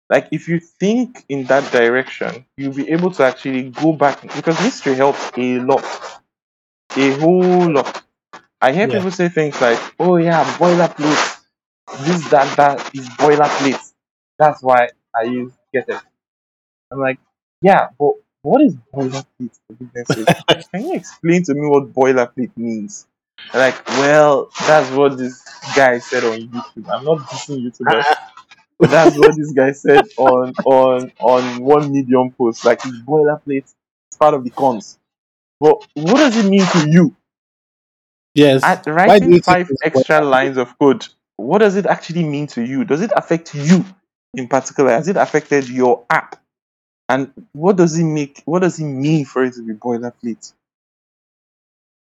Like 0.08 0.28
if 0.32 0.48
you 0.48 0.60
think 0.60 1.24
in 1.28 1.44
that 1.46 1.72
direction, 1.72 2.46
you'll 2.56 2.74
be 2.74 2.90
able 2.90 3.10
to 3.12 3.24
actually 3.24 3.70
go 3.70 3.92
back 3.92 4.22
because 4.22 4.58
history 4.58 4.94
helps 4.94 5.32
a 5.36 5.58
lot, 5.60 5.84
a 6.96 7.10
whole 7.18 7.72
lot. 7.72 8.02
I 8.60 8.72
hear 8.72 8.86
Yeah. 8.88 8.94
people 8.94 9.10
say 9.10 9.28
things 9.28 9.60
like, 9.60 9.78
"Oh 9.98 10.16
yeah, 10.16 10.44
boilerplate. 10.58 11.38
This 12.06 12.28
that 12.30 12.56
that 12.56 12.94
is 12.94 13.08
boilerplate. 13.10 13.92
That's 14.38 14.62
why 14.62 14.88
I 15.14 15.22
use 15.24 15.52
get 15.72 15.88
it." 15.88 16.00
I'm 16.90 17.00
like, 17.00 17.18
yeah, 17.62 17.88
but 17.98 18.12
what 18.42 18.62
is 18.62 18.76
boilerplate? 18.94 19.26
Can 20.72 20.82
you 20.86 20.94
explain 20.94 21.42
to 21.44 21.54
me 21.54 21.66
what 21.68 21.92
boilerplate 21.92 22.56
means? 22.56 23.06
Like, 23.54 23.86
well, 23.88 24.50
that's 24.66 24.90
what 24.90 25.18
this 25.18 25.42
guy 25.76 25.98
said 25.98 26.24
on 26.24 26.38
YouTube. 26.38 26.88
I'm 26.92 27.04
not 27.04 27.18
dissing 27.28 27.60
YouTubers. 27.64 28.04
But 28.78 28.90
that's 28.90 29.16
what 29.16 29.36
this 29.36 29.52
guy 29.52 29.72
said 29.72 30.04
on 30.16 30.54
on 30.64 31.12
on 31.20 31.60
one 31.62 31.92
medium 31.92 32.32
post. 32.32 32.64
Like 32.64 32.80
it's 32.84 32.98
boilerplate, 32.98 33.64
it's 34.10 34.16
part 34.18 34.34
of 34.34 34.44
the 34.44 34.50
cons. 34.50 34.98
But 35.60 35.76
what 35.94 36.18
does 36.18 36.36
it 36.36 36.48
mean 36.48 36.66
to 36.66 36.90
you? 36.90 37.16
Yes. 38.36 38.62
At 38.64 38.86
Why 39.02 39.20
do 39.20 39.28
writing 39.28 39.32
you 39.32 39.42
five 39.42 39.70
extra 39.82 40.20
lines 40.22 40.58
of 40.58 40.78
code, 40.78 41.06
what 41.38 41.58
does 41.60 41.76
it 41.76 41.86
actually 41.86 42.24
mean 42.24 42.48
to 42.48 42.62
you? 42.64 42.84
Does 42.84 43.02
it 43.02 43.12
affect 43.16 43.54
you 43.54 43.84
in 44.34 44.48
particular? 44.48 44.90
Has 44.92 45.08
it 45.08 45.16
affected 45.16 45.68
your 45.70 46.04
app? 46.10 46.40
And 47.08 47.32
what 47.52 47.76
does 47.76 47.98
it 47.98 48.04
make? 48.04 48.42
What 48.46 48.60
does 48.60 48.80
it 48.80 48.84
mean 48.84 49.24
for 49.24 49.44
it 49.44 49.54
to 49.54 49.62
be 49.66 49.74
boilerplate? 49.74 50.52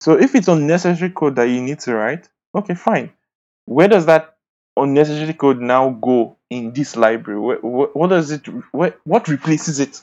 So 0.02 0.20
if 0.20 0.36
it's 0.36 0.50
unnecessary 0.50 1.12
code 1.12 1.38
that 1.38 1.46
you 1.50 1.62
need 1.62 1.80
to 1.82 1.96
write, 1.96 2.30
okay, 2.56 2.76
fine. 2.76 3.12
Where 3.66 3.88
does 3.88 4.08
that 4.08 4.38
unnecessary 4.78 5.34
code 5.34 5.60
now 5.62 5.92
go 5.92 6.38
in 6.50 6.74
this 6.74 6.96
library? 6.96 7.40
Where, 7.40 7.60
what, 7.60 7.96
what 7.96 8.10
does 8.10 8.32
it? 8.32 8.46
Where, 8.74 8.96
what 9.06 9.28
replaces 9.30 9.80
it? 9.80 10.02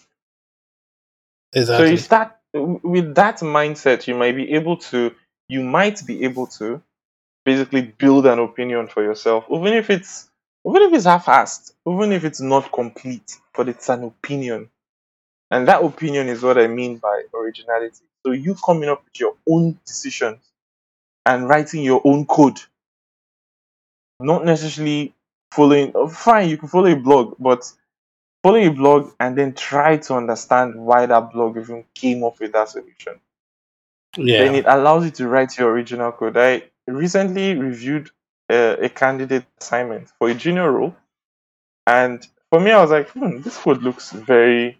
Exactly. 1.53 1.87
So 1.87 1.91
you 1.93 1.99
start 1.99 2.37
with 2.55 3.15
that 3.17 3.39
mindset. 3.41 4.07
You 4.07 4.17
might 4.17 4.37
be 4.37 4.53
able 4.55 4.79
to. 4.79 5.15
You 5.55 5.62
might 5.62 6.05
be 6.05 6.25
able 6.25 6.49
to 6.59 6.83
basically 7.45 7.83
build 7.83 8.27
an 8.27 8.40
opinion 8.40 8.88
for 8.88 9.03
yourself, 9.05 9.45
even 9.51 9.73
if 9.75 9.88
it's 9.88 10.29
even 10.67 10.83
if 10.83 10.93
it's 10.95 11.05
half-assed, 11.05 11.73
even 11.87 12.11
if 12.11 12.25
it's 12.25 12.40
not 12.40 12.73
complete, 12.73 13.38
but 13.57 13.69
it's 13.69 13.88
an 13.88 14.03
opinion. 14.03 14.69
And 15.53 15.69
that 15.69 15.85
opinion 15.85 16.29
is 16.29 16.43
what 16.43 16.59
I 16.59 16.67
mean 16.67 16.97
by 16.99 17.23
originality. 17.33 18.05
So 18.25 18.33
you 18.33 18.57
coming 18.67 18.88
up 18.88 19.05
with 19.05 19.21
your 19.21 19.37
own 19.49 19.79
decisions 19.87 20.40
and 21.25 21.49
writing 21.49 21.85
your 21.85 22.01
own 22.05 22.27
code, 22.27 22.59
not 24.19 24.45
necessarily 24.45 25.14
following. 25.53 25.93
Oh, 25.95 26.09
fine, 26.09 26.49
you 26.49 26.57
can 26.59 26.69
follow 26.69 26.90
a 26.90 26.97
blog, 26.97 27.37
but 27.38 27.71
follow 28.43 28.59
a 28.59 28.71
blog 28.71 29.12
and 29.21 29.38
then 29.38 29.55
try 29.55 29.99
to 29.99 30.14
understand 30.14 30.75
why 30.75 31.07
that 31.07 31.33
blog 31.33 31.59
even 31.59 31.85
came 31.95 32.25
up 32.25 32.40
with 32.40 32.53
that 32.53 32.71
solution. 32.71 33.21
Then 34.16 34.55
it 34.55 34.66
allows 34.66 35.05
you 35.05 35.11
to 35.12 35.29
write 35.29 35.57
your 35.59 35.70
original 35.70 36.12
code. 36.12 36.37
I 36.37 36.64
recently 36.87 37.55
reviewed 37.57 38.11
uh, 38.50 38.77
a 38.81 38.88
candidate 38.88 39.46
assignment 39.61 40.11
for 40.18 40.29
a 40.31 40.35
junior 40.35 40.70
role, 40.70 40.94
and 41.87 42.27
for 42.50 42.61
me, 42.61 42.72
I 42.72 42.81
was 42.83 42.90
like, 42.90 43.11
hmm, 43.11 43.40
this 43.42 43.59
code 43.59 43.83
looks 43.83 44.12
very 44.12 44.79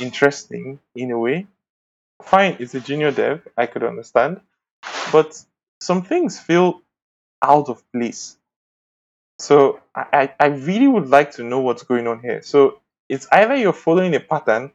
interesting 0.00 0.80
in 0.94 1.10
a 1.10 1.18
way. 1.18 1.46
Fine, 2.22 2.56
it's 2.60 2.74
a 2.74 2.80
junior 2.80 3.12
dev, 3.12 3.46
I 3.56 3.66
could 3.66 3.84
understand, 3.84 4.40
but 5.12 5.42
some 5.80 6.02
things 6.02 6.40
feel 6.40 6.82
out 7.42 7.68
of 7.68 7.82
place. 7.92 8.38
So 9.38 9.80
I 9.94 10.32
I 10.40 10.46
really 10.46 10.88
would 10.88 11.08
like 11.08 11.32
to 11.32 11.44
know 11.44 11.60
what's 11.60 11.82
going 11.84 12.06
on 12.06 12.20
here. 12.20 12.42
So 12.42 12.80
it's 13.08 13.26
either 13.32 13.56
you're 13.56 13.72
following 13.72 14.14
a 14.14 14.20
pattern 14.20 14.72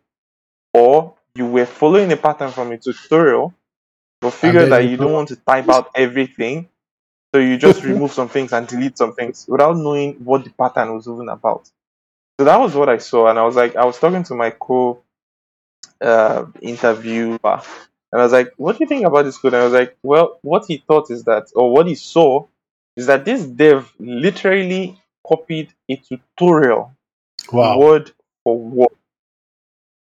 or 0.74 1.16
you 1.36 1.48
were 1.48 1.66
following 1.66 2.12
a 2.12 2.18
pattern 2.18 2.52
from 2.52 2.72
a 2.72 2.78
tutorial, 2.78 3.54
but 4.22 4.32
figured 4.32 4.72
that 4.72 4.84
you 4.84 4.92
you 4.92 4.98
don't 4.98 5.14
want 5.14 5.30
to 5.30 5.36
type 5.36 5.68
out 5.70 5.90
everything. 5.96 6.70
So 7.34 7.42
you 7.42 7.58
just 7.58 7.84
remove 7.86 8.12
some 8.12 8.30
things 8.30 8.54
and 8.54 8.68
delete 8.68 8.98
some 8.98 9.14
things 9.14 9.46
without 9.48 9.76
knowing 9.76 10.14
what 10.24 10.44
the 10.44 10.52
pattern 10.52 10.94
was 10.94 11.08
even 11.08 11.30
about. 11.30 11.70
So 12.40 12.46
that 12.46 12.60
was 12.60 12.76
what 12.76 12.90
I 12.90 12.98
saw, 12.98 13.28
and 13.28 13.38
I 13.38 13.44
was 13.44 13.56
like, 13.56 13.76
I 13.76 13.86
was 13.86 14.00
talking 14.00 14.24
to 14.24 14.36
my 14.36 14.52
co 14.52 15.04
uh, 16.02 16.46
interviewer, 16.62 17.38
and 17.44 18.22
I 18.22 18.24
was 18.24 18.32
like, 18.32 18.54
"What 18.58 18.78
do 18.78 18.84
you 18.84 18.88
think 18.88 19.06
about 19.06 19.24
this 19.24 19.38
code?" 19.38 19.54
And 19.54 19.62
I 19.62 19.66
was 19.66 19.74
like, 19.74 19.98
"Well, 20.04 20.40
what 20.42 20.66
he 20.68 20.84
thought 20.88 21.12
is 21.12 21.24
that, 21.26 21.48
or 21.56 21.72
what 21.72 21.88
he 21.88 21.96
saw, 21.96 22.46
is 22.96 23.08
that 23.08 23.26
this 23.26 23.46
dev 23.46 23.92
literally 24.00 25.00
copied 25.26 25.74
a 25.90 25.96
tutorial 25.96 26.92
wow. 27.52 27.78
word 27.78 28.12
for 28.44 28.58
word." 28.58 28.90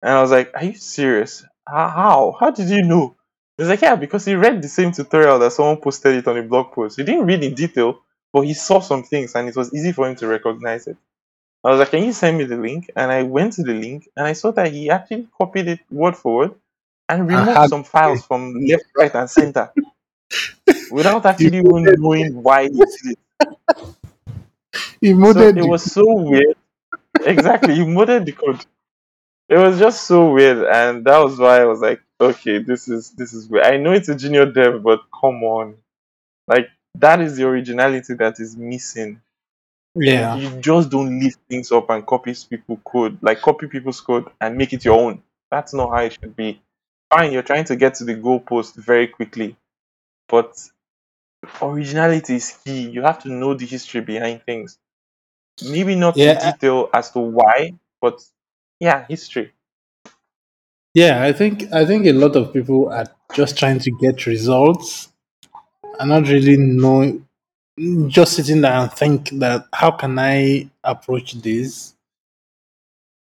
And 0.03 0.13
I 0.13 0.21
was 0.21 0.31
like, 0.31 0.53
"Are 0.55 0.65
you 0.65 0.75
serious? 0.75 1.45
How? 1.67 2.37
How, 2.39 2.51
did 2.51 2.69
you 2.69 2.83
know?" 2.83 3.17
He's 3.57 3.69
like, 3.69 3.81
"Yeah, 3.83 3.97
because 3.97 4.25
he 4.25 4.35
read 4.35 4.63
the 4.63 4.69
same 4.69 4.93
tutorial 4.93 5.39
that 5.39 5.53
someone 5.53 5.79
posted 5.79 6.17
it 6.17 6.29
on 6.29 6.39
a 6.39 6.43
blog 6.43 6.73
post. 6.73 6.97
He 6.97 7.05
didn't 7.05 7.27
read 7.27 7.43
in 7.43 7.55
detail, 7.55 8.01
but 8.33 8.43
he 8.43 8.55
saw 8.55 8.81
some 8.81 9.03
things, 9.03 9.35
and 9.35 9.49
it 9.49 9.57
was 9.57 9.73
easy 9.75 9.93
for 9.93 10.09
him 10.09 10.17
to 10.17 10.27
recognize 10.27 10.87
it." 10.87 10.97
I 11.65 11.71
was 11.71 11.81
like, 11.81 11.91
"Can 11.91 12.05
you 12.05 12.13
send 12.13 12.39
me 12.39 12.45
the 12.45 12.57
link?" 12.57 12.91
And 12.95 13.11
I 13.11 13.23
went 13.25 13.55
to 13.55 13.63
the 13.63 13.75
link, 13.75 14.09
and 14.17 14.27
I 14.27 14.35
saw 14.35 14.53
that 14.53 14.73
he 14.73 14.91
actually 14.91 15.29
copied 15.37 15.69
it 15.69 15.81
word 15.91 16.17
for 16.17 16.37
word 16.37 16.55
and 17.09 17.29
removed 17.29 17.51
how 17.51 17.67
some 17.67 17.85
files 17.85 18.25
from 18.25 18.55
left, 18.55 18.85
right, 18.97 19.15
and 19.15 19.31
center 19.31 19.73
without 20.91 21.25
actually 21.27 21.59
even 21.59 21.85
knowing 21.99 22.43
why 22.43 22.65
he 22.65 22.69
did 22.71 22.89
it. 23.05 23.19
you 25.01 25.33
So 25.33 25.41
it 25.49 25.57
was 25.57 25.85
so 25.85 26.05
weird. 26.07 26.57
Exactly, 27.25 27.75
He 27.75 27.81
modded 27.81 28.25
the 28.27 28.33
code. 28.33 28.65
It 29.49 29.57
was 29.57 29.79
just 29.79 30.07
so 30.07 30.33
weird, 30.33 30.67
and 30.67 31.05
that 31.05 31.19
was 31.19 31.39
why 31.39 31.61
I 31.61 31.65
was 31.67 31.81
like, 31.81 32.01
okay, 32.21 32.59
this 32.59 32.89
is 32.89 33.11
this 33.11 33.33
is 33.33 33.49
weird. 33.49 33.65
I 33.67 33.77
know 33.77 33.93
it's 33.93 34.09
a 34.09 34.15
junior 34.17 34.47
dev, 34.47 34.83
but 34.83 35.03
come 35.13 35.43
on, 35.45 35.77
like 36.49 36.69
that 36.97 37.21
is 37.21 37.37
the 37.37 37.47
originality 37.47 38.15
that 38.15 38.41
is 38.41 38.57
missing. 38.57 39.21
Yeah. 39.95 40.37
You 40.37 40.61
just 40.61 40.91
don't 40.91 41.21
lift 41.21 41.39
things 41.49 41.73
up 41.73 41.89
and 41.91 42.05
copy 42.05 42.35
people 42.51 42.81
code, 42.85 43.19
like 43.23 43.41
copy 43.41 43.67
people's 43.67 44.01
code 44.01 44.29
and 44.41 44.57
make 44.57 44.73
it 44.73 44.85
your 44.85 45.01
own. 45.01 45.23
That's 45.51 45.73
not 45.73 45.91
how 45.91 46.03
it 46.03 46.13
should 46.13 46.37
be. 46.37 46.61
Fine, 47.11 47.33
you're 47.33 47.43
trying 47.43 47.65
to 47.65 47.77
get 47.77 47.95
to 47.95 48.05
the 48.05 48.15
goalpost 48.15 48.75
very 48.75 49.07
quickly, 49.07 49.57
but 50.29 50.61
originality 51.63 52.37
is 52.37 52.59
key. 52.65 52.91
You 52.91 53.03
have 53.03 53.23
to 53.23 53.29
know 53.29 53.55
the 53.55 53.65
history 53.65 54.01
behind 54.01 54.43
things. 54.43 54.79
Maybe 55.65 55.95
not 55.95 56.17
in 56.19 56.37
detail 56.37 56.91
as 56.93 57.13
to 57.13 57.21
why, 57.21 57.75
but 58.01 58.23
yeah, 58.81 59.07
history. 59.09 59.53
Yeah. 60.95 61.23
I 61.23 61.33
think 61.33 61.73
I 61.73 61.85
think 61.85 62.07
a 62.07 62.13
lot 62.13 62.37
of 62.37 62.53
people 62.53 62.89
are 62.91 63.07
just 63.35 63.59
trying 63.59 63.79
to 63.81 63.91
get 64.01 64.27
results 64.27 65.09
and 66.01 66.11
not 66.11 66.29
really 66.29 66.57
know 66.57 67.21
just 68.09 68.35
sitting 68.35 68.63
there 68.63 68.73
and 68.73 68.93
think 68.93 69.31
that 69.31 69.67
how 69.73 69.91
can 69.93 70.19
I 70.19 70.71
approach 70.85 71.35
this? 71.35 71.95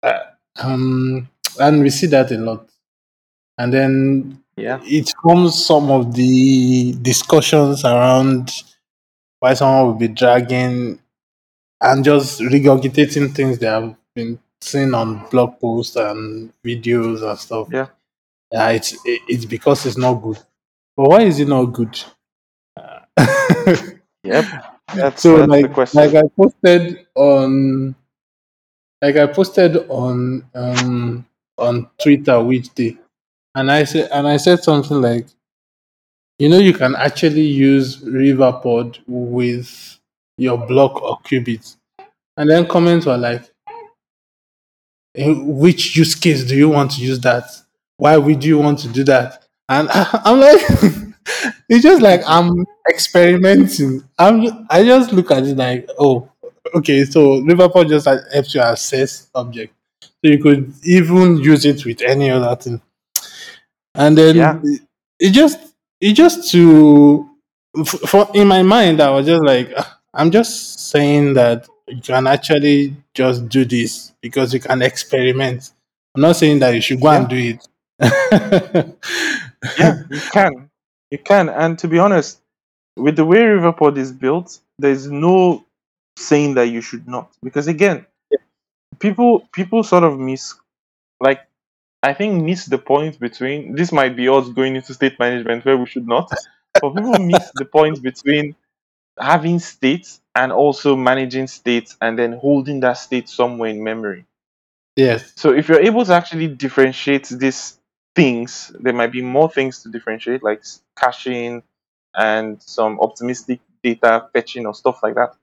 Uh, 0.02 0.18
um 0.62 1.28
and 1.58 1.82
we 1.82 1.90
see 1.90 2.06
that 2.08 2.30
a 2.32 2.38
lot. 2.38 2.68
And 3.58 3.72
then 3.72 4.42
Yeah. 4.56 4.80
it 4.84 5.12
forms 5.22 5.64
some 5.66 5.90
of 5.90 6.14
the 6.14 6.94
discussions 7.02 7.84
around 7.84 8.52
why 9.40 9.54
someone 9.54 9.86
will 9.86 9.94
be 9.94 10.08
dragging 10.08 11.00
and 11.80 12.04
just 12.04 12.40
regurgitating 12.40 13.34
things 13.34 13.58
they 13.58 13.66
have 13.66 13.96
been 14.14 14.38
seeing 14.60 14.94
on 14.94 15.28
blog 15.30 15.58
posts 15.60 15.96
and 15.96 16.52
videos 16.64 17.22
and 17.28 17.38
stuff. 17.38 17.68
Yeah. 17.72 17.88
Yeah, 18.52 18.70
it's 18.70 18.92
it- 19.06 19.22
it's 19.28 19.44
because 19.46 19.86
it's 19.86 19.98
not 19.98 20.14
good. 20.14 20.38
But 20.96 21.08
why 21.10 21.22
is 21.22 21.40
it 21.40 21.48
not 21.48 21.66
good? 21.66 21.98
Yep. 24.24 24.44
That's 24.94 25.22
so 25.22 25.36
that's 25.38 25.52
the 25.56 25.62
like 25.62 25.72
question. 25.72 26.00
like 26.00 26.14
I 26.14 26.22
posted 26.36 27.06
on 27.14 27.94
like 29.02 29.16
I 29.16 29.26
posted 29.26 29.76
on 29.88 30.44
um 30.54 31.26
on 31.58 31.88
Twitter 32.02 32.42
which 32.42 32.72
day, 32.74 32.96
and 33.54 33.70
I 33.70 33.84
said 33.84 34.10
and 34.12 34.26
I 34.26 34.36
said 34.38 34.60
something 34.62 35.00
like, 35.00 35.26
you 36.38 36.48
know, 36.48 36.58
you 36.58 36.72
can 36.72 36.94
actually 36.96 37.42
use 37.42 37.98
Riverpod 37.98 38.98
with 39.06 39.98
your 40.38 40.58
BLoC 40.58 40.96
or 41.02 41.18
Cubit, 41.24 41.76
and 42.36 42.50
then 42.50 42.66
comments 42.68 43.06
were 43.06 43.18
like, 43.18 43.50
in 45.14 45.56
which 45.58 45.96
use 45.96 46.14
case 46.14 46.44
do 46.44 46.56
you 46.56 46.68
want 46.68 46.92
to 46.92 47.02
use 47.02 47.20
that? 47.20 47.44
Why 47.96 48.16
would 48.16 48.44
you 48.44 48.58
want 48.58 48.78
to 48.80 48.88
do 48.88 49.04
that? 49.04 49.44
And 49.68 49.88
I'm 49.92 50.40
like, 50.40 50.60
it's 51.68 51.82
just 51.82 52.02
like 52.02 52.22
I'm 52.26 52.64
experimenting. 52.88 54.02
I'm 54.18 54.66
I 54.70 54.84
just 54.84 55.12
look 55.12 55.30
at 55.30 55.44
it 55.44 55.56
like, 55.56 55.88
oh, 55.98 56.30
okay, 56.74 57.04
so 57.04 57.40
Riverpod 57.42 57.88
just 57.88 58.06
helps 58.32 58.54
you 58.54 58.62
assess 58.62 59.28
object. 59.34 59.74
So 60.02 60.30
you 60.30 60.38
could 60.42 60.72
even 60.84 61.38
use 61.38 61.64
it 61.64 61.84
with 61.84 62.02
any 62.02 62.30
other 62.30 62.54
thing. 62.56 62.80
And 63.94 64.16
then 64.16 64.36
Yeah. 64.36 64.60
it, 64.62 64.82
it 65.18 65.30
just 65.30 65.58
it 66.00 66.14
just 66.14 66.50
to 66.52 67.28
for 68.06 68.28
in 68.34 68.48
my 68.48 68.62
mind 68.62 69.00
I 69.00 69.10
was 69.10 69.26
just 69.26 69.42
like 69.44 69.72
"Ah, 69.76 69.98
I'm 70.14 70.30
just 70.30 70.90
saying 70.90 71.34
that 71.34 71.68
you 71.90 72.00
can 72.00 72.26
actually 72.26 72.96
just 73.14 73.48
do 73.48 73.64
this 73.64 74.12
because 74.20 74.52
you 74.54 74.60
can 74.60 74.82
experiment. 74.82 75.70
I'm 76.14 76.22
not 76.22 76.36
saying 76.36 76.58
that 76.60 76.74
you 76.74 76.80
should 76.80 77.00
go 77.00 77.08
and 77.10 77.28
do 77.28 77.36
it. 77.36 77.66
Yeah, 79.78 80.02
you 80.10 80.20
can. 80.32 80.70
You 81.10 81.18
can. 81.18 81.48
And 81.48 81.78
to 81.80 81.88
be 81.88 81.98
honest, 81.98 82.40
with 82.96 83.16
the 83.16 83.24
way 83.24 83.38
Riverpod 83.40 83.98
is 83.98 84.12
built, 84.12 84.58
there's 84.78 85.10
no 85.10 85.64
saying 86.18 86.54
that 86.54 86.68
you 86.68 86.80
should 86.80 87.08
not. 87.08 87.32
Because 87.42 87.68
again, 87.68 88.06
people 88.98 89.48
people 89.52 89.82
sort 89.82 90.04
of 90.04 90.18
miss 90.18 90.54
like 91.20 91.40
I 92.02 92.14
think 92.14 92.44
miss 92.44 92.66
the 92.66 92.78
point 92.78 93.20
between 93.20 93.74
this 93.76 93.92
might 93.92 94.16
be 94.16 94.28
us 94.28 94.48
going 94.50 94.76
into 94.76 94.94
state 94.94 95.18
management 95.18 95.64
where 95.64 95.78
we 95.78 95.86
should 95.86 96.08
not. 96.08 96.30
But 96.80 96.94
people 96.94 97.18
miss 97.20 97.50
the 97.54 97.66
point 97.66 98.02
between 98.02 98.56
having 99.18 99.58
states 99.60 100.19
and 100.34 100.52
also 100.52 100.96
managing 100.96 101.46
states 101.46 101.96
and 102.00 102.18
then 102.18 102.32
holding 102.32 102.80
that 102.80 102.94
state 102.94 103.28
somewhere 103.28 103.70
in 103.70 103.82
memory. 103.82 104.24
yes. 104.96 105.32
So 105.36 105.52
if 105.52 105.68
you're 105.68 105.80
able 105.80 106.04
to 106.04 106.12
actually 106.14 106.48
differentiate 106.48 107.28
these 107.28 107.78
things, 108.14 108.72
there 108.78 108.92
might 108.92 109.12
be 109.12 109.22
more 109.22 109.50
things 109.50 109.82
to 109.82 109.88
differentiate, 109.90 110.42
like 110.42 110.62
caching 110.96 111.62
and 112.14 112.62
some 112.62 113.00
optimistic 113.00 113.60
data 113.82 114.28
fetching 114.32 114.66
or 114.66 114.74
stuff 114.74 115.02
like 115.02 115.14
that. 115.14 115.34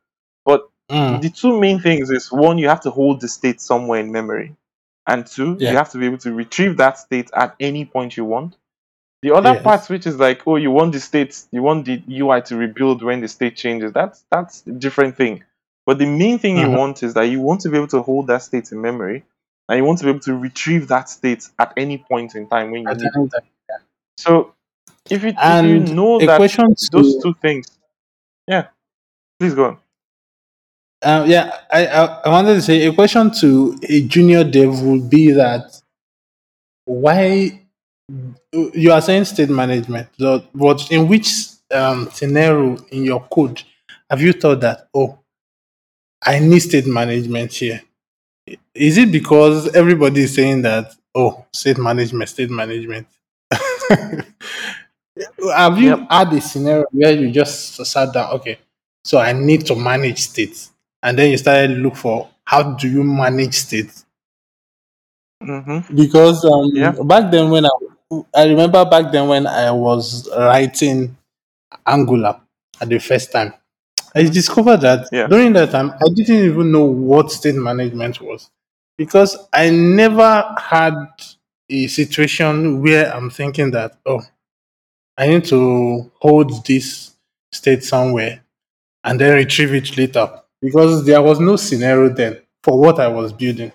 But 0.45 0.69
Mm, 0.89 1.21
the 1.21 1.29
two 1.29 1.59
main 1.59 1.79
things 1.81 2.09
is 2.11 2.31
one, 2.31 2.57
you 2.57 2.69
have 2.69 2.81
to 2.81 2.91
hold 2.91 3.19
the 3.21 3.27
state 3.27 3.59
somewhere 3.59 3.99
in 3.99 4.11
memory, 4.11 4.55
and 5.05 5.25
two, 5.27 5.57
Yeah. 5.59 5.71
you 5.71 5.77
have 5.77 5.91
to 5.91 5.97
be 5.97 6.05
able 6.05 6.17
to 6.19 6.33
retrieve 6.33 6.77
that 6.77 6.97
state 6.97 7.29
at 7.33 7.55
any 7.59 7.85
point 7.85 8.15
you 8.17 8.23
want. 8.25 8.55
The 9.27 9.35
other 9.35 9.55
Yes. 9.55 9.63
part, 9.65 9.89
which 9.89 10.07
is 10.07 10.15
like, 10.17 10.47
oh, 10.47 10.55
you 10.55 10.71
want 10.71 10.93
the 10.93 11.01
state, 11.01 11.43
you 11.51 11.61
want 11.61 11.85
the 11.85 12.01
UI 12.07 12.39
to 12.43 12.55
rebuild 12.55 13.03
when 13.03 13.19
the 13.19 13.27
state 13.27 13.57
changes. 13.57 13.91
That's 13.91 14.23
that's 14.31 14.65
a 14.65 14.71
different 14.71 15.17
thing. 15.17 15.43
But 15.85 15.97
the 15.97 16.05
main 16.05 16.39
thing 16.39 16.55
you 16.57 16.69
Mhm. 16.69 16.77
want 16.77 17.03
is 17.03 17.13
that 17.15 17.23
you 17.23 17.41
want 17.41 17.59
to 17.61 17.69
be 17.69 17.75
able 17.75 17.89
to 17.89 18.01
hold 18.03 18.27
that 18.27 18.43
state 18.43 18.71
in 18.71 18.81
memory, 18.81 19.25
and 19.67 19.77
you 19.77 19.83
want 19.83 19.99
to 19.99 20.05
be 20.05 20.11
able 20.11 20.21
to 20.21 20.33
retrieve 20.37 20.87
that 20.87 21.09
state 21.09 21.43
at 21.59 21.73
any 21.75 21.97
point 21.97 22.35
in 22.35 22.47
time 22.47 22.71
when 22.71 22.83
you 22.83 22.87
at 22.87 22.97
need 22.97 23.11
it. 23.15 23.33
So 24.17 24.53
if 25.09 25.23
you, 25.23 25.37
if 25.45 25.63
you 25.63 25.79
know 25.79 26.21
that 26.21 26.39
those 26.91 27.17
to 27.17 27.21
two 27.21 27.33
things, 27.41 27.67
yeah, 28.47 28.67
please 29.39 29.55
go 29.55 29.65
on. 29.65 29.79
uh, 31.03 31.25
yeah, 31.27 31.57
I, 31.71 31.87
I 31.87 32.05
I 32.25 32.29
wanted 32.29 32.55
to 32.55 32.61
say 32.61 32.85
a 32.87 32.93
question 32.93 33.31
to 33.41 33.77
a 33.89 34.01
junior 34.07 34.43
dev 34.43 34.81
would 34.81 35.09
be 35.09 35.31
that 35.31 35.81
why 36.85 37.66
you 38.51 38.91
are 38.91 39.01
saying 39.01 39.25
state 39.25 39.49
management, 39.49 40.09
but 40.19 40.45
but 40.53 40.91
in 40.91 41.07
which 41.07 41.27
um, 41.71 42.09
scenario 42.11 42.77
in 42.91 43.03
your 43.03 43.21
code 43.31 43.63
have 44.09 44.21
you 44.21 44.33
thought 44.33 44.61
that 44.61 44.87
oh 44.93 45.19
I 46.21 46.39
need 46.39 46.59
state 46.59 46.87
management 46.87 47.53
here? 47.53 47.81
Is 48.75 48.97
it 48.97 49.11
because 49.11 49.75
everybody 49.75 50.23
is 50.23 50.35
saying 50.35 50.63
that 50.63 50.95
oh 51.15 51.45
state 51.53 51.77
management, 51.77 52.29
state 52.29 52.49
management? 52.51 53.07
have 55.55 55.77
you 55.79 55.89
Yep. 55.89 56.07
had 56.09 56.33
a 56.33 56.41
scenario 56.41 56.85
where 56.91 57.13
you 57.13 57.31
just 57.31 57.85
sat 57.85 58.13
down, 58.13 58.31
okay, 58.33 58.59
so 59.03 59.17
I 59.19 59.33
need 59.33 59.65
to 59.67 59.75
manage 59.75 60.19
states, 60.19 60.71
and 61.03 61.17
then 61.17 61.31
you 61.31 61.37
started 61.37 61.69
to 61.69 61.73
look 61.75 61.95
for 61.95 62.29
how 62.45 62.73
do 62.75 62.87
you 62.89 63.03
manage 63.03 63.55
states? 63.55 64.05
Mm-hmm. 65.43 65.95
because 65.95 66.43
um, 66.45 66.71
Yeah. 66.73 66.93
back 67.07 67.31
then 67.31 67.49
when 67.51 67.65
I 67.65 67.69
I 68.33 68.45
remember 68.47 68.85
back 68.85 69.11
then 69.11 69.27
when 69.27 69.47
I 69.47 69.71
was 69.71 70.29
writing 70.31 71.17
Angular 71.85 72.39
at 72.79 72.89
the 72.89 72.99
first 72.99 73.31
time, 73.31 73.53
I 74.15 74.23
mm. 74.23 74.33
discovered 74.33 74.77
that 74.81 75.09
Yeah. 75.11 75.27
during 75.27 75.53
that 75.53 75.71
time 75.71 75.91
I 75.91 76.05
didn't 76.13 76.45
even 76.51 76.71
know 76.71 76.85
what 76.85 77.31
state 77.31 77.55
management 77.55 78.21
was 78.21 78.49
because 78.97 79.37
I 79.53 79.69
never 79.69 80.55
had 80.57 80.95
a 81.69 81.87
situation 81.87 82.81
where 82.81 83.13
I'm 83.13 83.29
thinking 83.29 83.71
that 83.71 83.97
oh 84.05 84.21
I 85.17 85.27
need 85.27 85.45
to 85.45 86.11
hold 86.19 86.65
this 86.65 87.13
state 87.51 87.83
somewhere 87.83 88.43
and 89.03 89.19
then 89.19 89.35
retrieve 89.35 89.73
it 89.73 89.97
later 89.97 90.29
because 90.61 91.05
there 91.05 91.21
was 91.21 91.39
no 91.39 91.55
scenario 91.55 92.09
then 92.09 92.39
for 92.63 92.79
what 92.79 92.99
I 92.99 93.07
was 93.07 93.33
building 93.33 93.71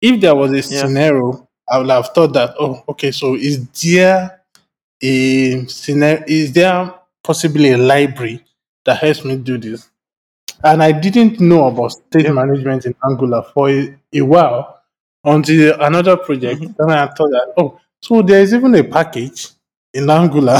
if 0.00 0.20
there 0.20 0.34
was 0.34 0.50
a 0.52 0.56
Yeah. 0.56 0.82
scenario, 0.86 1.48
I 1.72 1.78
would 1.78 1.90
have 1.90 2.08
thought 2.14 2.34
that, 2.34 2.54
oh, 2.60 2.84
okay, 2.90 3.12
so 3.12 3.36
is 3.36 3.66
there 3.70 4.40
a 5.02 5.66
scenario, 5.66 6.24
is 6.28 6.52
there 6.52 6.94
possibly 7.24 7.72
a 7.72 7.78
library 7.78 8.44
that 8.84 8.98
helps 8.98 9.24
me 9.24 9.36
do 9.36 9.58
this? 9.58 9.90
And 10.64 10.82
I 10.82 10.92
didn't 10.92 11.40
know 11.40 11.66
about 11.68 11.92
state 11.92 12.32
management 12.32 12.86
in 12.86 12.94
Angular 13.08 13.42
for 13.54 13.70
a, 13.70 13.96
a 14.14 14.22
while 14.22 14.80
until 15.24 15.80
another 15.80 16.16
project. 16.16 16.60
Mhm. 16.60 16.76
Then 16.78 16.90
I 16.90 17.06
thought 17.06 17.30
that, 17.30 17.54
oh, 17.58 17.80
so 18.00 18.22
there 18.22 18.40
is 18.42 18.54
even 18.54 18.74
a 18.74 18.84
package 18.84 19.48
in 19.94 20.10
Angular. 20.10 20.58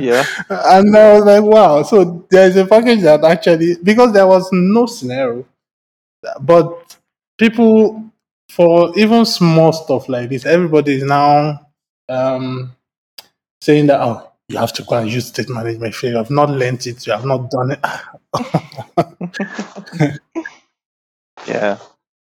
Yeah. 0.00 0.24
and 0.48 0.96
I 0.96 1.14
was 1.14 1.24
like, 1.24 1.42
wow, 1.44 1.82
so 1.84 2.26
there 2.30 2.48
is 2.48 2.56
a 2.56 2.66
package 2.66 3.00
that 3.02 3.24
actually, 3.24 3.76
because 3.82 4.12
there 4.12 4.26
was 4.26 4.48
no 4.52 4.86
scenario, 4.86 5.44
but 6.40 6.96
people 7.38 8.11
for 8.52 8.92
even 8.98 9.24
small 9.24 9.72
stuff 9.72 10.08
like 10.10 10.28
this, 10.28 10.44
everybody 10.44 10.96
is 10.96 11.04
now 11.04 11.66
um, 12.08 12.76
saying 13.62 13.86
that 13.86 14.00
oh, 14.00 14.30
you 14.48 14.58
have 14.58 14.74
to 14.74 14.82
go 14.82 14.96
and 14.96 15.10
use 15.10 15.28
state 15.28 15.48
management. 15.48 15.94
If 15.94 16.02
you 16.02 16.16
have 16.16 16.30
not 16.30 16.50
learnt 16.50 16.86
it, 16.86 17.06
you 17.06 17.12
have 17.12 17.24
not 17.24 17.50
done 17.50 17.72
it. 17.72 17.80
Yeah. 21.48 21.78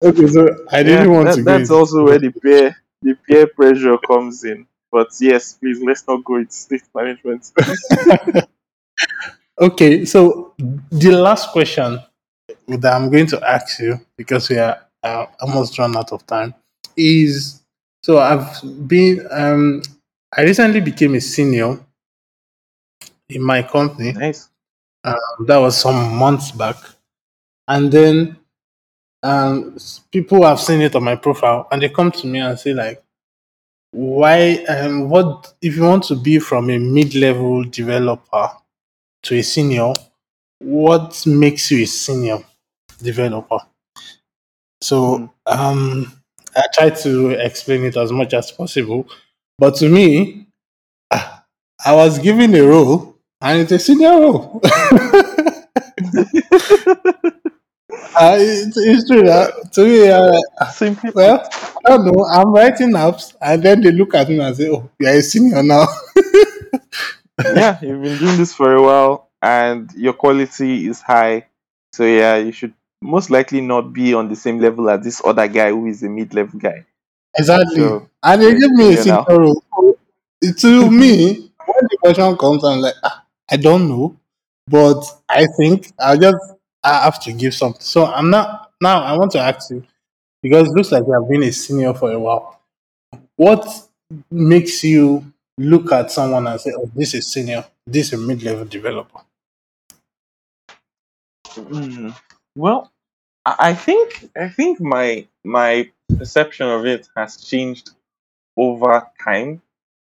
okay, 0.04 0.28
so 0.28 0.48
I 0.72 0.84
didn't 0.84 1.12
want 1.12 1.30
that, 1.30 1.36
to 1.38 1.44
that's 1.44 1.72
also 1.72 2.06
where 2.06 2.20
the 2.20 2.30
peer 2.32 2.76
the 3.02 3.16
peer 3.16 3.48
pressure 3.48 3.98
comes 3.98 4.44
in. 4.44 4.68
But 4.92 5.08
yes, 5.20 5.54
please 5.54 5.82
let's 5.82 6.08
not 6.08 6.24
go 6.24 6.36
into 6.36 6.52
state 6.52 6.84
management. 6.94 7.52
Okay, 9.62 10.06
so 10.06 10.54
the 10.58 11.12
last 11.12 11.50
question 11.50 12.00
that 12.68 12.94
I'm 12.94 13.10
going 13.10 13.28
to 13.28 13.46
ask 13.46 13.78
you 13.80 14.00
because 14.16 14.48
we 14.50 14.58
are 14.58 14.89
uh, 15.04 15.26
almost 15.42 15.78
run 15.80 15.96
out 15.96 16.12
of 16.12 16.26
time 16.26 16.54
is 16.96 17.62
so 18.04 18.20
I've 18.20 18.62
been 18.88 19.26
um 19.32 19.82
I 20.36 20.44
recently 20.44 20.82
became 20.82 21.16
a 21.16 21.22
senior 21.22 21.80
in 23.30 23.44
my 23.44 23.64
company. 23.64 24.12
nice. 24.12 24.50
that 25.04 25.58
was 25.58 25.78
some 25.78 26.16
months 26.16 26.52
back. 26.52 26.76
And 27.68 27.92
then 27.92 28.38
um, 29.24 29.78
people 30.12 30.44
have 30.44 30.60
seen 30.60 30.82
it 30.82 30.96
on 30.96 31.04
my 31.04 31.16
profile 31.16 31.68
and 31.72 31.82
they 31.82 31.90
come 31.90 32.12
to 32.12 32.28
me 32.28 32.40
and 32.40 32.60
say, 32.60 32.74
like, 32.74 33.02
why, 33.92 34.64
um, 34.66 35.10
what, 35.10 35.54
if 35.62 35.76
you 35.76 35.84
want 35.84 36.04
to 36.06 36.16
be 36.16 36.40
from 36.40 36.70
a 36.70 36.78
mid 36.78 37.16
level 37.16 37.64
developer 37.64 38.52
to 39.24 39.36
a 39.36 39.42
senior, 39.42 39.94
what 40.60 41.26
makes 41.26 41.72
you 41.72 41.84
a 41.84 41.88
senior 41.88 42.40
developer? 43.02 43.60
So 44.82 45.32
um, 45.46 46.12
I 46.56 46.64
try 46.74 46.90
to 46.90 47.32
explain 47.32 47.84
it 47.84 47.98
as 47.98 48.12
much 48.12 48.34
as 48.34 48.52
possible. 48.52 49.08
But 49.58 49.76
to 49.78 49.90
me, 49.90 50.48
ah, 51.12 51.46
I 51.86 51.96
was 51.96 52.20
given 52.20 52.56
a 52.56 52.62
role 52.62 53.18
and 53.42 53.62
it's 53.62 53.72
a 53.72 53.80
senior 53.80 54.12
role. 54.12 54.62
Uh, 58.16 58.36
it's, 58.38 58.76
it's 58.76 59.08
true 59.08 59.24
that 59.24 59.72
to 59.72 59.86
me, 59.86 60.10
uh, 60.10 61.12
well, 61.14 61.50
I 61.86 61.90
don't 61.90 62.06
know. 62.06 62.26
I'm 62.26 62.52
writing 62.52 62.92
apps, 62.92 63.34
and 63.42 63.64
then 63.64 63.82
they 63.82 63.92
look 63.92 64.14
at 64.14 64.28
me 64.28 64.40
and 64.40 64.56
say, 64.56 64.70
"Oh, 64.70 64.90
you're 65.00 65.12
a 65.12 65.22
senior 65.22 65.64
now." 65.64 65.86
yeah, 67.56 67.78
you've 67.82 68.02
been 68.02 68.18
doing 68.18 68.38
this 68.38 68.54
for 68.54 68.74
a 68.74 68.82
while 68.82 69.30
and 69.42 69.92
your 69.94 70.14
quality 70.14 70.88
is 70.88 71.02
high. 71.02 71.48
So 71.94 72.06
yeah, 72.06 72.38
you 72.38 72.52
should 72.52 72.74
most 73.02 73.30
likely 73.30 73.62
not 73.62 73.94
be 73.94 74.14
on 74.14 74.30
the 74.30 74.36
same 74.36 74.60
level 74.60 74.90
as 74.90 75.04
this 75.04 75.22
other 75.24 75.48
guy 75.48 75.70
who 75.72 75.88
is 75.88 76.04
a 76.04 76.10
mid-level 76.10 76.60
guy. 76.60 76.86
Exactly. 77.38 77.78
So 77.78 78.10
And 78.24 78.42
they 78.42 78.52
give 78.56 78.72
me 78.72 78.88
a 78.88 78.92
you 78.92 79.06
know. 79.06 79.26
senior. 79.28 79.54
So, 79.76 79.98
to 80.58 80.92
me, 80.92 81.52
when 81.66 81.88
the 81.90 81.98
question 82.02 82.38
comes, 82.38 82.64
I'm 82.64 82.80
like, 82.80 82.96
ah, 83.04 83.24
I 83.50 83.58
don't 83.58 83.88
know, 83.88 84.18
but 84.68 85.04
I 85.30 85.46
think 85.58 85.92
I 86.00 86.18
just 86.18 86.38
I 86.84 87.04
have 87.04 87.22
to 87.24 87.34
give 87.34 87.54
something. 87.54 87.82
So 87.82 88.06
I'm 88.06 88.30
not 88.30 88.72
now. 88.82 89.02
I 89.04 89.18
want 89.18 89.32
to 89.34 89.40
ask 89.40 89.70
you 89.72 89.86
because 90.42 90.68
it 90.68 90.72
looks 90.76 90.92
like 90.92 91.04
you 91.06 91.14
have 91.14 91.30
been 91.30 91.44
a 91.44 91.52
senior 91.52 91.94
for 91.94 92.12
a 92.12 92.20
while. 92.20 92.62
What 93.36 93.68
makes 94.32 94.84
you 94.84 95.32
look 95.58 95.92
at 95.92 96.12
someone 96.12 96.48
and 96.48 96.60
say, 96.60 96.72
"Oh, 96.76 96.90
this 96.96 97.14
is 97.14 97.32
senior. 97.32 97.66
This 97.86 98.08
is 98.08 98.14
a 98.14 98.18
mid-level 98.18 98.66
developer"? 98.66 99.20
Mm, 101.56 102.14
well, 102.56 102.92
I 103.46 103.56
I 103.72 103.74
think 103.74 104.30
I 104.38 104.50
think 104.50 104.80
my 104.82 105.28
my 105.44 105.92
perception 106.18 106.68
of 106.70 106.86
it 106.86 107.08
has 107.16 107.38
changed 107.38 107.92
over 108.58 109.08
time 109.24 109.62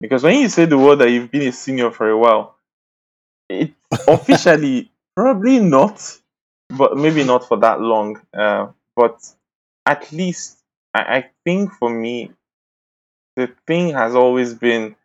because 0.00 0.22
when 0.24 0.40
you 0.40 0.48
say 0.48 0.66
the 0.66 0.78
word 0.78 0.96
that 0.98 1.10
you've 1.10 1.30
been 1.32 1.48
a 1.48 1.52
senior 1.52 1.90
for 1.90 2.08
a 2.10 2.18
while, 2.18 2.56
it's 3.48 3.74
officially 4.08 4.92
probably 5.16 5.60
not, 5.60 6.00
but 6.70 6.96
maybe 6.96 7.24
not 7.24 7.46
for 7.48 7.58
that 7.58 7.80
long. 7.80 8.20
Uh, 8.34 8.68
but 8.96 9.18
at 9.86 10.10
least 10.12 10.58
I, 10.94 11.00
I 11.18 11.30
think 11.44 11.72
for 11.74 11.90
me, 11.90 12.32
the 13.36 13.48
thing 13.66 13.90
has 13.90 14.14
always 14.14 14.54
been 14.54 14.96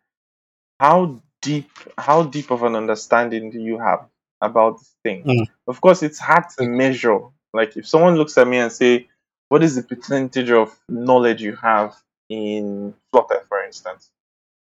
how 0.80 1.20
deep 1.42 1.70
how 1.98 2.22
deep 2.24 2.50
of 2.50 2.62
an 2.62 2.76
understanding 2.76 3.50
do 3.50 3.60
you 3.60 3.78
have 3.78 4.06
about 4.40 4.78
this 4.78 4.94
thing. 5.04 5.24
Mm. 5.24 5.48
of 5.68 5.80
course 5.80 6.02
it's 6.02 6.18
hard 6.18 6.44
to 6.58 6.66
measure. 6.68 7.20
Like 7.52 7.76
if 7.76 7.86
someone 7.88 8.16
looks 8.16 8.38
at 8.38 8.46
me 8.48 8.58
and 8.58 8.72
say 8.72 9.08
what 9.48 9.62
is 9.62 9.74
the 9.76 9.82
percentage 9.82 10.50
of 10.50 10.78
knowledge 10.88 11.42
you 11.42 11.56
have 11.56 11.96
in 12.28 12.94
flutter 13.12 13.42
for 13.48 13.64
instance? 13.64 14.10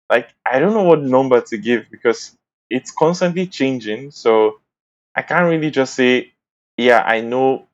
Like 0.10 0.30
i 0.46 0.60
don't 0.60 0.74
know 0.74 0.84
what 0.84 1.02
number 1.02 1.42
to 1.42 1.58
give 1.58 1.90
because 1.92 2.36
it's 2.70 2.92
constantly 2.92 3.48
changing. 3.48 4.12
So 4.12 4.60
i 5.16 5.22
can't 5.22 5.50
really 5.50 5.72
just 5.72 5.96
say 5.96 6.34
yeah 6.78 7.04
i 7.06 7.22
know 7.22 7.68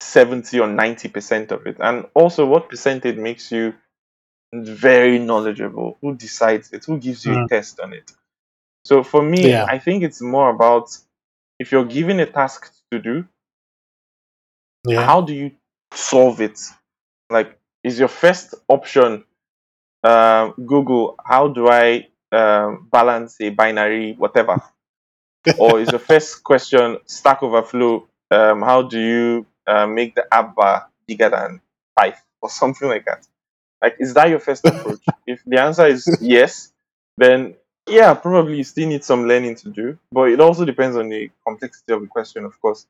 70 0.00 0.60
or 0.60 0.68
90 0.68 1.08
percent 1.08 1.52
of 1.52 1.66
it. 1.66 1.76
And 1.80 2.06
also 2.14 2.46
what 2.46 2.68
percentage 2.68 3.16
makes 3.16 3.52
you 3.52 3.74
very 4.54 5.18
knowledgeable? 5.18 5.98
Who 6.00 6.16
decides 6.16 6.72
it? 6.72 6.84
Who 6.86 6.98
gives 6.98 7.24
you 7.26 7.34
a 7.34 7.36
Mm. 7.36 7.48
test 7.48 7.80
on 7.80 7.92
it? 7.92 8.10
So 8.84 9.02
for 9.04 9.22
me 9.22 9.50
Yeah. 9.50 9.66
i 9.68 9.78
think 9.78 10.02
it's 10.04 10.22
more 10.22 10.50
about 10.50 10.96
if 11.58 11.72
you're 11.72 11.84
given 11.84 12.20
a 12.20 12.26
task 12.26 12.72
to 12.90 12.98
do 12.98 13.26
Yeah. 14.86 15.00
how 15.06 15.20
do 15.20 15.34
you 15.34 15.52
solve 15.92 16.40
it? 16.40 16.58
Like 17.30 17.58
is 17.84 17.98
your 17.98 18.08
first 18.08 18.54
option 18.68 19.24
um, 20.04 20.54
google 20.66 21.16
how 21.24 21.48
do 21.48 21.68
i 21.68 22.06
um, 22.32 22.88
balance 22.90 23.36
a 23.40 23.50
binary 23.50 24.14
whatever? 24.14 24.62
Or 25.58 25.80
is 25.80 25.90
your 25.92 26.00
first 26.00 26.44
question 26.44 26.98
stack 27.06 27.42
overflow 27.42 28.08
um, 28.30 28.62
how 28.62 28.82
do 28.82 29.00
you 29.00 29.46
uh, 29.66 29.86
make 29.86 30.14
the 30.14 30.26
app 30.32 30.54
bar 30.56 30.88
bigger 31.06 31.30
than 31.30 31.60
five 31.98 32.16
or 32.42 32.50
something 32.50 32.88
like 32.88 33.04
that? 33.06 33.26
Like 33.82 33.96
is 34.00 34.14
that 34.14 34.30
your 34.30 34.40
first 34.40 34.66
approach? 34.66 35.12
If 35.26 35.42
the 35.46 35.60
answer 35.60 35.86
is 35.86 36.16
yes 36.20 36.72
then 37.18 37.56
yeah 37.86 38.14
probably 38.14 38.56
you 38.56 38.64
still 38.64 38.88
need 38.88 39.04
some 39.04 39.26
learning 39.26 39.54
to 39.54 39.68
do 39.68 39.98
but 40.12 40.30
it 40.30 40.40
also 40.40 40.64
depends 40.64 40.96
on 40.96 41.08
the 41.08 41.30
complexity 41.46 41.92
of 41.92 42.00
the 42.00 42.06
question 42.06 42.44
of 42.44 42.60
course 42.60 42.86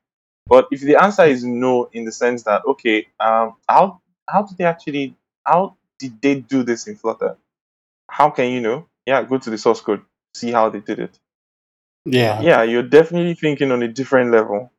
but 0.47 0.67
if 0.71 0.81
the 0.81 0.95
answer 0.95 1.23
is 1.23 1.43
no 1.43 1.89
in 1.93 2.05
the 2.05 2.11
sense 2.11 2.43
that 2.43 2.63
okay 2.65 3.07
um 3.19 3.55
how 3.67 3.99
how 4.27 4.41
did 4.41 4.57
they 4.57 4.65
actually 4.65 5.15
how 5.45 5.75
did 5.99 6.21
they 6.21 6.35
do 6.39 6.63
this 6.63 6.87
in 6.87 6.95
flutter 6.95 7.37
how 8.09 8.29
can 8.29 8.51
you 8.51 8.61
know 8.61 8.87
yeah 9.05 9.21
go 9.23 9.37
to 9.37 9.49
the 9.49 9.57
source 9.57 9.81
code 9.81 10.01
see 10.33 10.51
how 10.51 10.69
they 10.69 10.79
did 10.79 10.99
it 10.99 11.19
yeah. 12.07 12.41
yeah, 12.41 12.63
you're 12.63 12.83
definitely 12.83 13.33
thinking 13.33 13.71
on 13.71 13.83
a 13.83 13.87
different 13.87 14.31
level. 14.31 14.71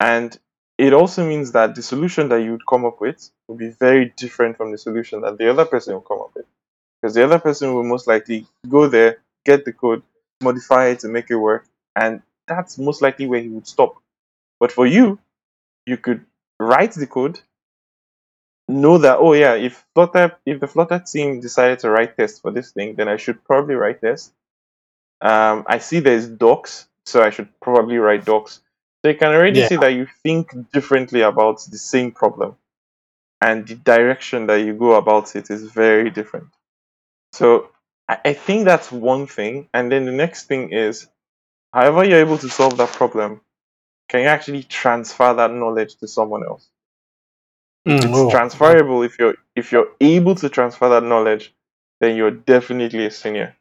And 0.00 0.36
it 0.76 0.92
also 0.92 1.26
means 1.26 1.52
that 1.52 1.74
the 1.74 1.82
solution 1.82 2.28
that 2.30 2.42
you 2.42 2.52
would 2.52 2.66
come 2.68 2.84
up 2.84 3.00
with 3.00 3.30
will 3.46 3.56
be 3.56 3.70
very 3.70 4.12
different 4.16 4.56
from 4.56 4.72
the 4.72 4.78
solution 4.78 5.20
that 5.22 5.38
the 5.38 5.48
other 5.50 5.64
person 5.64 5.94
will 5.94 6.00
come 6.00 6.20
up 6.20 6.32
with. 6.34 6.46
Because 7.00 7.14
the 7.14 7.24
other 7.24 7.38
person 7.38 7.74
will 7.74 7.84
most 7.84 8.06
likely 8.06 8.46
go 8.68 8.88
there, 8.88 9.18
get 9.44 9.64
the 9.64 9.72
code, 9.72 10.02
modify 10.42 10.86
it 10.88 11.00
to 11.00 11.08
make 11.08 11.30
it 11.30 11.36
work, 11.36 11.66
and 11.96 12.22
that's 12.46 12.78
most 12.78 13.02
likely 13.02 13.26
where 13.26 13.40
he 13.40 13.48
would 13.48 13.66
stop. 13.66 13.96
But 14.60 14.72
for 14.72 14.86
you, 14.86 15.18
you 15.86 15.96
could 15.96 16.24
write 16.60 16.92
the 16.94 17.06
code, 17.06 17.40
know 18.68 18.98
that 18.98 19.18
oh 19.18 19.32
yeah, 19.32 19.54
if 19.54 19.84
Flutter 19.94 20.36
if 20.46 20.60
the 20.60 20.66
Flutter 20.66 20.98
team 21.00 21.40
decided 21.40 21.78
to 21.80 21.90
write 21.90 22.16
tests 22.16 22.38
for 22.40 22.50
this 22.50 22.70
thing, 22.72 22.94
then 22.96 23.08
I 23.08 23.16
should 23.16 23.42
probably 23.44 23.74
write 23.74 24.00
tests. 24.00 24.32
Um, 25.20 25.64
I 25.66 25.78
see 25.78 26.00
there's 26.00 26.28
docs, 26.28 26.88
so 27.06 27.22
I 27.22 27.30
should 27.30 27.48
probably 27.60 27.98
write 27.98 28.24
docs. 28.24 28.60
So 29.02 29.10
you 29.10 29.16
can 29.18 29.32
already 29.32 29.60
Yeah. 29.60 29.68
see 29.68 29.76
that 29.76 29.94
you 29.94 30.06
think 30.22 30.70
differently 30.72 31.22
about 31.22 31.60
the 31.70 31.78
same 31.78 32.12
problem, 32.12 32.56
and 33.40 33.66
the 33.68 33.76
direction 33.76 34.46
that 34.48 34.60
you 34.62 34.74
go 34.74 34.94
about 34.94 35.36
it 35.36 35.50
is 35.50 35.64
very 35.72 36.10
different. 36.10 36.48
So 37.32 37.70
I, 38.08 38.18
I 38.26 38.32
think 38.34 38.64
that's 38.64 38.92
one 38.92 39.26
thing, 39.26 39.68
and 39.74 39.90
then 39.92 40.06
the 40.06 40.12
next 40.12 40.44
thing 40.46 40.72
is, 40.72 41.08
however 41.72 42.04
you're 42.04 42.20
able 42.20 42.38
to 42.38 42.48
solve 42.50 42.76
that 42.78 42.90
problem, 42.90 43.42
can 44.08 44.22
you 44.22 44.28
actually 44.28 44.64
transfer 44.64 45.34
that 45.34 45.52
knowledge 45.52 45.96
to 45.98 46.08
someone 46.08 46.44
else? 46.44 46.68
Mm, 47.88 48.10
It's 48.10 48.14
oh, 48.14 48.30
transferable 48.30 49.02
if 49.02 49.18
you're 49.18 49.36
if 49.56 49.72
you're 49.72 49.90
able 50.00 50.34
to 50.36 50.48
transfer 50.48 50.88
that 50.90 51.02
knowledge, 51.04 51.54
then 52.00 52.16
you're 52.16 52.30
definitely 52.30 53.06
a 53.06 53.10
senior. 53.10 53.56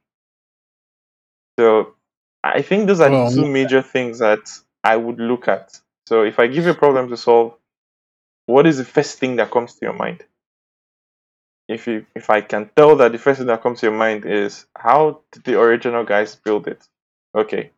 So 1.59 1.95
I 2.43 2.61
think 2.61 2.87
those 2.87 3.01
are 3.01 3.17
two 3.27 3.45
major 3.45 3.81
things 3.81 4.19
that 4.19 4.39
I 4.83 4.97
would 4.97 5.19
look 5.19 5.47
at. 5.47 5.79
So 6.07 6.23
if 6.23 6.39
I 6.39 6.47
give 6.47 6.65
you 6.65 6.71
a 6.71 6.75
problem 6.75 7.09
to 7.09 7.17
solve, 7.17 7.55
what 8.47 8.67
is 8.67 8.77
the 8.77 8.85
first 8.85 9.19
thing 9.19 9.37
that 9.37 9.51
comes 9.51 9.75
to 9.75 9.79
your 9.85 9.93
mind? 9.93 10.25
If 11.67 11.85
you 11.87 12.05
if 12.15 12.29
I 12.29 12.41
can 12.41 12.69
tell 12.75 12.95
that 12.97 13.11
the 13.11 13.17
first 13.17 13.39
thing 13.39 13.47
that 13.47 13.61
comes 13.61 13.81
to 13.81 13.87
your 13.87 13.95
mind 13.95 14.25
is 14.25 14.65
how 14.75 15.21
did 15.31 15.43
the 15.43 15.59
original 15.59 16.03
guys 16.05 16.35
build 16.35 16.67
it? 16.67 16.87
Okay. 17.35 17.71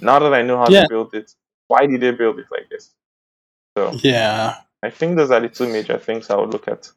Now 0.00 0.18
that 0.18 0.34
I 0.34 0.42
know 0.42 0.58
how 0.58 0.68
Yeah. 0.68 0.82
they 0.82 0.88
built 0.88 1.14
it, 1.14 1.32
why 1.68 1.86
did 1.86 2.00
they 2.00 2.10
build 2.10 2.38
it 2.38 2.46
like 2.50 2.68
this? 2.68 2.90
So 3.76 3.92
yeah. 4.02 4.56
I 4.82 4.90
think 4.90 5.16
those 5.16 5.30
are 5.30 5.40
the 5.40 5.48
two 5.48 5.68
major 5.68 5.98
things 5.98 6.28
I 6.30 6.36
would 6.36 6.50
look 6.52 6.68
at. 6.68 6.90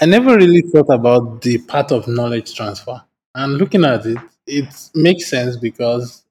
I 0.00 0.06
never 0.06 0.34
really 0.36 0.62
thought 0.62 0.92
about 0.92 1.42
the 1.42 1.58
part 1.58 1.92
of 1.92 2.08
knowledge 2.08 2.54
transfer. 2.54 3.02
And 3.34 3.58
looking 3.58 3.84
at 3.84 4.06
it, 4.06 4.18
it 4.46 4.90
makes 4.94 5.28
sense 5.28 5.56
because 5.56 6.24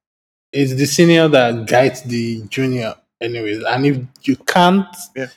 it's 0.51 0.73
the 0.75 0.85
senior 0.85 1.27
that 1.29 1.67
guides 1.67 2.01
the 2.03 2.41
junior, 2.49 2.95
anyways. 3.21 3.63
And 3.63 3.85
if 3.85 3.97
you 4.23 4.35
can't 4.37 4.87
Yeah. 5.15 5.27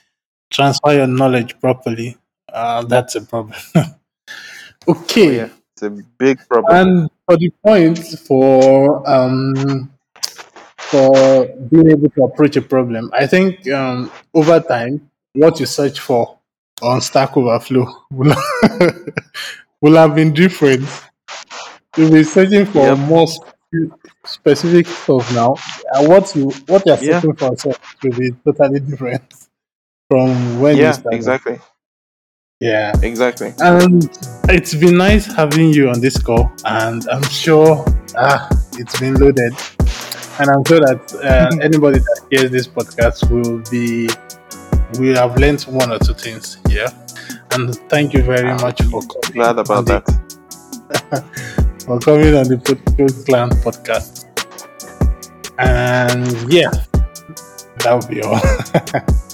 transfer 0.51 0.93
your 0.95 1.07
knowledge 1.07 1.59
properly, 1.61 2.17
uh, 2.53 2.83
that's 2.85 3.17
a 3.17 3.23
problem. 3.23 3.59
Oh, 4.89 4.95
okay. 5.03 5.37
yeah. 5.37 5.49
It's 5.75 5.83
a 5.83 5.91
big 5.91 6.39
problem. 6.49 6.77
And 6.77 7.11
for 7.27 7.37
the 7.37 7.51
point 7.65 7.99
for 7.99 9.09
um, 9.09 9.91
for 10.79 11.47
being 11.71 11.91
able 11.91 12.11
to 12.11 12.25
approach 12.25 12.57
a 12.57 12.63
problem, 12.63 13.11
I 13.15 13.27
think 13.27 13.69
um, 13.71 14.11
over 14.35 14.61
time, 14.61 15.11
what 15.35 15.61
you 15.61 15.67
search 15.67 16.01
for 16.01 16.39
on 16.83 17.01
Stack 17.01 17.37
Overflow 17.37 17.87
will, 18.11 18.35
will 19.81 19.97
have 19.97 20.15
been 20.15 20.33
different. 20.33 20.85
You'll 21.97 22.11
be 22.13 22.25
searching 22.25 22.67
for 22.67 22.93
Yep. 22.97 22.99
more 22.99 23.27
specific 24.25 24.87
stuff 24.87 25.33
now. 25.35 25.57
And 25.95 26.09
what 26.09 26.35
you 26.37 26.51
what 26.67 26.83
you're 26.87 26.97
Yeah. 27.01 27.21
searching 27.21 27.35
for 27.37 27.57
so 27.57 27.73
will 28.03 28.13
be 28.19 28.31
totally 28.45 28.81
different 28.81 29.23
from 30.11 30.61
when 30.61 30.83
you 30.83 30.83
yeah, 30.83 30.93
started. 30.93 31.17
exactly. 31.17 31.59
Yeah. 32.63 32.93
Exactly. 33.03 33.53
And 33.59 34.09
it's 34.49 34.73
been 34.73 34.97
nice 34.97 35.27
having 35.27 35.73
you 35.73 35.91
on 35.91 36.01
this 36.01 36.17
call, 36.17 36.53
and 36.65 37.05
I'm 37.09 37.25
sure 37.25 37.85
ah, 38.17 38.49
it's 38.75 39.01
been 39.01 39.15
loaded. 39.15 39.53
And 40.39 40.49
I'm 40.49 40.65
sure 40.65 40.79
that 40.79 41.03
uh, 41.25 41.57
anybody 41.61 41.99
that 41.99 42.21
hears 42.31 42.53
this 42.53 42.69
podcast 42.69 43.29
will 43.31 43.59
be 43.69 44.09
will 45.01 45.17
have 45.17 45.37
learned 45.39 45.63
one 45.63 45.91
or 45.91 45.99
two 45.99 46.15
things. 46.15 46.59
Yeah. 46.69 46.89
And 47.51 47.75
thank 47.91 48.15
you 48.15 48.23
very 48.23 48.49
I'm 48.49 48.61
much 48.63 48.81
for 48.83 49.03
coming. 49.03 49.33
Glad 49.33 49.59
about 49.59 49.79
on 49.79 49.85
the, 49.85 50.01
that. 50.01 51.25
For 51.85 51.99
coming 51.99 52.35
on 52.37 52.47
the 52.47 52.57
Podcast 52.57 53.27
Clan 53.27 53.51
podcast. 53.51 54.25
And 55.59 56.53
yeah, 56.53 56.71
that 57.81 57.93
would 57.93 58.09
be 58.09 58.23
all. 58.23 58.41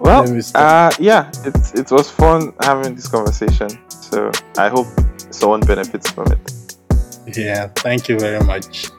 Well, 0.00 0.24
uh, 0.54 0.90
yeah, 0.98 1.30
it, 1.44 1.74
it 1.74 1.90
was 1.90 2.10
fun 2.10 2.52
having 2.60 2.94
this 2.94 3.06
conversation. 3.06 3.68
So 3.88 4.30
I 4.56 4.68
hope 4.68 4.86
someone 5.30 5.60
benefits 5.60 6.10
from 6.10 6.32
it. 6.32 6.76
yeah. 7.36 7.68
Thank 7.76 8.08
you 8.08 8.18
very 8.18 8.42
much. 8.44 8.90